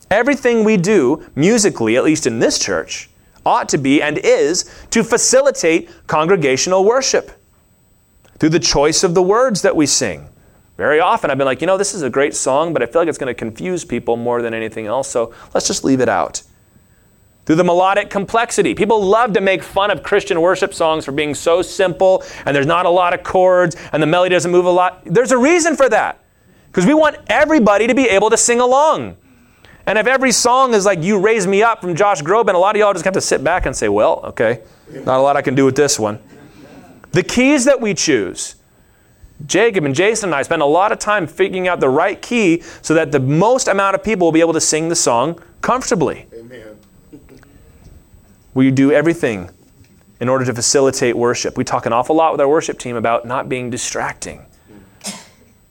Everything 0.10 0.64
we 0.64 0.78
do 0.78 1.30
musically, 1.36 1.96
at 1.96 2.04
least 2.04 2.26
in 2.26 2.40
this 2.40 2.58
church, 2.58 3.08
ought 3.46 3.70
to 3.70 3.78
be 3.78 4.02
and 4.02 4.18
is 4.18 4.64
to 4.90 5.04
facilitate 5.04 5.92
congregational 6.08 6.84
worship 6.84 7.40
through 8.40 8.50
the 8.50 8.60
choice 8.60 9.04
of 9.04 9.14
the 9.14 9.22
words 9.22 9.62
that 9.62 9.76
we 9.76 9.86
sing. 9.86 10.28
Very 10.80 11.02
often 11.02 11.30
I've 11.30 11.38
been 11.38 11.44
like, 11.44 11.60
you 11.60 11.68
know, 11.68 11.78
this 11.78 11.94
is 11.94 12.04
a 12.04 12.10
great 12.10 12.34
song, 12.34 12.72
but 12.72 12.82
I 12.82 12.86
feel 12.86 13.02
like 13.02 13.10
it's 13.10 13.18
going 13.18 13.28
to 13.28 13.34
confuse 13.34 13.84
people 13.84 14.16
more 14.16 14.42
than 14.42 14.54
anything 14.54 14.86
else, 14.86 15.10
so 15.10 15.34
let's 15.54 15.68
just 15.68 15.84
leave 15.84 16.00
it 16.00 16.08
out. 16.08 16.42
Through 17.46 17.58
the 17.58 17.66
melodic 17.66 18.10
complexity. 18.10 18.74
People 18.74 19.04
love 19.04 19.34
to 19.34 19.42
make 19.42 19.62
fun 19.62 19.92
of 19.92 20.04
Christian 20.04 20.40
worship 20.40 20.74
songs 20.74 21.04
for 21.04 21.12
being 21.12 21.36
so 21.36 21.62
simple 21.62 22.24
and 22.46 22.56
there's 22.56 22.66
not 22.66 22.86
a 22.86 22.90
lot 22.90 23.14
of 23.14 23.24
chords 23.24 23.76
and 23.92 24.02
the 24.02 24.08
melody 24.08 24.34
doesn't 24.34 24.52
move 24.52 24.64
a 24.64 24.70
lot. 24.70 25.02
There's 25.04 25.34
a 25.34 25.38
reason 25.38 25.76
for 25.76 25.90
that. 25.90 26.24
Because 26.68 26.86
we 26.86 26.94
want 26.94 27.18
everybody 27.28 27.86
to 27.86 27.94
be 27.94 28.08
able 28.08 28.30
to 28.30 28.38
sing 28.38 28.62
along. 28.62 29.18
And 29.86 29.98
if 29.98 30.08
every 30.08 30.32
song 30.32 30.74
is 30.74 30.86
like 30.86 31.04
You 31.04 31.20
Raise 31.20 31.46
Me 31.46 31.62
Up 31.62 31.82
from 31.82 31.94
Josh 31.94 32.22
Groban, 32.22 32.54
a 32.54 32.58
lot 32.58 32.78
of 32.78 32.80
y'all 32.80 32.94
just 32.94 33.04
have 33.04 33.16
to 33.16 33.22
sit 33.22 33.44
back 33.44 33.66
and 33.66 33.76
say, 33.76 33.90
Well, 33.90 34.22
okay, 34.24 34.62
not 34.94 35.20
a 35.20 35.22
lot 35.22 35.36
I 35.36 35.42
can 35.42 35.56
do 35.56 35.66
with 35.66 35.76
this 35.76 36.00
one. 36.00 36.20
The 37.12 37.24
keys 37.24 37.66
that 37.66 37.82
we 37.82 37.94
choose. 37.94 38.56
Jacob 39.46 39.86
and 39.86 39.96
Jason 39.96 40.30
and 40.30 40.36
I 40.36 40.42
spend 40.42 40.62
a 40.62 40.66
lot 40.66 40.92
of 40.92 41.00
time 41.00 41.26
figuring 41.26 41.68
out 41.68 41.80
the 41.80 41.90
right 41.90 42.22
key 42.22 42.62
so 42.82 42.94
that 42.94 43.12
the 43.12 43.20
most 43.20 43.68
amount 43.68 43.96
of 43.96 44.04
people 44.04 44.28
will 44.28 44.32
be 44.32 44.42
able 44.42 44.54
to 44.54 44.62
sing 44.62 44.90
the 44.90 44.96
song 44.96 45.42
comfortably. 45.62 46.28
Amen. 46.34 46.78
We 48.54 48.72
do 48.72 48.92
everything 48.92 49.50
in 50.20 50.28
order 50.28 50.44
to 50.46 50.54
facilitate 50.54 51.16
worship. 51.16 51.58
We 51.58 51.64
talk 51.64 51.86
an 51.86 51.94
awful 51.94 52.16
lot 52.16 52.34
with 52.34 52.42
our 52.42 52.48
worship 52.48 52.78
team 52.78 52.96
about 52.96 53.26
not 53.26 53.48
being 53.48 53.70
distracting. 53.70 54.46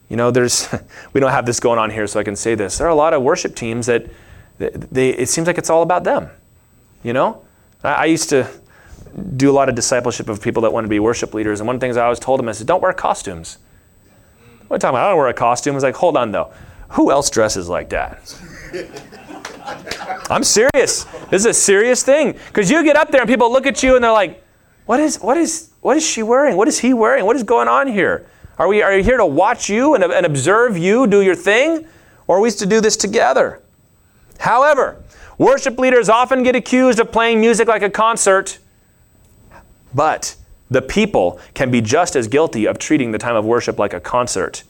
You 0.08 0.16
know, 0.16 0.30
there's 0.30 0.68
we 1.12 1.20
don't 1.20 1.32
have 1.32 1.46
this 1.46 1.60
going 1.60 1.78
on 1.78 1.90
here, 1.90 2.06
so 2.06 2.18
I 2.18 2.24
can 2.24 2.36
say 2.36 2.54
this. 2.54 2.78
There 2.78 2.86
are 2.86 2.90
a 2.90 2.94
lot 2.94 3.12
of 3.12 3.22
worship 3.22 3.54
teams 3.54 3.86
that 3.86 4.06
they, 4.58 5.10
it 5.10 5.28
seems 5.28 5.46
like 5.46 5.58
it's 5.58 5.70
all 5.70 5.82
about 5.82 6.04
them. 6.04 6.30
You 7.02 7.12
know, 7.12 7.44
I, 7.84 7.92
I 7.92 8.04
used 8.06 8.30
to 8.30 8.48
do 9.36 9.50
a 9.50 9.52
lot 9.52 9.68
of 9.68 9.74
discipleship 9.74 10.28
of 10.28 10.40
people 10.40 10.62
that 10.62 10.72
want 10.72 10.84
to 10.84 10.88
be 10.88 11.00
worship 11.00 11.34
leaders, 11.34 11.60
and 11.60 11.66
one 11.66 11.76
of 11.76 11.80
the 11.80 11.84
things 11.84 11.96
I 11.96 12.04
always 12.04 12.18
told 12.18 12.38
them 12.40 12.48
is, 12.48 12.60
don't 12.60 12.82
wear 12.82 12.92
costumes. 12.92 13.58
What 14.68 14.74
are 14.74 14.76
you 14.76 14.80
talking 14.80 14.96
about? 14.96 15.06
I 15.06 15.08
don't 15.10 15.18
wear 15.18 15.28
a 15.28 15.34
costume. 15.34 15.74
It's 15.76 15.82
like, 15.82 15.94
hold 15.94 16.16
on 16.16 16.32
though, 16.32 16.52
who 16.90 17.10
else 17.10 17.30
dresses 17.30 17.68
like 17.68 17.88
that? 17.90 18.34
I'm 20.30 20.44
serious. 20.44 21.04
This 21.30 21.42
is 21.42 21.46
a 21.46 21.54
serious 21.54 22.02
thing 22.02 22.32
because 22.32 22.70
you 22.70 22.82
get 22.84 22.96
up 22.96 23.10
there 23.10 23.20
and 23.20 23.28
people 23.28 23.50
look 23.50 23.66
at 23.66 23.82
you 23.82 23.94
and 23.94 24.04
they're 24.04 24.12
like, 24.12 24.44
what 24.86 25.00
is 25.00 25.18
what 25.18 25.36
is 25.36 25.70
what 25.80 25.96
is 25.96 26.06
she 26.06 26.22
wearing? 26.22 26.56
What 26.56 26.68
is 26.68 26.78
he 26.78 26.94
wearing? 26.94 27.24
What 27.24 27.36
is 27.36 27.42
going 27.42 27.68
on 27.68 27.86
here? 27.86 28.26
Are 28.58 28.68
we 28.68 28.82
are 28.82 28.96
you 28.96 29.04
here 29.04 29.16
to 29.16 29.26
watch 29.26 29.68
you 29.68 29.94
and, 29.94 30.04
and 30.04 30.26
observe 30.26 30.76
you 30.76 31.06
do 31.06 31.22
your 31.22 31.34
thing? 31.34 31.86
Or 32.26 32.38
are 32.38 32.40
we 32.40 32.50
to 32.50 32.66
do 32.66 32.80
this 32.80 32.96
together? 32.96 33.62
However, 34.38 35.02
worship 35.38 35.78
leaders 35.78 36.08
often 36.08 36.42
get 36.42 36.56
accused 36.56 37.00
of 37.00 37.10
playing 37.10 37.40
music 37.40 37.68
like 37.68 37.82
a 37.82 37.90
concert, 37.90 38.58
but 39.94 40.36
the 40.70 40.82
people 40.82 41.40
can 41.54 41.70
be 41.70 41.80
just 41.80 42.14
as 42.16 42.28
guilty 42.28 42.66
of 42.66 42.78
treating 42.78 43.12
the 43.12 43.18
time 43.18 43.36
of 43.36 43.44
worship 43.44 43.78
like 43.78 43.94
a 43.94 44.00
concert. 44.00 44.62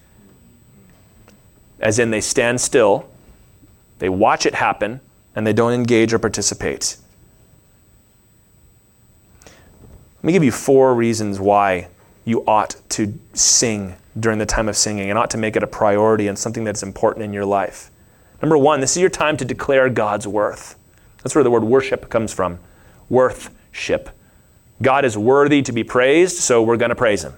As 1.80 1.98
in, 1.98 2.10
they 2.10 2.20
stand 2.20 2.60
still, 2.60 3.08
they 3.98 4.08
watch 4.08 4.46
it 4.46 4.54
happen, 4.54 5.00
and 5.34 5.46
they 5.46 5.52
don't 5.52 5.72
engage 5.72 6.12
or 6.12 6.18
participate. 6.18 6.96
Let 9.44 10.24
me 10.24 10.32
give 10.32 10.44
you 10.44 10.52
four 10.52 10.94
reasons 10.94 11.38
why 11.38 11.88
you 12.24 12.44
ought 12.46 12.76
to 12.90 13.14
sing 13.34 13.94
during 14.18 14.38
the 14.38 14.46
time 14.46 14.68
of 14.68 14.76
singing 14.76 15.10
and 15.10 15.18
ought 15.18 15.30
to 15.30 15.38
make 15.38 15.54
it 15.54 15.62
a 15.62 15.66
priority 15.66 16.26
and 16.26 16.38
something 16.38 16.64
that's 16.64 16.82
important 16.82 17.24
in 17.24 17.32
your 17.32 17.44
life. 17.44 17.90
Number 18.42 18.58
one, 18.58 18.80
this 18.80 18.96
is 18.96 19.00
your 19.00 19.10
time 19.10 19.36
to 19.36 19.44
declare 19.44 19.88
God's 19.88 20.26
worth. 20.26 20.76
That's 21.22 21.34
where 21.34 21.44
the 21.44 21.50
word 21.50 21.64
worship 21.64 22.08
comes 22.08 22.32
from. 22.32 22.58
Worthship. 23.08 24.10
God 24.82 25.04
is 25.04 25.18
worthy 25.18 25.62
to 25.62 25.72
be 25.72 25.84
praised, 25.84 26.36
so 26.36 26.62
we're 26.62 26.76
going 26.76 26.90
to 26.90 26.94
praise 26.94 27.24
him. 27.24 27.34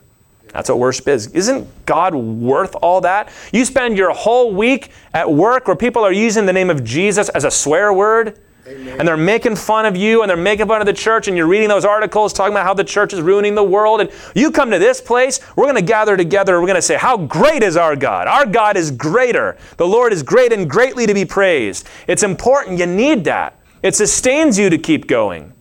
That's 0.52 0.68
what 0.68 0.78
worship 0.78 1.08
is. 1.08 1.28
Isn't 1.28 1.68
God 1.86 2.14
worth 2.14 2.74
all 2.76 3.00
that? 3.02 3.30
You 3.52 3.64
spend 3.64 3.96
your 3.96 4.10
whole 4.10 4.52
week 4.52 4.90
at 5.14 5.30
work 5.30 5.66
where 5.66 5.76
people 5.76 6.04
are 6.04 6.12
using 6.12 6.46
the 6.46 6.52
name 6.52 6.70
of 6.70 6.82
Jesus 6.82 7.28
as 7.30 7.44
a 7.44 7.50
swear 7.50 7.92
word. 7.92 8.38
And 8.66 9.08
they're 9.08 9.16
making 9.16 9.56
fun 9.56 9.84
of 9.84 9.96
you 9.96 10.22
and 10.22 10.30
they're 10.30 10.36
making 10.36 10.68
fun 10.68 10.80
of 10.80 10.86
the 10.86 10.92
church, 10.92 11.26
and 11.26 11.36
you're 11.36 11.48
reading 11.48 11.68
those 11.68 11.84
articles 11.84 12.32
talking 12.32 12.52
about 12.52 12.64
how 12.64 12.74
the 12.74 12.84
church 12.84 13.12
is 13.12 13.20
ruining 13.20 13.54
the 13.54 13.64
world. 13.64 14.00
And 14.00 14.10
you 14.34 14.52
come 14.52 14.70
to 14.70 14.78
this 14.78 15.00
place, 15.00 15.40
we're 15.56 15.64
going 15.64 15.76
to 15.76 15.82
gather 15.82 16.16
together, 16.16 16.60
we're 16.60 16.66
going 16.66 16.76
to 16.76 16.82
say, 16.82 16.96
How 16.96 17.16
great 17.16 17.64
is 17.64 17.76
our 17.76 17.96
God? 17.96 18.28
Our 18.28 18.46
God 18.46 18.76
is 18.76 18.92
greater. 18.92 19.56
The 19.76 19.86
Lord 19.86 20.12
is 20.12 20.22
great 20.22 20.52
and 20.52 20.70
greatly 20.70 21.06
to 21.06 21.14
be 21.14 21.24
praised. 21.24 21.88
It's 22.06 22.22
important. 22.22 22.78
You 22.78 22.86
need 22.86 23.24
that, 23.24 23.58
it 23.82 23.96
sustains 23.96 24.56
you 24.56 24.70
to 24.70 24.78
keep 24.78 25.08
going. 25.08 25.52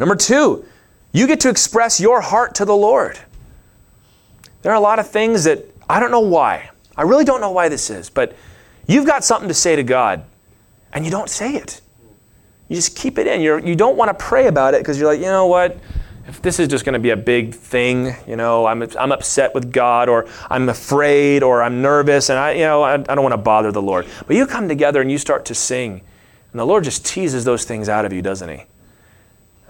Number 0.00 0.16
two, 0.16 0.64
you 1.12 1.26
get 1.26 1.40
to 1.40 1.50
express 1.50 2.00
your 2.00 2.22
heart 2.22 2.54
to 2.56 2.64
the 2.64 2.74
Lord. 2.74 3.18
There 4.62 4.72
are 4.72 4.76
a 4.76 4.80
lot 4.80 4.98
of 4.98 5.10
things 5.10 5.44
that 5.44 5.66
I 5.90 6.00
don't 6.00 6.10
know 6.10 6.20
why. 6.20 6.70
I 6.96 7.02
really 7.02 7.24
don't 7.24 7.42
know 7.42 7.50
why 7.50 7.68
this 7.68 7.90
is, 7.90 8.08
but 8.08 8.34
you've 8.86 9.06
got 9.06 9.24
something 9.24 9.48
to 9.48 9.54
say 9.54 9.76
to 9.76 9.82
God 9.82 10.24
and 10.94 11.04
you 11.04 11.10
don't 11.10 11.28
say 11.28 11.54
it. 11.54 11.82
You 12.68 12.76
just 12.76 12.96
keep 12.96 13.18
it 13.18 13.26
in. 13.26 13.42
You're, 13.42 13.58
you 13.58 13.76
don't 13.76 13.96
want 13.96 14.08
to 14.08 14.24
pray 14.24 14.46
about 14.46 14.72
it 14.72 14.80
because 14.80 14.98
you're 14.98 15.10
like, 15.10 15.20
you 15.20 15.26
know 15.26 15.46
what? 15.46 15.78
If 16.26 16.40
this 16.40 16.58
is 16.58 16.68
just 16.68 16.86
going 16.86 16.94
to 16.94 16.98
be 16.98 17.10
a 17.10 17.16
big 17.16 17.54
thing, 17.54 18.14
you 18.26 18.36
know, 18.36 18.64
I'm, 18.64 18.82
I'm 18.98 19.12
upset 19.12 19.54
with 19.54 19.70
God 19.70 20.08
or 20.08 20.26
I'm 20.48 20.70
afraid 20.70 21.42
or 21.42 21.62
I'm 21.62 21.82
nervous 21.82 22.30
and 22.30 22.38
I, 22.38 22.52
you 22.52 22.60
know, 22.60 22.82
I, 22.82 22.94
I 22.94 22.96
don't 22.96 23.22
want 23.22 23.34
to 23.34 23.38
bother 23.38 23.70
the 23.70 23.82
Lord. 23.82 24.06
But 24.26 24.36
you 24.36 24.46
come 24.46 24.66
together 24.66 25.02
and 25.02 25.10
you 25.10 25.18
start 25.18 25.44
to 25.46 25.54
sing 25.54 26.00
and 26.52 26.58
the 26.58 26.64
Lord 26.64 26.84
just 26.84 27.04
teases 27.04 27.44
those 27.44 27.64
things 27.64 27.88
out 27.90 28.06
of 28.06 28.14
you, 28.14 28.22
doesn't 28.22 28.48
He? 28.48 28.64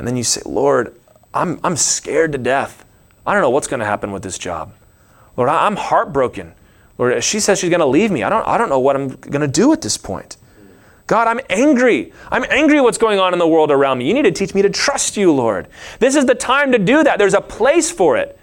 And 0.01 0.09
then 0.09 0.16
you 0.16 0.24
say, 0.24 0.40
Lord, 0.46 0.98
I'm, 1.34 1.61
I'm 1.62 1.76
scared 1.76 2.32
to 2.32 2.38
death. 2.38 2.86
I 3.26 3.34
don't 3.34 3.42
know 3.42 3.51
what's 3.51 3.66
going 3.66 3.80
to 3.80 3.86
happen 3.86 4.12
with 4.12 4.22
this 4.22 4.38
job. 4.38 4.72
Lord, 5.36 5.51
I'm 5.51 5.76
heartbroken. 5.76 6.55
Lord, 6.96 7.22
she 7.22 7.38
says 7.38 7.59
she's 7.59 7.68
going 7.68 7.80
to 7.80 7.86
leave 7.86 8.11
me. 8.11 8.22
I 8.22 8.30
don't, 8.30 8.48
I 8.48 8.57
don't 8.57 8.70
know 8.70 8.78
what 8.80 8.96
I'm 8.96 9.09
going 9.09 9.42
to 9.42 9.46
do 9.46 9.74
at 9.74 9.82
this 9.82 9.98
point. 9.98 10.38
God, 11.07 11.28
I'm 11.28 11.38
angry. 11.51 12.14
I'm 12.30 12.46
angry 12.48 12.80
what's 12.80 12.96
going 12.96 13.18
on 13.18 13.34
in 13.34 13.38
the 13.38 13.46
world 13.46 13.70
around 13.70 13.98
me. 13.98 14.09
You 14.09 14.14
need 14.14 14.22
to 14.22 14.32
teach 14.32 14.55
me 14.55 14.62
to 14.62 14.70
trust 14.70 15.18
you, 15.18 15.34
Lord. 15.34 15.68
This 15.98 16.16
is 16.16 16.24
the 16.24 16.34
time 16.34 16.72
to 16.72 16.78
do 16.78 17.05
that. 17.05 17.18
There's 17.18 17.34
a 17.34 17.42
place 17.42 17.90
for 17.90 18.16
it. 18.16 18.38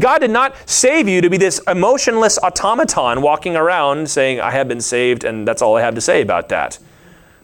God 0.00 0.20
did 0.20 0.30
not 0.30 0.56
save 0.64 1.06
you 1.06 1.20
to 1.20 1.28
be 1.28 1.36
this 1.36 1.60
emotionless 1.66 2.38
automaton 2.38 3.20
walking 3.20 3.56
around 3.56 4.08
saying, 4.08 4.40
I 4.40 4.52
have 4.52 4.68
been 4.68 4.80
saved, 4.80 5.24
and 5.24 5.46
that's 5.46 5.60
all 5.60 5.76
I 5.76 5.82
have 5.82 5.94
to 5.96 6.00
say 6.00 6.22
about 6.22 6.48
that. 6.48 6.78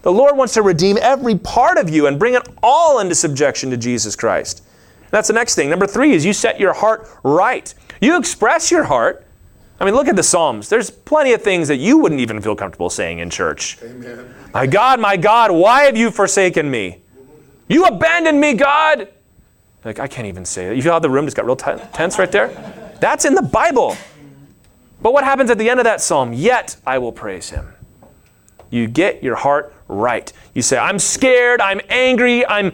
The 0.05 0.13
Lord 0.13 0.37
wants 0.37 0.55
to 0.55 0.63
redeem 0.63 0.97
every 1.01 1.37
part 1.37 1.79
of 1.79 1.91
you 1.91 2.07
and 2.07 2.19
bring 2.19 2.35
it 2.35 2.47
all 2.63 3.01
into 3.01 3.15
subjection 3.15 3.71
to 3.71 3.77
Jesus 3.77 4.15
Christ. 4.15 4.63
That's 5.11 5.29
the 5.29 5.35
next 5.35 5.55
thing. 5.55 5.71
Number 5.71 5.87
three 5.87 6.13
is 6.13 6.25
you 6.25 6.33
set 6.33 6.61
your 6.61 6.75
heart 6.75 7.09
right. 7.23 7.73
You 8.01 8.19
express 8.19 8.71
your 8.71 8.85
heart, 8.85 9.25
I 9.81 9.85
mean, 9.85 9.95
look 9.95 10.09
at 10.09 10.17
the 10.17 10.23
Psalms. 10.23 10.69
There's 10.69 10.89
plenty 10.89 11.33
of 11.33 11.43
things 11.43 11.69
that 11.69 11.77
you 11.77 11.99
wouldn't 11.99 12.21
even 12.21 12.41
feel 12.41 12.55
comfortable 12.55 12.89
saying 12.89 13.19
in 13.19 13.29
church. 13.29 13.79
Amen. 13.83 14.33
My 14.53 14.67
God, 14.67 15.01
my 15.01 15.17
God, 15.17 15.51
why 15.51 15.83
have 15.83 15.97
you 15.97 16.11
forsaken 16.11 16.71
me? 16.71 17.03
You 17.69 17.85
abandoned 17.85 18.41
me, 18.41 18.55
God. 18.55 19.09
Like, 19.85 19.99
I 19.99 20.07
can't 20.07 20.27
even 20.27 20.45
say 20.45 20.69
that. 20.69 20.77
You 20.77 20.83
feel 20.83 20.93
how 20.93 21.01
the 21.01 21.11
room 21.11 21.27
just 21.27 21.37
got 21.37 21.45
real 21.45 21.57
t- 21.57 21.73
tense 21.93 22.19
right 22.19 22.31
there? 22.31 22.49
That's 23.01 23.25
in 23.25 23.35
the 23.35 23.43
Bible. 23.43 23.97
But 25.03 25.13
what 25.13 25.25
happens 25.25 25.51
at 25.51 25.59
the 25.59 25.69
end 25.69 25.81
of 25.81 25.85
that 25.85 26.01
psalm? 26.01 26.33
Yet 26.33 26.77
I 26.87 26.99
will 26.99 27.13
praise 27.13 27.51
him. 27.51 27.75
You 28.71 28.87
get 28.87 29.23
your 29.23 29.37
heart 29.37 29.74
right. 29.89 30.33
You 30.55 30.63
say, 30.63 30.79
I'm 30.79 30.99
scared, 30.99 31.61
I'm 31.61 31.81
angry, 31.89 32.47
I'm 32.47 32.73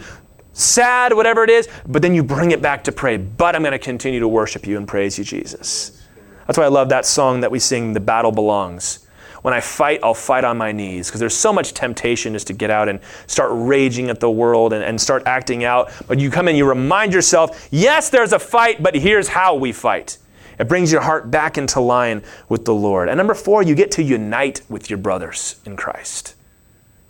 sad, 0.52 1.12
whatever 1.12 1.44
it 1.44 1.50
is, 1.50 1.68
but 1.86 2.02
then 2.02 2.14
you 2.14 2.22
bring 2.22 2.50
it 2.50 2.62
back 2.62 2.84
to 2.84 2.92
pray. 2.92 3.16
But 3.16 3.56
I'm 3.56 3.62
going 3.62 3.72
to 3.72 3.78
continue 3.78 4.20
to 4.20 4.28
worship 4.28 4.66
you 4.66 4.76
and 4.76 4.86
praise 4.86 5.18
you, 5.18 5.24
Jesus. 5.24 6.02
That's 6.46 6.58
why 6.58 6.64
I 6.64 6.68
love 6.68 6.88
that 6.88 7.06
song 7.06 7.40
that 7.40 7.50
we 7.50 7.58
sing, 7.58 7.92
The 7.92 8.00
Battle 8.00 8.32
Belongs. 8.32 9.06
When 9.42 9.54
I 9.54 9.60
fight, 9.60 10.00
I'll 10.02 10.12
fight 10.12 10.44
on 10.44 10.58
my 10.58 10.70
knees 10.70 11.08
because 11.08 11.20
there's 11.20 11.36
so 11.36 11.52
much 11.52 11.72
temptation 11.72 12.34
just 12.34 12.46
to 12.48 12.52
get 12.52 12.70
out 12.70 12.88
and 12.90 13.00
start 13.26 13.50
raging 13.54 14.10
at 14.10 14.20
the 14.20 14.30
world 14.30 14.74
and, 14.74 14.84
and 14.84 15.00
start 15.00 15.22
acting 15.24 15.64
out. 15.64 15.90
But 16.06 16.18
you 16.18 16.30
come 16.30 16.46
in, 16.48 16.56
you 16.56 16.68
remind 16.68 17.14
yourself, 17.14 17.68
yes, 17.70 18.10
there's 18.10 18.34
a 18.34 18.38
fight, 18.38 18.82
but 18.82 18.94
here's 18.94 19.28
how 19.28 19.54
we 19.54 19.72
fight. 19.72 20.18
It 20.58 20.68
brings 20.68 20.92
your 20.92 21.00
heart 21.00 21.30
back 21.30 21.56
into 21.56 21.80
line 21.80 22.22
with 22.50 22.66
the 22.66 22.74
Lord. 22.74 23.08
And 23.08 23.16
number 23.16 23.32
four, 23.32 23.62
you 23.62 23.74
get 23.74 23.90
to 23.92 24.02
unite 24.02 24.60
with 24.68 24.90
your 24.90 24.98
brothers 24.98 25.58
in 25.64 25.74
Christ. 25.74 26.34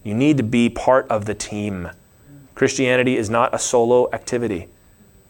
You 0.02 0.14
need 0.14 0.36
to 0.38 0.42
be 0.42 0.68
part 0.68 1.08
of 1.08 1.26
the 1.26 1.34
team. 1.34 1.90
Christianity 2.54 3.16
is 3.16 3.30
not 3.30 3.54
a 3.54 3.58
solo 3.58 4.10
activity. 4.12 4.68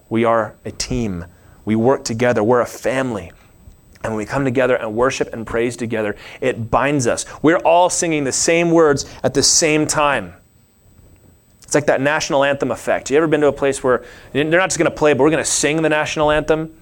We 0.08 0.24
are 0.24 0.54
a 0.64 0.70
team. 0.70 1.24
We 1.64 1.76
work 1.76 2.04
together. 2.04 2.42
We're 2.42 2.60
a 2.60 2.66
family. 2.66 3.32
And 4.02 4.12
when 4.12 4.16
we 4.16 4.24
come 4.24 4.44
together 4.44 4.76
and 4.76 4.94
worship 4.94 5.32
and 5.32 5.46
praise 5.46 5.76
together, 5.76 6.16
it 6.40 6.70
binds 6.70 7.06
us. 7.06 7.26
We're 7.42 7.58
all 7.58 7.90
singing 7.90 8.24
the 8.24 8.32
same 8.32 8.70
words 8.70 9.04
at 9.22 9.34
the 9.34 9.42
same 9.42 9.86
time. 9.86 10.34
It's 11.62 11.74
like 11.74 11.86
that 11.86 12.00
national 12.00 12.42
anthem 12.42 12.70
effect. 12.70 13.10
You 13.10 13.16
ever 13.18 13.28
been 13.28 13.42
to 13.42 13.48
a 13.48 13.52
place 13.52 13.84
where 13.84 14.04
they're 14.32 14.44
not 14.44 14.70
just 14.70 14.78
going 14.78 14.90
to 14.90 14.96
play, 14.96 15.12
but 15.12 15.22
we're 15.22 15.30
going 15.30 15.44
to 15.44 15.50
sing 15.50 15.82
the 15.82 15.88
national 15.88 16.30
anthem? 16.30 16.76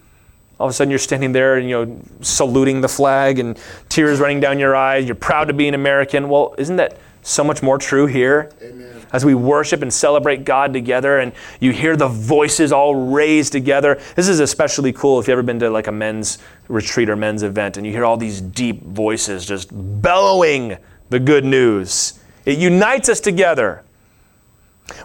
All 0.59 0.67
of 0.67 0.71
a 0.71 0.73
sudden, 0.73 0.91
you're 0.91 0.99
standing 0.99 1.33
there 1.33 1.57
and 1.57 1.69
you 1.69 1.85
know 1.85 2.01
saluting 2.21 2.81
the 2.81 2.89
flag, 2.89 3.39
and 3.39 3.59
tears 3.89 4.19
running 4.19 4.41
down 4.41 4.59
your 4.59 4.75
eyes. 4.75 5.05
You're 5.05 5.15
proud 5.15 5.49
to 5.49 5.55
be 5.55 5.69
an 5.69 5.75
American. 5.75 6.29
Well, 6.29 6.55
isn't 6.57 6.77
that 6.77 6.97
so 7.29 7.45
much 7.45 7.63
more 7.63 7.79
true 7.79 8.07
here? 8.07 8.51
Amen 8.63 8.99
as 9.13 9.25
we 9.25 9.35
worship 9.35 9.83
and 9.83 9.93
celebrate 9.93 10.45
God 10.45 10.73
together 10.73 11.19
and 11.19 11.33
you 11.61 11.73
hear 11.73 11.97
the 11.97 12.09
voices 12.09 12.73
all 12.73 12.95
raised 12.95 13.53
together. 13.53 14.01
This 14.17 14.29
is 14.29 14.41
especially 14.41 14.93
cool 14.93 15.19
if 15.19 15.27
you've 15.27 15.33
ever 15.33 15.43
been 15.43 15.59
to 15.61 15.71
like 15.71 15.87
a 15.87 15.93
men's 15.93 16.39
retreat 16.69 17.09
or 17.09 17.17
men's 17.17 17.43
event 17.43 17.77
and 17.77 17.87
you 17.87 17.93
hear 17.93 18.05
all 18.05 18.17
these 18.17 18.41
deep 18.41 18.83
voices 18.83 19.47
just 19.47 19.71
bellowing 20.03 20.77
the 21.11 21.19
good 21.19 21.45
news. 21.45 22.21
It 22.45 22.59
unites 22.59 23.09
us 23.09 23.21
together. 23.21 23.83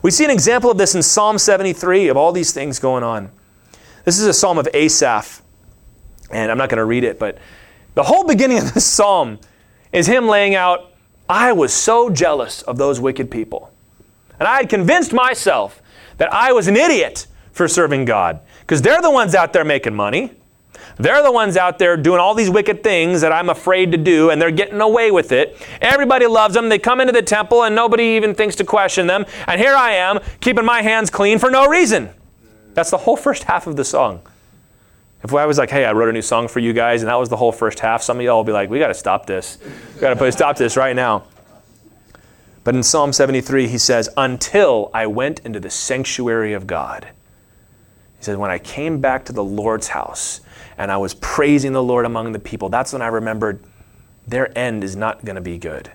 We 0.02 0.12
see 0.12 0.26
an 0.26 0.32
example 0.32 0.72
of 0.72 0.78
this 0.78 0.96
in 0.96 1.04
Psalm 1.04 1.38
73 1.38 2.08
of 2.08 2.18
all 2.18 2.32
these 2.32 2.54
things 2.54 2.80
going 2.80 3.04
on. 3.04 3.32
This 4.06 4.20
is 4.20 4.28
a 4.28 4.34
psalm 4.34 4.58
of 4.58 4.68
Asaph, 4.74 5.42
and 6.30 6.52
I'm 6.52 6.58
not 6.58 6.70
going 6.70 6.78
to 6.78 6.86
read 6.86 7.06
it, 7.06 7.20
but 7.20 7.38
the 7.96 8.04
whole 8.04 8.26
beginning 8.26 8.58
of 8.58 8.74
this 8.74 8.86
psalm 8.86 9.40
is 9.94 10.08
him 10.08 10.28
laying 10.28 10.56
out, 10.56 10.93
I 11.34 11.52
was 11.52 11.74
so 11.74 12.12
jealous 12.12 12.62
of 12.62 12.78
those 12.78 13.00
wicked 13.00 13.32
people. 13.32 13.72
And 14.40 14.48
I 14.48 14.58
had 14.58 14.70
convinced 14.70 15.14
myself 15.14 15.82
that 16.18 16.32
I 16.32 16.54
was 16.54 16.68
an 16.68 16.78
idiot 16.78 17.26
for 17.54 17.68
serving 17.68 18.06
God 18.06 18.40
because 18.60 18.84
they're 18.84 19.02
the 19.02 19.10
ones 19.10 19.34
out 19.34 19.52
there 19.52 19.66
making 19.66 19.96
money. 19.96 20.34
They're 20.98 21.24
the 21.24 21.32
ones 21.32 21.58
out 21.58 21.80
there 21.80 21.98
doing 21.98 22.20
all 22.20 22.36
these 22.36 22.52
wicked 22.52 22.84
things 22.84 23.22
that 23.22 23.32
I'm 23.32 23.50
afraid 23.50 23.92
to 23.94 23.98
do, 23.98 24.30
and 24.30 24.40
they're 24.40 24.52
getting 24.52 24.80
away 24.80 25.10
with 25.10 25.32
it. 25.32 25.58
Everybody 25.82 26.28
loves 26.28 26.54
them. 26.54 26.70
They 26.70 26.78
come 26.78 27.02
into 27.02 27.14
the 27.14 27.24
temple, 27.24 27.64
and 27.64 27.74
nobody 27.74 28.04
even 28.16 28.36
thinks 28.36 28.56
to 28.58 28.64
question 28.64 29.08
them. 29.08 29.26
And 29.48 29.60
here 29.60 29.74
I 29.74 29.94
am, 29.94 30.20
keeping 30.40 30.66
my 30.66 30.84
hands 30.84 31.10
clean 31.10 31.40
for 31.40 31.50
no 31.50 31.66
reason. 31.68 32.12
That's 32.76 32.92
the 32.92 32.98
whole 32.98 33.18
first 33.18 33.46
half 33.46 33.66
of 33.66 33.76
the 33.76 33.84
song. 33.84 34.22
If 35.24 35.34
I 35.34 35.46
was 35.46 35.58
like, 35.58 35.70
hey, 35.70 35.86
I 35.86 35.94
wrote 35.94 36.10
a 36.10 36.12
new 36.12 36.22
song 36.22 36.50
for 36.50 36.60
you 36.60 36.74
guys, 36.74 37.02
and 37.02 37.10
that 37.10 37.16
was 37.16 37.30
the 37.30 37.38
whole 37.38 37.54
first 37.54 37.80
half, 37.80 38.02
some 38.02 38.18
of 38.18 38.24
y'all 38.24 38.38
will 38.38 38.44
be 38.44 38.52
like, 38.52 38.70
we 38.70 38.78
got 38.80 38.90
to 38.90 38.94
stop 38.94 39.26
this. 39.26 39.58
We 39.96 40.02
got 40.02 40.10
to 40.10 40.16
put 40.18 40.34
stop 40.34 40.58
to 40.58 40.64
this 40.64 40.76
right 40.76 40.96
now. 40.96 41.24
But 42.64 42.76
in 42.76 42.84
Psalm 42.84 43.14
73, 43.14 43.68
he 43.68 43.78
says, 43.78 44.10
Until 44.18 44.90
I 44.94 45.08
went 45.08 45.40
into 45.42 45.60
the 45.60 45.70
sanctuary 45.70 46.54
of 46.54 46.68
God. 46.68 47.08
He 48.18 48.24
says, 48.24 48.38
When 48.38 48.52
I 48.52 48.58
came 48.58 49.00
back 49.00 49.26
to 49.26 49.34
the 49.34 49.44
Lord's 49.44 49.90
house 49.90 50.42
and 50.78 50.92
I 50.92 50.98
was 50.98 51.14
praising 51.14 51.74
the 51.74 51.84
Lord 51.84 52.06
among 52.06 52.32
the 52.34 52.40
people, 52.40 52.70
that's 52.70 52.92
when 52.92 53.02
I 53.02 53.08
remembered 53.08 53.64
their 54.28 54.58
end 54.58 54.84
is 54.84 54.96
not 54.96 55.24
going 55.24 55.36
to 55.36 55.42
be 55.42 55.58
good. 55.58 55.92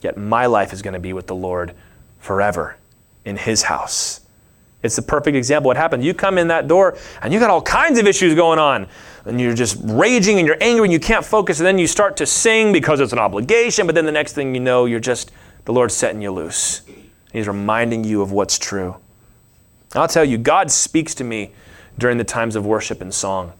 Yet 0.00 0.16
my 0.16 0.46
life 0.46 0.72
is 0.72 0.82
going 0.82 0.94
to 0.94 1.00
be 1.00 1.12
with 1.12 1.28
the 1.28 1.34
Lord 1.34 1.74
forever 2.18 2.76
in 3.24 3.36
his 3.36 3.62
house. 3.62 4.21
It's 4.82 4.96
the 4.96 5.02
perfect 5.02 5.36
example. 5.36 5.68
What 5.68 5.76
happened? 5.76 6.04
You 6.04 6.12
come 6.12 6.38
in 6.38 6.48
that 6.48 6.66
door 6.66 6.98
and 7.22 7.32
you 7.32 7.38
got 7.38 7.50
all 7.50 7.62
kinds 7.62 7.98
of 7.98 8.06
issues 8.06 8.34
going 8.34 8.58
on. 8.58 8.88
And 9.24 9.40
you're 9.40 9.54
just 9.54 9.78
raging 9.82 10.38
and 10.38 10.46
you're 10.46 10.60
angry 10.60 10.86
and 10.86 10.92
you 10.92 10.98
can't 10.98 11.24
focus. 11.24 11.60
And 11.60 11.66
then 11.66 11.78
you 11.78 11.86
start 11.86 12.16
to 12.16 12.26
sing 12.26 12.72
because 12.72 12.98
it's 12.98 13.12
an 13.12 13.20
obligation. 13.20 13.86
But 13.86 13.94
then 13.94 14.06
the 14.06 14.12
next 14.12 14.32
thing 14.32 14.54
you 14.54 14.60
know, 14.60 14.86
you're 14.86 14.98
just 15.00 15.30
the 15.64 15.72
Lord's 15.72 15.94
setting 15.94 16.20
you 16.20 16.32
loose. 16.32 16.82
He's 17.32 17.46
reminding 17.46 18.04
you 18.04 18.22
of 18.22 18.32
what's 18.32 18.58
true. 18.58 18.96
I'll 19.94 20.08
tell 20.08 20.24
you, 20.24 20.38
God 20.38 20.70
speaks 20.70 21.14
to 21.16 21.24
me 21.24 21.52
during 21.98 22.18
the 22.18 22.24
times 22.24 22.56
of 22.56 22.66
worship 22.66 23.00
and 23.00 23.14
song 23.14 23.52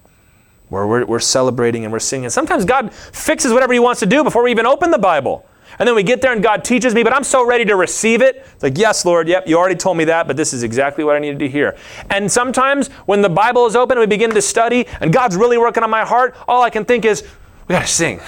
where 0.68 0.86
we're, 0.86 1.04
we're 1.04 1.20
celebrating 1.20 1.84
and 1.84 1.92
we're 1.92 1.98
singing. 1.98 2.30
Sometimes 2.30 2.64
God 2.64 2.92
fixes 2.92 3.52
whatever 3.52 3.74
He 3.74 3.78
wants 3.78 4.00
to 4.00 4.06
do 4.06 4.24
before 4.24 4.42
we 4.42 4.50
even 4.50 4.66
open 4.66 4.90
the 4.90 4.98
Bible. 4.98 5.46
And 5.82 5.88
then 5.88 5.96
we 5.96 6.04
get 6.04 6.22
there 6.22 6.32
and 6.32 6.40
God 6.40 6.62
teaches 6.62 6.94
me, 6.94 7.02
but 7.02 7.12
I'm 7.12 7.24
so 7.24 7.44
ready 7.44 7.64
to 7.64 7.74
receive 7.74 8.22
it. 8.22 8.46
It's 8.54 8.62
like, 8.62 8.78
yes, 8.78 9.04
Lord, 9.04 9.26
yep, 9.26 9.48
you 9.48 9.58
already 9.58 9.74
told 9.74 9.96
me 9.96 10.04
that, 10.04 10.28
but 10.28 10.36
this 10.36 10.52
is 10.52 10.62
exactly 10.62 11.02
what 11.02 11.16
I 11.16 11.18
needed 11.18 11.40
to 11.40 11.48
hear. 11.48 11.76
And 12.08 12.30
sometimes 12.30 12.86
when 13.06 13.20
the 13.20 13.28
Bible 13.28 13.66
is 13.66 13.74
open 13.74 13.98
and 13.98 14.00
we 14.02 14.06
begin 14.06 14.30
to 14.30 14.40
study 14.40 14.86
and 15.00 15.12
God's 15.12 15.34
really 15.34 15.58
working 15.58 15.82
on 15.82 15.90
my 15.90 16.04
heart, 16.04 16.36
all 16.46 16.62
I 16.62 16.70
can 16.70 16.84
think 16.84 17.04
is, 17.04 17.24
we 17.66 17.72
got 17.72 17.80
to 17.80 17.88
sing. 17.88 18.20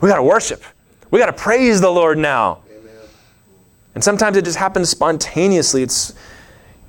We 0.00 0.08
got 0.08 0.18
to 0.18 0.22
worship. 0.22 0.62
We 1.10 1.18
got 1.18 1.26
to 1.26 1.32
praise 1.32 1.80
the 1.80 1.90
Lord 1.90 2.16
now. 2.16 2.62
And 3.96 4.04
sometimes 4.04 4.36
it 4.36 4.44
just 4.44 4.58
happens 4.58 4.88
spontaneously. 4.88 5.82
It's, 5.82 6.14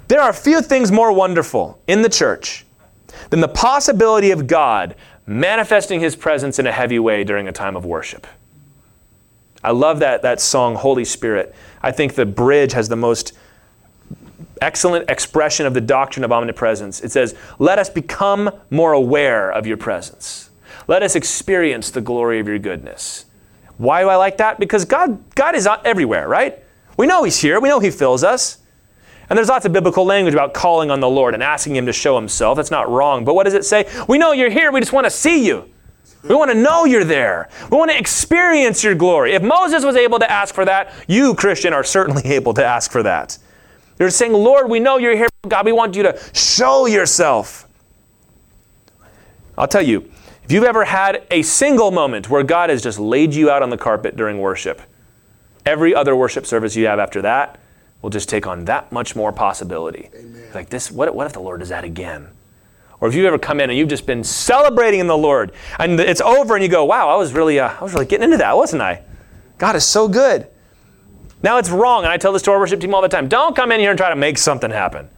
there 0.08 0.22
are 0.22 0.34
few 0.34 0.62
things 0.62 0.92
more 0.92 1.12
wonderful 1.12 1.82
in 1.88 2.04
the 2.04 2.10
church 2.10 2.64
than 3.32 3.40
the 3.40 3.48
possibility 3.48 4.30
of 4.30 4.46
God 4.46 4.94
manifesting 5.26 6.00
his 6.00 6.16
presence 6.16 6.60
in 6.60 6.68
a 6.68 6.72
heavy 6.72 7.00
way 7.00 7.24
during 7.24 7.48
a 7.48 7.52
time 7.52 7.76
of 7.76 7.86
worship. 7.86 8.28
I 9.64 9.72
love 9.72 10.00
that, 10.00 10.22
that 10.22 10.40
song, 10.40 10.76
Holy 10.76 11.06
Spirit. 11.06 11.54
I 11.82 11.92
think 11.92 12.16
the 12.16 12.26
bridge 12.26 12.74
has 12.74 12.90
the 12.90 12.96
most 12.96 13.34
excellent 14.62 15.10
expression 15.10 15.66
of 15.66 15.74
the 15.74 15.82
doctrine 15.82 16.24
of 16.24 16.32
omnipresence. 16.32 17.02
It 17.02 17.12
says, 17.12 17.36
Let 17.58 17.80
us 17.80 17.90
become 17.90 18.50
more 18.70 18.94
aware 18.94 19.52
of 19.52 19.68
your 19.68 19.78
presence. 19.78 20.50
Let 20.88 21.04
us 21.04 21.16
experience 21.16 21.92
the 21.92 22.02
glory 22.02 22.40
of 22.40 22.48
your 22.48 22.60
goodness. 22.60 23.26
Why 23.78 24.02
do 24.02 24.10
I 24.10 24.16
like 24.16 24.38
that? 24.38 24.60
Because 24.60 24.86
God, 24.86 25.24
God 25.36 25.56
is 25.56 25.68
everywhere, 25.86 26.28
right? 26.28 26.60
We 26.98 27.08
know 27.08 27.24
He's 27.24 27.40
here, 27.40 27.60
we 27.60 27.70
know 27.70 27.80
He 27.80 27.92
fills 27.92 28.24
us. 28.24 28.58
And 29.30 29.38
there's 29.38 29.50
lots 29.50 29.66
of 29.66 29.72
biblical 29.72 30.06
language 30.06 30.34
about 30.34 30.56
calling 30.56 30.90
on 30.90 31.00
the 31.00 31.10
Lord 31.10 31.36
and 31.36 31.44
asking 31.44 31.76
Him 31.76 31.86
to 31.86 31.94
show 31.94 32.16
Himself. 32.16 32.56
That's 32.56 32.72
not 32.72 32.90
wrong. 32.90 33.26
But 33.26 33.36
what 33.36 33.44
does 33.44 33.54
it 33.54 33.64
say? 33.64 33.88
We 34.08 34.18
know 34.18 34.32
you're 34.32 34.50
here, 34.50 34.72
we 34.72 34.80
just 34.80 34.94
want 34.94 35.06
to 35.06 35.12
see 35.12 35.46
you. 35.46 35.70
We 36.24 36.36
want 36.36 36.52
to 36.52 36.58
know 36.58 36.86
you're 36.86 37.06
there. 37.06 37.50
We 37.72 37.78
want 37.78 37.92
to 37.92 37.98
experience 37.98 38.84
your 38.84 38.96
glory. 38.96 39.34
If 39.34 39.42
Moses 39.42 39.86
was 39.86 39.96
able 39.96 40.20
to 40.20 40.30
ask 40.30 40.54
for 40.54 40.66
that, 40.66 40.94
you, 41.08 41.34
Christian, 41.34 41.74
are 41.74 41.84
certainly 41.84 42.24
able 42.26 42.54
to 42.56 42.66
ask 42.66 42.92
for 42.92 43.04
that. 43.04 43.38
They're 43.98 44.10
saying, 44.10 44.34
Lord, 44.34 44.70
we 44.70 44.80
know 44.80 44.98
you're 44.98 45.16
here. 45.16 45.28
God, 45.48 45.66
we 45.66 45.72
want 45.72 45.96
you 45.96 46.04
to 46.04 46.20
show 46.34 46.86
yourself. 46.86 47.68
I'll 49.58 49.68
tell 49.68 49.82
you, 49.82 50.10
if 50.44 50.52
you've 50.52 50.64
ever 50.64 50.86
had 50.86 51.26
a 51.32 51.42
single 51.42 51.92
moment 51.92 52.30
where 52.30 52.44
God 52.44 52.70
has 52.70 52.82
just 52.82 52.98
laid 53.00 53.34
you 53.34 53.50
out 53.50 53.62
on 53.62 53.70
the 53.70 53.78
carpet 53.78 54.16
during 54.16 54.40
worship, 54.40 54.82
Every 55.70 55.94
other 55.94 56.16
worship 56.16 56.48
service 56.48 56.76
you 56.76 56.88
have 56.88 56.98
after 56.98 57.22
that 57.22 57.60
will 58.02 58.10
just 58.10 58.30
take 58.30 58.48
on 58.48 58.66
that 58.66 58.92
much 58.92 59.16
more 59.16 59.32
possibility. 59.32 60.10
Amen. 60.16 60.50
Like 60.54 60.70
this, 60.70 60.90
what, 60.90 61.14
what 61.14 61.28
if 61.28 61.34
the 61.34 61.42
Lord 61.42 61.60
does 61.60 61.70
that 61.70 61.84
again? 61.84 62.30
Or 63.02 63.08
if 63.08 63.16
you've 63.16 63.26
ever 63.26 63.38
come 63.38 63.60
in 63.60 63.70
and 63.70 63.78
you've 63.78 63.90
just 63.90 64.06
been 64.06 64.24
celebrating 64.24 65.00
in 65.00 65.08
the 65.08 65.18
Lord, 65.18 65.52
and 65.78 66.00
it's 66.00 66.22
over, 66.22 66.56
and 66.56 66.64
you 66.64 66.70
go, 66.70 66.86
"Wow, 66.86 67.10
I 67.10 67.16
was 67.16 67.34
really, 67.34 67.60
uh, 67.60 67.72
I 67.80 67.84
was 67.84 67.94
really 67.94 68.06
getting 68.06 68.26
into 68.26 68.38
that, 68.38 68.58
wasn't 68.58 68.82
I? 68.82 69.02
God 69.58 69.76
is 69.76 69.86
so 69.86 70.08
good." 70.08 70.48
Now 71.42 71.58
it's 71.58 71.70
wrong, 71.70 72.04
and 72.04 72.12
I 72.12 72.18
tell 72.18 72.34
this 72.34 72.42
to 72.44 72.52
our 72.52 72.60
worship 72.60 72.82
team 72.82 72.94
all 72.94 73.02
the 73.02 73.08
time: 73.08 73.28
Don't 73.28 73.56
come 73.56 73.72
in 73.72 73.80
here 73.80 73.90
and 73.90 73.98
try 73.98 74.10
to 74.10 74.16
make 74.16 74.38
something 74.38 74.72
happen. 74.72 75.10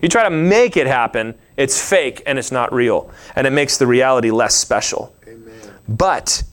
You 0.00 0.08
try 0.08 0.24
to 0.24 0.30
make 0.30 0.76
it 0.76 0.86
happen, 0.86 1.34
it's 1.56 1.80
fake 1.86 2.22
and 2.24 2.38
it's 2.38 2.52
not 2.52 2.72
real, 2.72 3.10
and 3.34 3.46
it 3.46 3.50
makes 3.50 3.78
the 3.78 3.86
reality 3.86 4.30
less 4.30 4.54
special. 4.54 5.14
Amen. 5.26 5.54
But 5.88 6.44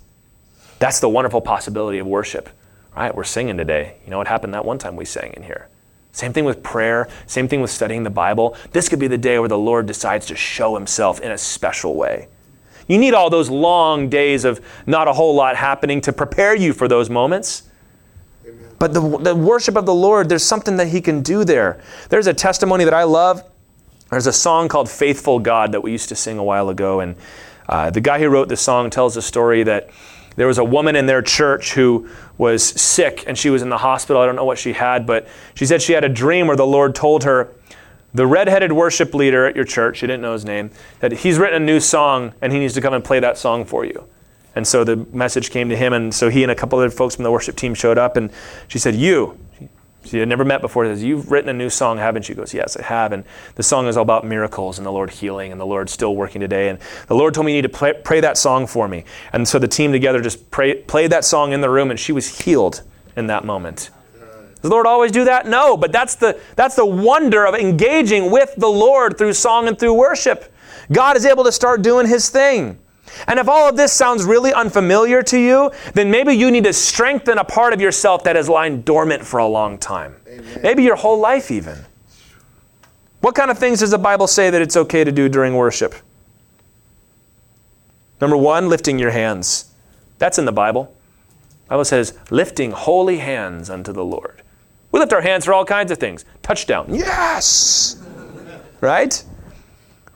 that's 0.79 0.99
the 0.99 1.09
wonderful 1.09 1.41
possibility 1.41 1.99
of 1.99 2.07
worship. 2.07 2.49
Right, 2.95 3.13
we're 3.13 3.23
singing 3.23 3.57
today. 3.57 3.97
You 4.05 4.11
know 4.11 4.17
what 4.17 4.27
happened 4.27 4.53
that 4.53 4.65
one 4.65 4.77
time 4.77 4.95
we 4.95 5.05
sang 5.05 5.33
in 5.33 5.43
here? 5.43 5.67
Same 6.15 6.31
thing 6.31 6.45
with 6.45 6.63
prayer, 6.63 7.09
same 7.27 7.49
thing 7.49 7.59
with 7.59 7.69
studying 7.69 8.03
the 8.03 8.09
Bible. 8.09 8.55
This 8.71 8.87
could 8.87 8.99
be 8.99 9.07
the 9.07 9.17
day 9.17 9.37
where 9.37 9.49
the 9.49 9.57
Lord 9.57 9.85
decides 9.85 10.25
to 10.27 10.35
show 10.35 10.73
himself 10.75 11.19
in 11.19 11.29
a 11.29 11.37
special 11.37 11.93
way. 11.95 12.29
You 12.87 12.97
need 12.97 13.13
all 13.13 13.29
those 13.29 13.49
long 13.49 14.07
days 14.07 14.45
of 14.45 14.61
not 14.85 15.09
a 15.09 15.13
whole 15.13 15.35
lot 15.35 15.57
happening 15.57 15.99
to 16.01 16.13
prepare 16.13 16.55
you 16.55 16.71
for 16.71 16.87
those 16.87 17.09
moments. 17.09 17.63
But 18.79 18.93
the, 18.93 19.01
the 19.17 19.35
worship 19.35 19.75
of 19.75 19.85
the 19.85 19.93
Lord, 19.93 20.29
there's 20.29 20.45
something 20.45 20.77
that 20.77 20.87
He 20.87 21.01
can 21.01 21.21
do 21.21 21.43
there. 21.43 21.81
There's 22.07 22.27
a 22.27 22.33
testimony 22.33 22.85
that 22.85 22.93
I 22.93 23.03
love. 23.03 23.43
There's 24.09 24.27
a 24.27 24.33
song 24.33 24.69
called 24.69 24.89
Faithful 24.89 25.39
God 25.39 25.73
that 25.73 25.81
we 25.81 25.91
used 25.91 26.07
to 26.07 26.15
sing 26.15 26.37
a 26.37 26.43
while 26.45 26.69
ago. 26.69 27.01
And 27.01 27.17
uh, 27.67 27.89
the 27.89 27.99
guy 27.99 28.19
who 28.19 28.29
wrote 28.29 28.47
the 28.47 28.55
song 28.55 28.89
tells 28.89 29.17
a 29.17 29.21
story 29.21 29.63
that 29.63 29.89
there 30.35 30.47
was 30.47 30.57
a 30.57 30.63
woman 30.63 30.95
in 30.95 31.05
their 31.05 31.21
church 31.21 31.73
who 31.73 32.09
was 32.37 32.63
sick 32.63 33.23
and 33.27 33.37
she 33.37 33.49
was 33.49 33.61
in 33.61 33.69
the 33.69 33.77
hospital. 33.77 34.21
I 34.21 34.25
don't 34.25 34.35
know 34.35 34.45
what 34.45 34.57
she 34.57 34.73
had, 34.73 35.05
but 35.05 35.27
she 35.53 35.65
said 35.65 35.81
she 35.81 35.93
had 35.93 36.03
a 36.03 36.09
dream 36.09 36.47
where 36.47 36.57
the 36.57 36.65
Lord 36.65 36.95
told 36.95 37.23
her, 37.23 37.53
the 38.13 38.25
redheaded 38.25 38.71
worship 38.71 39.13
leader 39.13 39.45
at 39.45 39.55
your 39.55 39.65
church, 39.65 40.01
you 40.01 40.07
didn't 40.07 40.21
know 40.21 40.33
his 40.33 40.45
name, 40.45 40.71
that 41.01 41.11
he's 41.11 41.37
written 41.37 41.61
a 41.61 41.65
new 41.65 41.79
song 41.79 42.33
and 42.41 42.53
he 42.53 42.59
needs 42.59 42.73
to 42.73 42.81
come 42.81 42.93
and 42.93 43.03
play 43.03 43.19
that 43.19 43.37
song 43.37 43.65
for 43.65 43.85
you. 43.85 44.07
And 44.55 44.65
so 44.65 44.85
the 44.85 44.95
message 45.11 45.49
came 45.51 45.67
to 45.67 45.75
him, 45.75 45.91
and 45.91 46.13
so 46.13 46.29
he 46.29 46.41
and 46.41 46.51
a 46.51 46.55
couple 46.55 46.79
other 46.79 46.89
folks 46.89 47.15
from 47.15 47.23
the 47.23 47.31
worship 47.31 47.57
team 47.57 47.73
showed 47.73 47.97
up, 47.97 48.15
and 48.15 48.31
she 48.69 48.79
said, 48.79 48.95
You, 48.95 49.37
she 50.05 50.19
had 50.19 50.29
never 50.29 50.45
met 50.45 50.61
before. 50.61 50.85
Says, 50.85 51.03
You've 51.03 51.31
written 51.31 51.49
a 51.49 51.53
new 51.53 51.69
song, 51.69 51.97
haven't 51.97 52.29
you? 52.29 52.35
Goes, 52.35 52.53
Yes, 52.53 52.77
I 52.77 52.83
have. 52.83 53.11
And 53.11 53.23
the 53.55 53.63
song 53.63 53.87
is 53.87 53.97
all 53.97 54.03
about 54.03 54.25
miracles 54.25 54.77
and 54.77 54.85
the 54.85 54.91
Lord 54.91 55.09
healing 55.09 55.51
and 55.51 55.59
the 55.59 55.65
Lord 55.65 55.89
still 55.89 56.15
working 56.15 56.41
today. 56.41 56.69
And 56.69 56.79
the 57.07 57.15
Lord 57.15 57.33
told 57.33 57.45
me 57.45 57.53
you 57.53 57.61
need 57.61 57.67
to 57.67 57.77
play, 57.77 57.93
pray 57.93 58.19
that 58.21 58.37
song 58.37 58.67
for 58.67 58.87
me. 58.87 59.03
And 59.33 59.47
so 59.47 59.59
the 59.59 59.67
team 59.67 59.91
together 59.91 60.21
just 60.21 60.51
pray, 60.51 60.75
played 60.75 61.11
that 61.11 61.25
song 61.25 61.51
in 61.51 61.61
the 61.61 61.69
room, 61.69 61.89
and 61.89 61.99
she 61.99 62.11
was 62.11 62.39
healed 62.39 62.83
in 63.15 63.27
that 63.27 63.45
moment. 63.45 63.89
Does 64.55 64.69
the 64.69 64.69
Lord 64.69 64.87
always 64.87 65.11
do 65.11 65.25
that? 65.25 65.47
No, 65.47 65.77
but 65.77 65.91
that's 65.91 66.15
the, 66.15 66.39
that's 66.55 66.75
the 66.75 66.85
wonder 66.85 67.45
of 67.45 67.53
engaging 67.53 68.31
with 68.31 68.55
the 68.57 68.67
Lord 68.67 69.17
through 69.17 69.33
song 69.33 69.67
and 69.67 69.77
through 69.77 69.93
worship. 69.93 70.51
God 70.91 71.17
is 71.17 71.25
able 71.25 71.43
to 71.43 71.51
start 71.51 71.81
doing 71.81 72.07
His 72.07 72.29
thing. 72.29 72.79
And 73.27 73.39
if 73.39 73.47
all 73.47 73.69
of 73.69 73.77
this 73.77 73.93
sounds 73.93 74.23
really 74.23 74.53
unfamiliar 74.53 75.23
to 75.23 75.39
you, 75.39 75.71
then 75.93 76.11
maybe 76.11 76.33
you 76.33 76.51
need 76.51 76.63
to 76.65 76.73
strengthen 76.73 77.37
a 77.37 77.43
part 77.43 77.73
of 77.73 77.81
yourself 77.81 78.23
that 78.23 78.35
has 78.35 78.49
lying 78.49 78.81
dormant 78.81 79.25
for 79.25 79.39
a 79.39 79.47
long 79.47 79.77
time. 79.77 80.15
Amen. 80.27 80.59
Maybe 80.61 80.83
your 80.83 80.95
whole 80.95 81.19
life, 81.19 81.51
even. 81.51 81.85
What 83.21 83.35
kind 83.35 83.49
of 83.49 83.57
things 83.57 83.79
does 83.79 83.91
the 83.91 83.97
Bible 83.97 84.27
say 84.27 84.49
that 84.49 84.61
it's 84.61 84.77
okay 84.77 85.03
to 85.03 85.11
do 85.11 85.29
during 85.29 85.55
worship? 85.55 85.95
Number 88.21 88.37
one, 88.37 88.69
lifting 88.69 88.99
your 88.99 89.11
hands. 89.11 89.73
That's 90.19 90.37
in 90.37 90.45
the 90.45 90.51
Bible. 90.51 90.93
The 91.65 91.69
Bible 91.69 91.85
says, 91.85 92.17
lifting 92.29 92.71
holy 92.71 93.17
hands 93.17 93.69
unto 93.69 93.91
the 93.91 94.05
Lord. 94.05 94.41
We 94.91 94.99
lift 94.99 95.11
our 95.11 95.21
hands 95.21 95.45
for 95.45 95.53
all 95.53 95.65
kinds 95.65 95.91
of 95.91 95.97
things. 95.97 96.23
Touchdown. 96.41 96.87
Yes! 96.89 98.01
right? 98.81 99.23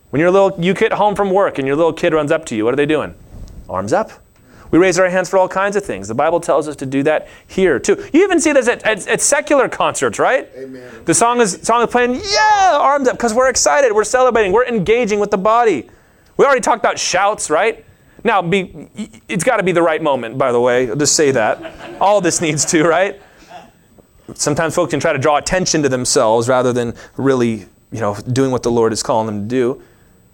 When 0.09 0.19
you're 0.19 0.29
a 0.29 0.31
little, 0.31 0.55
you 0.59 0.73
get 0.73 0.93
home 0.93 1.15
from 1.15 1.31
work 1.31 1.59
and 1.59 1.67
your 1.67 1.75
little 1.75 1.93
kid 1.93 2.13
runs 2.13 2.31
up 2.31 2.45
to 2.45 2.55
you, 2.55 2.65
what 2.65 2.73
are 2.73 2.77
they 2.77 2.85
doing? 2.85 3.13
Arms 3.67 3.93
up. 3.93 4.11
We 4.71 4.77
raise 4.77 4.99
our 4.99 5.09
hands 5.09 5.29
for 5.29 5.37
all 5.37 5.47
kinds 5.47 5.75
of 5.75 5.83
things. 5.83 6.07
The 6.07 6.15
Bible 6.15 6.39
tells 6.39 6.67
us 6.67 6.75
to 6.77 6.85
do 6.85 7.01
that 7.03 7.27
here 7.47 7.79
too. 7.79 7.95
You 8.13 8.23
even 8.23 8.39
see 8.39 8.51
this 8.51 8.67
at, 8.67 8.83
at, 8.83 9.07
at 9.07 9.21
secular 9.21 9.67
concerts, 9.67 10.19
right? 10.19 10.47
Amen. 10.55 11.05
The 11.05 11.13
song 11.13 11.41
is 11.41 11.59
song 11.63 11.81
is 11.81 11.89
playing, 11.89 12.15
yeah, 12.15 12.77
arms 12.79 13.07
up, 13.07 13.15
because 13.15 13.33
we're 13.33 13.49
excited, 13.49 13.91
we're 13.93 14.03
celebrating, 14.03 14.51
we're 14.51 14.67
engaging 14.67 15.19
with 15.19 15.31
the 15.31 15.37
body. 15.37 15.89
We 16.37 16.45
already 16.45 16.61
talked 16.61 16.81
about 16.81 16.99
shouts, 16.99 17.49
right? 17.49 17.83
Now, 18.23 18.41
be, 18.41 18.87
it's 19.27 19.43
got 19.43 19.57
to 19.57 19.63
be 19.63 19.71
the 19.71 19.81
right 19.81 20.01
moment, 20.01 20.37
by 20.37 20.51
the 20.51 20.59
way. 20.61 20.89
I'll 20.89 20.95
just 20.95 21.15
say 21.15 21.31
that. 21.31 21.99
All 21.99 22.21
this 22.21 22.41
needs 22.41 22.63
to, 22.65 22.83
right? 22.83 23.19
Sometimes 24.35 24.75
folks 24.75 24.91
can 24.91 24.99
try 24.99 25.13
to 25.13 25.19
draw 25.19 25.37
attention 25.37 25.81
to 25.83 25.89
themselves 25.89 26.47
rather 26.47 26.73
than 26.73 26.93
really, 27.17 27.65
you 27.91 27.99
know, 27.99 28.15
doing 28.15 28.51
what 28.51 28.61
the 28.61 28.71
Lord 28.71 28.93
is 28.93 29.01
calling 29.01 29.25
them 29.25 29.41
to 29.41 29.47
do. 29.47 29.83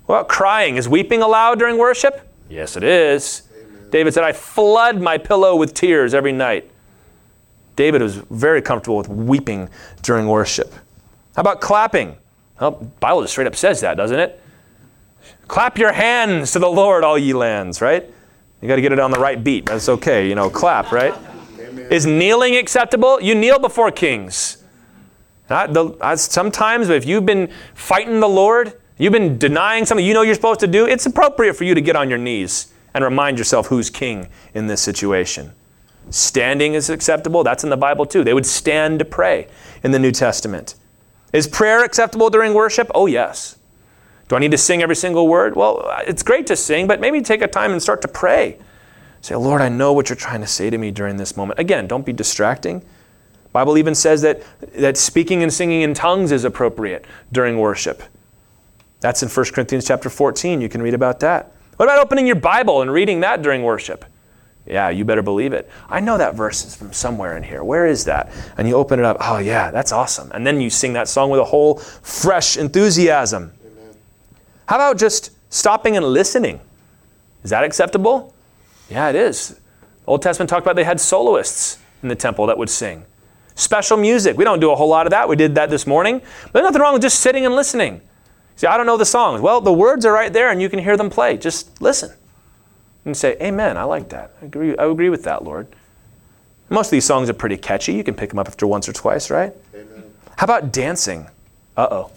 What 0.05 0.15
about 0.15 0.29
crying? 0.29 0.77
Is 0.77 0.87
weeping 0.87 1.21
allowed 1.21 1.59
during 1.59 1.77
worship? 1.77 2.27
Yes, 2.49 2.77
it 2.77 2.83
is. 2.83 3.43
Amen. 3.55 3.89
David 3.89 4.13
said, 4.13 4.23
I 4.23 4.31
flood 4.33 5.01
my 5.01 5.17
pillow 5.17 5.55
with 5.55 5.73
tears 5.73 6.13
every 6.13 6.31
night. 6.31 6.69
David 7.75 8.01
was 8.01 8.15
very 8.15 8.61
comfortable 8.61 8.97
with 8.97 9.09
weeping 9.09 9.69
during 10.01 10.27
worship. 10.27 10.73
How 11.35 11.41
about 11.41 11.59
clapping? 11.59 12.15
Well, 12.59 12.71
the 12.71 12.85
Bible 12.85 13.21
just 13.21 13.33
straight 13.33 13.47
up 13.47 13.55
says 13.55 13.81
that, 13.81 13.97
doesn't 13.97 14.17
it? 14.17 14.41
Clap 15.47 15.77
your 15.77 15.91
hands 15.91 16.51
to 16.53 16.59
the 16.59 16.69
Lord, 16.69 17.03
all 17.03 17.17
ye 17.17 17.33
lands, 17.33 17.81
right? 17.81 18.09
You 18.61 18.67
got 18.67 18.75
to 18.77 18.81
get 18.81 18.91
it 18.91 18.99
on 18.99 19.11
the 19.11 19.19
right 19.19 19.43
beat. 19.43 19.65
That's 19.65 19.89
okay, 19.89 20.29
you 20.29 20.35
know, 20.35 20.49
clap, 20.49 20.91
right? 20.91 21.13
Amen. 21.59 21.91
Is 21.91 22.05
kneeling 22.05 22.55
acceptable? 22.55 23.21
You 23.21 23.35
kneel 23.35 23.59
before 23.59 23.91
kings. 23.91 24.63
Not 25.49 25.73
the, 25.73 26.15
sometimes, 26.15 26.89
if 26.89 27.05
you've 27.05 27.25
been 27.25 27.51
fighting 27.73 28.19
the 28.19 28.29
Lord, 28.29 28.73
You've 28.97 29.13
been 29.13 29.37
denying 29.37 29.85
something 29.85 30.05
you 30.05 30.13
know 30.13 30.21
you're 30.21 30.35
supposed 30.35 30.61
to 30.61 30.67
do. 30.67 30.85
It's 30.85 31.05
appropriate 31.05 31.55
for 31.55 31.65
you 31.65 31.75
to 31.75 31.81
get 31.81 31.95
on 31.95 32.09
your 32.09 32.17
knees 32.17 32.73
and 32.93 33.03
remind 33.03 33.37
yourself 33.37 33.67
who's 33.67 33.89
king 33.89 34.29
in 34.53 34.67
this 34.67 34.81
situation. 34.81 35.51
Standing 36.09 36.75
is 36.75 36.89
acceptable. 36.89 37.43
That's 37.43 37.63
in 37.63 37.69
the 37.69 37.77
Bible 37.77 38.05
too. 38.05 38.23
They 38.23 38.33
would 38.33 38.45
stand 38.45 38.99
to 38.99 39.05
pray 39.05 39.47
in 39.83 39.91
the 39.91 39.99
New 39.99 40.11
Testament. 40.11 40.75
Is 41.33 41.47
prayer 41.47 41.83
acceptable 41.83 42.29
during 42.29 42.53
worship? 42.53 42.89
Oh, 42.95 43.07
yes. 43.07 43.57
Do 44.29 44.35
I 44.35 44.39
need 44.39 44.51
to 44.51 44.57
sing 44.57 44.81
every 44.81 44.95
single 44.95 45.27
word? 45.27 45.55
Well, 45.55 45.85
it's 46.07 46.23
great 46.23 46.47
to 46.47 46.55
sing, 46.55 46.87
but 46.87 47.01
maybe 47.01 47.21
take 47.21 47.41
a 47.41 47.47
time 47.47 47.71
and 47.71 47.81
start 47.81 48.01
to 48.03 48.07
pray. 48.07 48.57
Say, 49.21 49.35
Lord, 49.35 49.61
I 49.61 49.69
know 49.69 49.91
what 49.91 50.07
you're 50.07 50.15
trying 50.15 50.41
to 50.41 50.47
say 50.47 50.69
to 50.69 50.77
me 50.77 50.91
during 50.91 51.17
this 51.17 51.35
moment. 51.35 51.59
Again, 51.59 51.87
don't 51.87 52.05
be 52.05 52.13
distracting. 52.13 52.83
Bible 53.51 53.77
even 53.77 53.95
says 53.95 54.21
that, 54.21 54.43
that 54.73 54.97
speaking 54.97 55.43
and 55.43 55.53
singing 55.53 55.81
in 55.81 55.93
tongues 55.93 56.31
is 56.31 56.45
appropriate 56.45 57.05
during 57.31 57.57
worship. 57.57 58.03
That's 59.05 59.21
in 59.21 59.29
1 59.29 59.45
Corinthians 59.53 59.85
chapter 59.85 60.09
14. 60.09 60.61
You 60.61 60.67
can 60.67 60.81
read 60.81 60.95
about 60.95 61.19
that. 61.19 61.51
What 61.77 61.85
about 61.85 61.99
opening 61.99 62.25
your 62.25 62.37
Bible 62.37 62.81
and 62.81 62.91
reading 62.91 63.19
that 63.19 63.43
during 63.43 63.61
worship? 63.61 64.03
Yeah, 64.65 64.89
you 64.89 65.05
better 65.05 65.21
believe 65.21 65.53
it. 65.53 65.69
I 65.87 65.99
know 65.99 66.17
that 66.17 66.33
verse 66.33 66.65
is 66.65 66.75
from 66.75 66.91
somewhere 66.91 67.37
in 67.37 67.43
here. 67.43 67.63
Where 67.63 67.85
is 67.85 68.05
that? 68.05 68.31
And 68.57 68.67
you 68.67 68.73
open 68.73 68.97
it 68.97 69.05
up. 69.05 69.17
Oh, 69.19 69.37
yeah, 69.37 69.69
that's 69.69 69.91
awesome. 69.91 70.31
And 70.31 70.47
then 70.47 70.59
you 70.59 70.71
sing 70.71 70.93
that 70.93 71.07
song 71.07 71.29
with 71.29 71.39
a 71.39 71.43
whole 71.43 71.75
fresh 71.75 72.57
enthusiasm. 72.57 73.53
Amen. 73.63 73.95
How 74.65 74.77
about 74.77 74.97
just 74.97 75.29
stopping 75.53 75.95
and 75.95 76.03
listening? 76.07 76.59
Is 77.43 77.51
that 77.51 77.63
acceptable? 77.63 78.33
Yeah, 78.89 79.09
it 79.09 79.15
is. 79.15 79.59
Old 80.07 80.23
Testament 80.23 80.49
talked 80.49 80.65
about 80.65 80.75
they 80.75 80.83
had 80.83 80.99
soloists 80.99 81.77
in 82.01 82.09
the 82.09 82.15
temple 82.15 82.47
that 82.47 82.57
would 82.57 82.71
sing. 82.71 83.05
Special 83.53 83.97
music. 83.97 84.35
We 84.35 84.45
don't 84.45 84.59
do 84.59 84.71
a 84.71 84.75
whole 84.75 84.89
lot 84.89 85.05
of 85.05 85.11
that. 85.11 85.29
We 85.29 85.35
did 85.35 85.53
that 85.53 85.69
this 85.69 85.85
morning. 85.85 86.21
But 86.45 86.53
there's 86.53 86.63
nothing 86.63 86.81
wrong 86.81 86.93
with 86.93 87.03
just 87.03 87.19
sitting 87.19 87.45
and 87.45 87.55
listening. 87.55 88.01
See, 88.55 88.67
I 88.67 88.77
don't 88.77 88.85
know 88.85 88.97
the 88.97 89.05
songs. 89.05 89.41
Well, 89.41 89.59
the 89.61 89.73
words 89.73 90.05
are 90.05 90.13
right 90.13 90.31
there 90.31 90.49
and 90.49 90.61
you 90.61 90.69
can 90.69 90.79
hear 90.79 90.95
them 90.97 91.09
play. 91.09 91.37
Just 91.37 91.81
listen 91.81 92.11
and 93.03 93.15
say, 93.15 93.37
Amen. 93.41 93.77
I 93.77 93.83
like 93.83 94.09
that. 94.09 94.31
I 94.41 94.45
agree, 94.45 94.77
I 94.77 94.85
agree 94.85 95.09
with 95.09 95.23
that, 95.23 95.43
Lord. 95.43 95.67
Most 96.69 96.87
of 96.87 96.91
these 96.91 97.05
songs 97.05 97.29
are 97.29 97.33
pretty 97.33 97.57
catchy. 97.57 97.93
You 97.93 98.03
can 98.03 98.15
pick 98.15 98.29
them 98.29 98.39
up 98.39 98.47
after 98.47 98.65
once 98.65 98.89
or 98.89 98.93
twice, 98.93 99.29
right? 99.29 99.53
Amen. 99.73 100.03
How 100.37 100.45
about 100.45 100.71
dancing? 100.71 101.27
Uh 101.77 101.87
oh. 101.91 102.11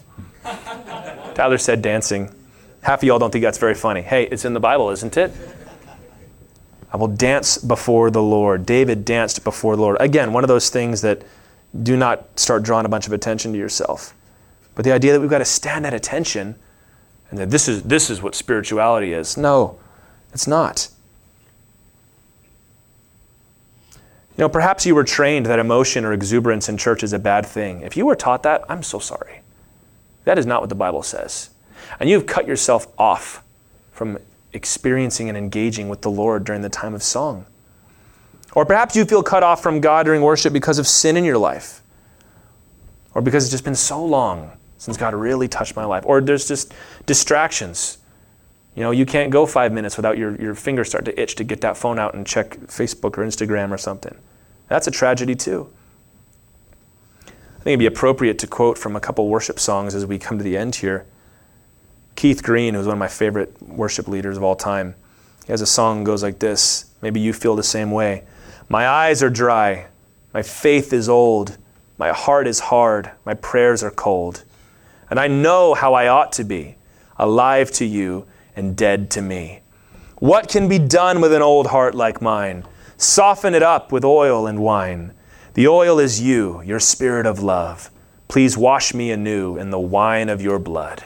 Tyler 1.35 1.57
said 1.57 1.81
dancing. 1.81 2.33
Half 2.81 2.99
of 2.99 3.03
y'all 3.03 3.19
don't 3.19 3.31
think 3.31 3.43
that's 3.43 3.57
very 3.57 3.75
funny. 3.75 4.01
Hey, 4.01 4.23
it's 4.23 4.45
in 4.45 4.53
the 4.53 4.59
Bible, 4.59 4.89
isn't 4.89 5.17
it? 5.17 5.31
I 6.91 6.97
will 6.97 7.07
dance 7.07 7.57
before 7.57 8.09
the 8.09 8.21
Lord. 8.21 8.65
David 8.65 9.05
danced 9.05 9.43
before 9.43 9.75
the 9.75 9.81
Lord. 9.81 9.97
Again, 9.99 10.33
one 10.33 10.43
of 10.43 10.47
those 10.47 10.69
things 10.69 11.01
that 11.01 11.21
do 11.83 11.95
not 11.95 12.39
start 12.39 12.63
drawing 12.63 12.85
a 12.85 12.89
bunch 12.89 13.05
of 13.05 13.13
attention 13.13 13.51
to 13.51 13.59
yourself. 13.59 14.15
But 14.75 14.85
the 14.85 14.91
idea 14.91 15.13
that 15.13 15.19
we've 15.19 15.29
got 15.29 15.39
to 15.39 15.45
stand 15.45 15.85
at 15.85 15.93
attention 15.93 16.55
and 17.29 17.39
that 17.39 17.49
this 17.49 17.67
is, 17.67 17.83
this 17.83 18.09
is 18.09 18.21
what 18.21 18.35
spirituality 18.35 19.13
is. 19.13 19.37
No, 19.37 19.79
it's 20.33 20.47
not. 20.47 20.89
You 24.37 24.43
know, 24.43 24.49
perhaps 24.49 24.85
you 24.85 24.95
were 24.95 25.03
trained 25.03 25.45
that 25.47 25.59
emotion 25.59 26.05
or 26.05 26.13
exuberance 26.13 26.69
in 26.69 26.77
church 26.77 27.03
is 27.03 27.11
a 27.13 27.19
bad 27.19 27.45
thing. 27.45 27.81
If 27.81 27.97
you 27.97 28.05
were 28.05 28.15
taught 28.15 28.43
that, 28.43 28.63
I'm 28.69 28.83
so 28.83 28.97
sorry. 28.97 29.41
That 30.23 30.37
is 30.37 30.45
not 30.45 30.61
what 30.61 30.69
the 30.69 30.75
Bible 30.75 31.03
says. 31.03 31.49
And 31.99 32.09
you've 32.09 32.25
cut 32.25 32.47
yourself 32.47 32.87
off 32.97 33.43
from 33.91 34.17
experiencing 34.53 35.27
and 35.27 35.37
engaging 35.37 35.89
with 35.89 36.01
the 36.01 36.09
Lord 36.09 36.45
during 36.45 36.61
the 36.61 36.69
time 36.69 36.93
of 36.93 37.03
song. 37.03 37.45
Or 38.53 38.65
perhaps 38.65 38.95
you 38.95 39.05
feel 39.05 39.21
cut 39.21 39.43
off 39.43 39.61
from 39.61 39.81
God 39.81 40.05
during 40.05 40.21
worship 40.21 40.53
because 40.53 40.79
of 40.79 40.87
sin 40.87 41.17
in 41.17 41.23
your 41.23 41.37
life, 41.37 41.81
or 43.13 43.21
because 43.21 43.43
it's 43.43 43.51
just 43.51 43.63
been 43.63 43.75
so 43.75 44.03
long 44.03 44.51
since 44.79 44.97
God 44.97 45.13
really 45.13 45.47
touched 45.47 45.75
my 45.75 45.85
life. 45.85 46.03
Or 46.07 46.21
there's 46.21 46.47
just 46.47 46.73
distractions. 47.05 47.99
You 48.75 48.81
know, 48.81 48.91
you 48.91 49.05
can't 49.05 49.29
go 49.29 49.45
five 49.45 49.71
minutes 49.71 49.97
without 49.97 50.17
your, 50.17 50.41
your 50.41 50.55
fingers 50.55 50.87
start 50.87 51.05
to 51.05 51.21
itch 51.21 51.35
to 51.35 51.43
get 51.43 51.61
that 51.61 51.77
phone 51.77 51.99
out 51.99 52.15
and 52.15 52.25
check 52.25 52.51
Facebook 52.61 53.17
or 53.17 53.25
Instagram 53.25 53.71
or 53.71 53.77
something. 53.77 54.17
That's 54.69 54.87
a 54.87 54.91
tragedy 54.91 55.35
too. 55.35 55.69
I 57.27 57.61
think 57.61 57.67
it'd 57.67 57.79
be 57.79 57.85
appropriate 57.87 58.39
to 58.39 58.47
quote 58.47 58.77
from 58.77 58.95
a 58.95 59.01
couple 59.01 59.27
worship 59.27 59.59
songs 59.59 59.93
as 59.93 60.05
we 60.05 60.17
come 60.17 60.37
to 60.37 60.43
the 60.43 60.55
end 60.55 60.75
here. 60.75 61.05
Keith 62.15 62.41
Green, 62.41 62.73
who's 62.73 62.85
one 62.85 62.93
of 62.93 62.99
my 62.99 63.09
favorite 63.09 63.61
worship 63.61 64.07
leaders 64.07 64.37
of 64.37 64.43
all 64.43 64.55
time, 64.55 64.95
he 65.45 65.51
has 65.51 65.61
a 65.61 65.65
song 65.65 65.99
that 65.99 66.05
goes 66.05 66.23
like 66.23 66.39
this. 66.39 66.93
Maybe 67.01 67.19
you 67.19 67.33
feel 67.33 67.57
the 67.57 67.63
same 67.63 67.91
way. 67.91 68.23
My 68.69 68.87
eyes 68.87 69.21
are 69.21 69.29
dry, 69.29 69.87
my 70.33 70.41
faith 70.41 70.93
is 70.93 71.09
old, 71.09 71.57
my 71.97 72.13
heart 72.13 72.47
is 72.47 72.59
hard, 72.59 73.11
my 73.25 73.33
prayers 73.33 73.83
are 73.83 73.91
cold 73.91 74.43
and 75.09 75.19
I 75.19 75.27
know 75.27 75.73
how 75.73 75.93
I 75.93 76.07
ought 76.07 76.31
to 76.33 76.43
be 76.43 76.75
alive 77.17 77.71
to 77.73 77.85
you 77.85 78.25
and 78.55 78.75
dead 78.75 79.09
to 79.11 79.21
me. 79.21 79.61
What 80.17 80.49
can 80.49 80.67
be 80.67 80.79
done 80.79 81.21
with 81.21 81.33
an 81.33 81.41
old 81.41 81.67
heart 81.67 81.95
like 81.95 82.21
mine? 82.21 82.65
Soften 82.97 83.53
it 83.53 83.63
up 83.63 83.91
with 83.91 84.03
oil 84.03 84.47
and 84.47 84.59
wine. 84.59 85.13
The 85.53 85.67
oil 85.67 85.99
is 85.99 86.21
you, 86.21 86.61
your 86.61 86.79
spirit 86.79 87.25
of 87.25 87.41
love. 87.41 87.89
Please 88.27 88.57
wash 88.57 88.93
me 88.93 89.11
anew 89.11 89.57
in 89.57 89.69
the 89.69 89.79
wine 89.79 90.29
of 90.29 90.41
your 90.41 90.59
blood. 90.59 91.03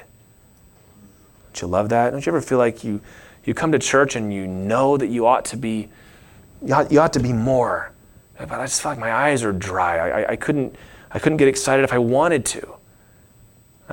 Don't 1.45 1.61
you 1.61 1.67
love 1.67 1.89
that? 1.89 2.09
Don't 2.11 2.25
you 2.25 2.31
ever 2.31 2.41
feel 2.41 2.57
like 2.57 2.83
you, 2.83 2.99
you 3.45 3.53
come 3.53 3.71
to 3.71 3.79
church 3.79 4.15
and 4.15 4.33
you 4.33 4.47
know 4.47 4.97
that 4.97 5.07
you 5.07 5.27
ought 5.27 5.45
to 5.45 5.57
be, 5.57 5.89
you 6.61 6.73
ought, 6.73 6.91
you 6.91 6.99
ought 6.99 7.13
to 7.13 7.19
be 7.19 7.31
more? 7.31 7.91
But 8.37 8.51
I 8.51 8.65
just 8.65 8.81
feel 8.81 8.91
like 8.91 8.99
my 8.99 9.13
eyes 9.13 9.43
are 9.43 9.53
dry. 9.53 9.97
I, 9.97 10.21
I, 10.21 10.31
I 10.31 10.35
couldn't, 10.35 10.75
I 11.11 11.19
couldn't 11.19 11.37
get 11.37 11.47
excited 11.47 11.83
if 11.83 11.93
I 11.93 11.99
wanted 11.99 12.43
to. 12.45 12.73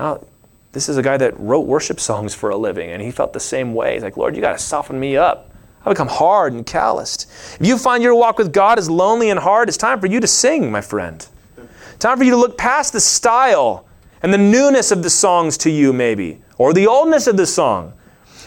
Well, 0.01 0.27
this 0.73 0.89
is 0.89 0.97
a 0.97 1.03
guy 1.03 1.19
that 1.19 1.39
wrote 1.39 1.67
worship 1.67 2.01
songs 2.01 2.35
for 2.35 2.49
a 2.49 2.57
living, 2.57 2.89
and 2.89 3.03
he 3.03 3.11
felt 3.11 3.35
the 3.35 3.41
same 3.41 3.75
way. 3.75 3.93
He's 3.93 4.03
like, 4.03 4.17
Lord, 4.17 4.35
you 4.35 4.41
got 4.41 4.53
to 4.53 4.59
soften 4.59 4.99
me 4.99 5.19
up. 5.19 5.51
I 5.85 5.91
become 5.91 6.09
hard 6.09 6.55
and 6.55 6.65
calloused. 6.65 7.31
If 7.61 7.67
you 7.67 7.77
find 7.77 8.03
your 8.03 8.15
walk 8.15 8.39
with 8.39 8.51
God 8.51 8.79
is 8.79 8.89
lonely 8.89 9.29
and 9.29 9.39
hard, 9.39 9.69
it's 9.69 9.77
time 9.77 10.01
for 10.01 10.07
you 10.07 10.19
to 10.19 10.27
sing, 10.27 10.73
my 10.73 10.81
friend. 10.81 11.27
Time 11.99 12.17
for 12.17 12.25
you 12.25 12.31
to 12.31 12.39
look 12.39 12.57
past 12.57 12.95
the 12.95 13.01
style 13.01 13.87
and 14.23 14.33
the 14.33 14.39
newness 14.39 14.91
of 14.91 15.03
the 15.03 15.11
songs 15.11 15.59
to 15.59 15.71
you, 15.71 15.93
maybe, 15.93 16.41
or 16.57 16.73
the 16.73 16.87
oldness 16.87 17.27
of 17.27 17.37
the 17.37 17.47
song, 17.47 17.93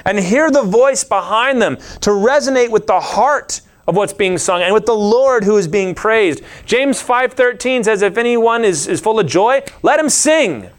and 0.06 0.18
hear 0.18 0.50
the 0.50 0.64
voice 0.64 1.04
behind 1.04 1.62
them 1.62 1.78
to 2.02 2.10
resonate 2.10 2.72
with 2.72 2.88
the 2.88 3.00
heart 3.00 3.62
of 3.86 3.96
what's 3.96 4.14
being 4.14 4.40
sung 4.40 4.64
and 4.64 4.74
with 4.74 4.88
the 4.88 4.96
Lord 4.96 5.44
who 5.44 5.58
is 5.58 5.68
being 5.68 5.94
praised. 5.94 6.42
James 6.66 7.00
5:13 7.04 7.84
says, 7.84 8.02
If 8.02 8.18
anyone 8.18 8.66
is, 8.66 8.88
is 8.88 9.00
full 9.02 9.20
of 9.20 9.28
joy, 9.28 9.62
let 9.84 10.00
him 10.00 10.10
sing. 10.10 10.72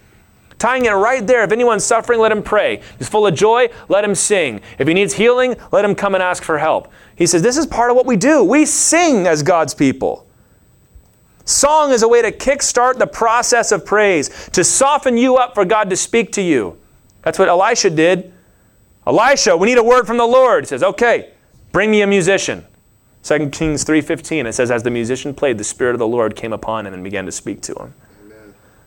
Tying 0.59 0.85
it 0.85 0.91
right 0.91 1.27
there. 1.27 1.43
If 1.43 1.53
anyone's 1.53 1.85
suffering, 1.85 2.21
let 2.21 2.33
him 2.33 2.43
pray. 2.43 2.75
If 2.75 2.99
he's 2.99 3.09
full 3.09 3.27
of 3.27 3.35
joy, 3.35 3.69
let 3.89 4.05
him 4.05 4.15
sing. 4.15 4.61
If 4.79 4.89
he 4.89 4.95
needs 4.95 5.15
healing, 5.15 5.57
let 5.73 5.85
him 5.85 5.95
come 5.95 6.15
and 6.15 6.23
ask 6.23 6.43
for 6.43 6.59
help. 6.59 6.93
He 7.17 7.27
says, 7.27 7.43
This 7.43 7.57
is 7.57 7.67
part 7.67 7.91
of 7.91 7.97
what 7.97 8.07
we 8.07 8.17
do. 8.17 8.43
We 8.45 8.65
sing 8.65 9.27
as 9.27 9.43
God's 9.43 9.75
people. 9.75 10.27
Song 11.45 11.91
is 11.91 12.03
a 12.03 12.09
way 12.09 12.23
to 12.23 12.33
kickstart 12.33 12.99
the 12.99 13.07
process 13.07 13.71
of 13.71 13.85
praise, 13.85 14.49
to 14.53 14.65
soften 14.65 15.19
you 15.19 15.37
up 15.37 15.55
for 15.55 15.65
God 15.65 15.91
to 15.91 15.97
speak 15.97 16.33
to 16.33 16.43
you. 16.43 16.79
That's 17.23 17.39
what 17.39 17.49
Elisha 17.49 17.91
did. 17.91 18.33
Elisha, 19.07 19.57
we 19.57 19.67
need 19.67 19.79
a 19.79 19.85
word 19.85 20.07
from 20.07 20.17
the 20.17 20.27
Lord. 20.27 20.65
He 20.65 20.69
says, 20.69 20.83
Okay, 20.83 21.33
bring 21.73 21.91
me 21.91 22.01
a 22.03 22.07
musician. 22.07 22.65
2 23.25 23.49
Kings 23.51 23.85
3:15 23.87 24.45
it 24.45 24.53
says 24.53 24.71
as 24.71 24.83
the 24.83 24.91
musician 24.91 25.33
played 25.33 25.57
the 25.57 25.65
spirit 25.65 25.95
of 25.95 25.99
the 25.99 26.07
Lord 26.07 26.37
came 26.37 26.53
upon 26.53 26.87
him 26.87 26.93
and 26.93 27.03
began 27.03 27.25
to 27.25 27.33
speak 27.33 27.63
to 27.63 27.75
him. 27.75 27.95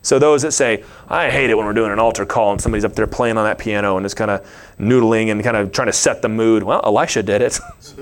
So 0.07 0.19
those 0.19 0.43
that 0.43 0.53
say, 0.53 0.85
I 1.09 1.29
hate 1.29 1.49
it 1.49 1.57
when 1.57 1.65
we're 1.65 1.73
doing 1.73 1.91
an 1.91 1.99
altar 1.99 2.25
call 2.25 2.53
and 2.53 2.61
somebody's 2.61 2.85
up 2.85 2.93
there 2.93 3.07
playing 3.07 3.37
on 3.37 3.43
that 3.43 3.57
piano 3.57 3.97
and 3.97 4.05
just 4.05 4.15
kind 4.15 4.31
of 4.31 4.49
noodling 4.79 5.31
and 5.31 5.43
kind 5.43 5.57
of 5.57 5.73
trying 5.73 5.87
to 5.87 5.93
set 5.93 6.21
the 6.21 6.29
mood. 6.29 6.63
Well, 6.63 6.79
Elisha 6.85 7.23
did 7.23 7.41
it. 7.41 7.59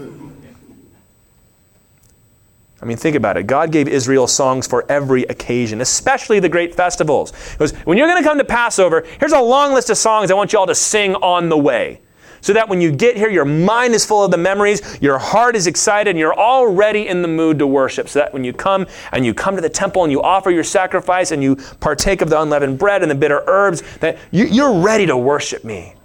I 2.79 2.85
mean, 2.85 2.97
think 2.97 3.15
about 3.15 3.37
it. 3.37 3.47
God 3.47 3.71
gave 3.71 3.87
Israel 3.87 4.27
songs 4.27 4.67
for 4.67 4.85
every 4.87 5.23
occasion, 5.23 5.81
especially 5.81 6.39
the 6.39 6.47
great 6.47 6.75
festivals. 6.75 7.33
Was, 7.57 7.71
when 7.85 7.97
you're 7.97 8.07
going 8.07 8.21
to 8.21 8.29
come 8.29 8.37
to 8.37 8.45
Passover, 8.45 9.03
here's 9.19 9.31
a 9.31 9.41
long 9.41 9.73
list 9.73 9.89
of 9.89 9.97
songs 9.97 10.29
I 10.29 10.35
want 10.35 10.53
you 10.53 10.59
all 10.59 10.67
to 10.67 10.75
sing 10.75 11.15
on 11.15 11.49
the 11.49 11.57
way 11.57 12.01
so 12.45 12.53
that 12.53 12.69
when 12.69 12.79
you 12.79 12.91
get 12.91 13.17
here, 13.17 13.27
your 13.27 13.43
mind 13.43 13.95
is 13.95 14.05
full 14.05 14.23
of 14.23 14.29
the 14.29 14.37
memories, 14.37 14.99
your 15.01 15.17
heart 15.17 15.55
is 15.55 15.65
excited, 15.65 16.11
and 16.11 16.19
you're 16.19 16.37
already 16.37 17.07
in 17.07 17.23
the 17.23 17.27
mood 17.27 17.57
to 17.57 17.65
worship. 17.65 18.07
So 18.07 18.19
that 18.19 18.33
when 18.33 18.43
you 18.43 18.53
come 18.53 18.85
and 19.11 19.25
you 19.25 19.33
come 19.33 19.55
to 19.55 19.63
the 19.63 19.67
temple 19.67 20.03
and 20.03 20.11
you 20.11 20.21
offer 20.21 20.51
your 20.51 20.63
sacrifice 20.63 21.31
and 21.31 21.41
you 21.41 21.55
partake 21.79 22.21
of 22.21 22.29
the 22.29 22.39
unleavened 22.39 22.77
bread 22.77 23.01
and 23.01 23.09
the 23.09 23.15
bitter 23.15 23.43
herbs, 23.47 23.81
that 23.97 24.19
you're 24.29 24.79
ready 24.79 25.07
to 25.07 25.17
worship 25.17 25.63
me. 25.63 25.95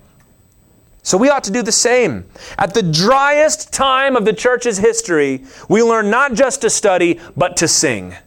So 1.03 1.19
we 1.19 1.29
ought 1.29 1.45
to 1.45 1.51
do 1.51 1.61
the 1.61 1.73
same. 1.73 2.25
At 2.57 2.73
the 2.73 2.85
driest 2.85 3.71
time 3.71 4.17
of 4.17 4.25
the 4.25 4.33
church's 4.33 4.79
history, 4.79 5.45
we 5.69 5.83
learn 5.83 6.09
not 6.09 6.33
just 6.33 6.63
to 6.63 6.71
study, 6.71 7.21
but 7.37 7.59
to 7.59 7.69
sing. 7.69 8.13
And 8.15 8.19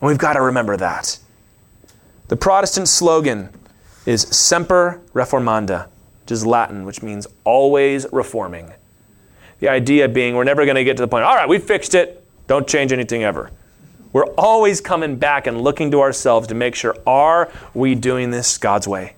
we've 0.00 0.18
got 0.18 0.32
to 0.32 0.42
remember 0.42 0.76
that. 0.78 1.16
The 2.26 2.34
Protestant 2.34 2.88
slogan 2.88 3.50
is 4.04 4.22
Semper 4.22 5.00
Reformanda 5.14 5.86
is 6.30 6.46
Latin, 6.46 6.84
which 6.84 7.02
means 7.02 7.26
always 7.44 8.06
reforming. 8.12 8.72
The 9.60 9.68
idea 9.68 10.08
being 10.08 10.34
we're 10.34 10.44
never 10.44 10.64
going 10.64 10.76
to 10.76 10.84
get 10.84 10.96
to 10.96 11.02
the 11.02 11.08
point, 11.08 11.24
all 11.24 11.34
right, 11.34 11.48
we 11.48 11.58
fixed 11.58 11.94
it, 11.94 12.24
don't 12.46 12.66
change 12.66 12.92
anything 12.92 13.22
ever. 13.24 13.50
We're 14.12 14.32
always 14.36 14.80
coming 14.80 15.16
back 15.16 15.46
and 15.46 15.60
looking 15.60 15.90
to 15.92 16.00
ourselves 16.00 16.48
to 16.48 16.54
make 16.54 16.74
sure 16.74 16.96
are 17.06 17.50
we 17.74 17.94
doing 17.94 18.30
this 18.30 18.58
God's 18.58 18.88
way? 18.88 19.14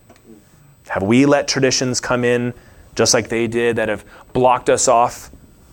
Have 0.89 1.03
we 1.03 1.25
let 1.25 1.49
traditions 1.49 2.01
come 2.01 2.25
in 2.25 2.53
just 2.95 3.15
like 3.15 3.29
they 3.29 3.47
did 3.47 3.77
that 3.77 3.89
have 3.89 4.05
blocked 4.35 4.69
us 4.69 4.89
off 4.89 5.31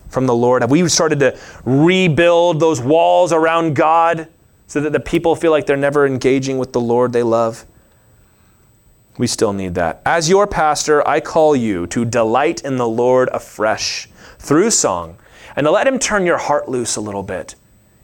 from 0.08 0.26
the 0.26 0.34
Lord? 0.34 0.62
Have 0.62 0.70
we 0.70 0.88
started 0.88 1.20
to 1.20 1.38
rebuild 1.64 2.60
those 2.60 2.80
walls 2.80 3.32
around 3.32 3.76
God 3.76 4.28
so 4.66 4.80
that 4.80 4.92
the 4.92 5.00
people 5.00 5.36
feel 5.36 5.50
like 5.50 5.66
they're 5.66 5.76
never 5.76 6.06
engaging 6.06 6.56
with 6.56 6.72
the 6.72 6.80
Lord 6.80 7.12
they 7.12 7.22
love? 7.22 7.66
We 9.18 9.26
still 9.26 9.52
need 9.52 9.74
that. 9.74 10.00
As 10.06 10.28
your 10.28 10.46
pastor, 10.46 11.06
I 11.06 11.20
call 11.20 11.54
you 11.54 11.86
to 11.88 12.04
delight 12.04 12.64
in 12.64 12.76
the 12.76 12.88
Lord 12.88 13.28
afresh 13.32 14.08
through 14.38 14.70
song 14.70 15.18
and 15.56 15.64
to 15.64 15.70
let 15.70 15.86
Him 15.86 15.98
turn 15.98 16.24
your 16.24 16.38
heart 16.38 16.68
loose 16.68 16.96
a 16.96 17.00
little 17.00 17.22
bit. 17.22 17.54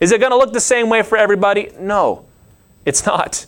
Is 0.00 0.12
it 0.12 0.20
going 0.20 0.32
to 0.32 0.36
look 0.36 0.52
the 0.52 0.60
same 0.60 0.90
way 0.90 1.02
for 1.02 1.16
everybody? 1.16 1.70
No, 1.78 2.26
it's 2.84 3.06
not. 3.06 3.46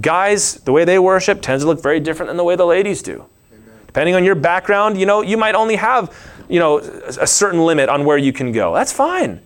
Guys, 0.00 0.54
the 0.54 0.72
way 0.72 0.84
they 0.84 0.98
worship 0.98 1.40
tends 1.40 1.62
to 1.62 1.68
look 1.68 1.82
very 1.82 2.00
different 2.00 2.28
than 2.28 2.36
the 2.36 2.44
way 2.44 2.56
the 2.56 2.66
ladies 2.66 3.02
do. 3.02 3.24
Amen. 3.52 3.78
Depending 3.86 4.14
on 4.14 4.24
your 4.24 4.34
background, 4.34 4.98
you 4.98 5.06
know, 5.06 5.22
you 5.22 5.36
might 5.36 5.54
only 5.54 5.76
have, 5.76 6.16
you 6.48 6.58
know, 6.58 6.78
a 6.78 7.26
certain 7.26 7.60
limit 7.60 7.88
on 7.88 8.04
where 8.04 8.18
you 8.18 8.32
can 8.32 8.50
go. 8.52 8.74
That's 8.74 8.92
fine. 8.92 9.40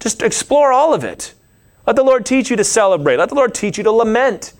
Just 0.00 0.22
explore 0.22 0.72
all 0.72 0.94
of 0.94 1.04
it. 1.04 1.34
Let 1.86 1.96
the 1.96 2.02
Lord 2.02 2.26
teach 2.26 2.50
you 2.50 2.56
to 2.56 2.64
celebrate. 2.64 3.16
Let 3.16 3.28
the 3.28 3.34
Lord 3.34 3.54
teach 3.54 3.78
you 3.78 3.84
to 3.84 3.92
lament. 3.92 4.52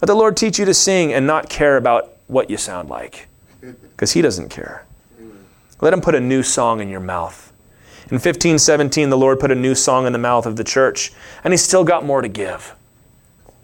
Let 0.00 0.06
the 0.06 0.14
Lord 0.14 0.36
teach 0.36 0.58
you 0.58 0.64
to 0.64 0.74
sing 0.74 1.12
and 1.12 1.26
not 1.26 1.48
care 1.48 1.76
about 1.76 2.16
what 2.28 2.50
you 2.50 2.56
sound 2.56 2.88
like, 2.88 3.26
because 3.60 4.12
He 4.12 4.22
doesn't 4.22 4.48
care. 4.48 4.84
Let 5.80 5.92
Him 5.92 6.00
put 6.00 6.14
a 6.14 6.20
new 6.20 6.42
song 6.42 6.80
in 6.80 6.88
your 6.88 7.00
mouth. 7.00 7.52
In 8.10 8.14
1517, 8.14 9.10
the 9.10 9.18
Lord 9.18 9.40
put 9.40 9.50
a 9.50 9.54
new 9.54 9.74
song 9.74 10.06
in 10.06 10.12
the 10.12 10.18
mouth 10.18 10.46
of 10.46 10.56
the 10.56 10.64
church, 10.64 11.12
and 11.42 11.52
He's 11.52 11.62
still 11.62 11.84
got 11.84 12.04
more 12.04 12.22
to 12.22 12.28
give. 12.28 12.74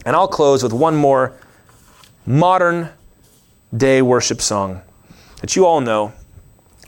And 0.05 0.16
I'll 0.16 0.28
close 0.28 0.62
with 0.62 0.72
one 0.72 0.97
more 0.97 1.32
modern 2.26 2.91
day 3.76 4.03
worship 4.03 4.41
song 4.41 4.82
that 5.41 5.55
you 5.57 5.66
all 5.66 5.80
know, 5.80 6.12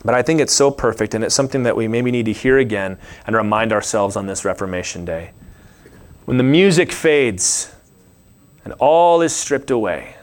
but 0.04 0.14
I 0.14 0.22
think 0.22 0.40
it's 0.40 0.52
so 0.52 0.70
perfect, 0.70 1.14
and 1.14 1.22
it's 1.22 1.34
something 1.34 1.62
that 1.62 1.76
we 1.76 1.88
maybe 1.88 2.10
need 2.10 2.26
to 2.26 2.32
hear 2.32 2.58
again 2.58 2.98
and 3.26 3.36
remind 3.36 3.72
ourselves 3.72 4.16
on 4.16 4.26
this 4.26 4.44
Reformation 4.44 5.04
Day. 5.04 5.30
When 6.24 6.36
the 6.36 6.42
music 6.42 6.90
fades, 6.90 7.72
and 8.66 8.74
all 8.80 9.22
is 9.22 9.32
stripped 9.32 9.70
away. 9.70 10.16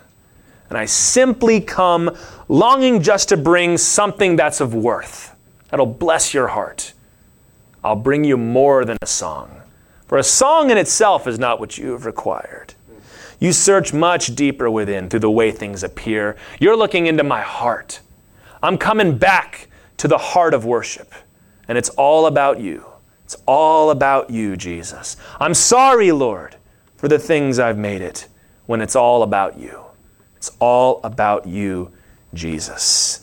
And 0.68 0.78
I 0.78 0.84
simply 0.84 1.62
come 1.62 2.14
longing 2.50 3.02
just 3.02 3.30
to 3.30 3.38
bring 3.38 3.78
something 3.78 4.36
that's 4.36 4.60
of 4.60 4.76
worth, 4.76 5.34
that'll 5.70 5.86
bless 5.86 6.34
your 6.34 6.50
heart. 6.50 6.92
I'll 7.86 7.96
bring 7.96 8.26
you 8.26 8.36
more 8.36 8.84
than 8.84 8.98
a 9.02 9.06
song. 9.06 9.62
For 10.08 10.18
a 10.18 10.24
song 10.24 10.72
in 10.72 10.78
itself 10.78 11.26
is 11.26 11.40
not 11.40 11.62
what 11.62 11.78
you 11.78 11.94
have 11.94 12.06
required. 12.06 12.74
You 13.40 13.54
search 13.54 13.94
much 13.94 14.36
deeper 14.36 14.70
within 14.70 15.10
through 15.10 15.22
the 15.22 15.32
way 15.32 15.50
things 15.50 15.82
appear. 15.82 16.36
You're 16.60 16.76
looking 16.76 17.08
into 17.08 17.24
my 17.24 17.42
heart. 17.42 18.02
I'm 18.62 18.78
coming 18.78 19.18
back 19.18 19.70
to 19.98 20.10
the 20.10 20.18
heart 20.18 20.54
of 20.54 20.66
worship. 20.66 21.14
And 21.70 21.78
it's 21.78 21.90
all 21.92 22.26
about 22.26 22.60
you. 22.60 22.84
It's 23.24 23.38
all 23.46 23.90
about 23.90 24.30
you, 24.30 24.58
Jesus. 24.58 25.16
I'm 25.40 25.54
sorry, 25.54 26.12
Lord, 26.12 26.58
for 26.98 27.08
the 27.08 27.20
things 27.20 27.58
I've 27.58 27.78
made 27.78 28.02
it 28.02 28.28
when 28.66 28.82
it's 28.82 28.96
all 28.96 29.24
about 29.24 29.58
you. 29.58 29.84
It's 30.38 30.52
all 30.60 31.00
about 31.04 31.48
you, 31.48 31.92
Jesus. 32.34 33.23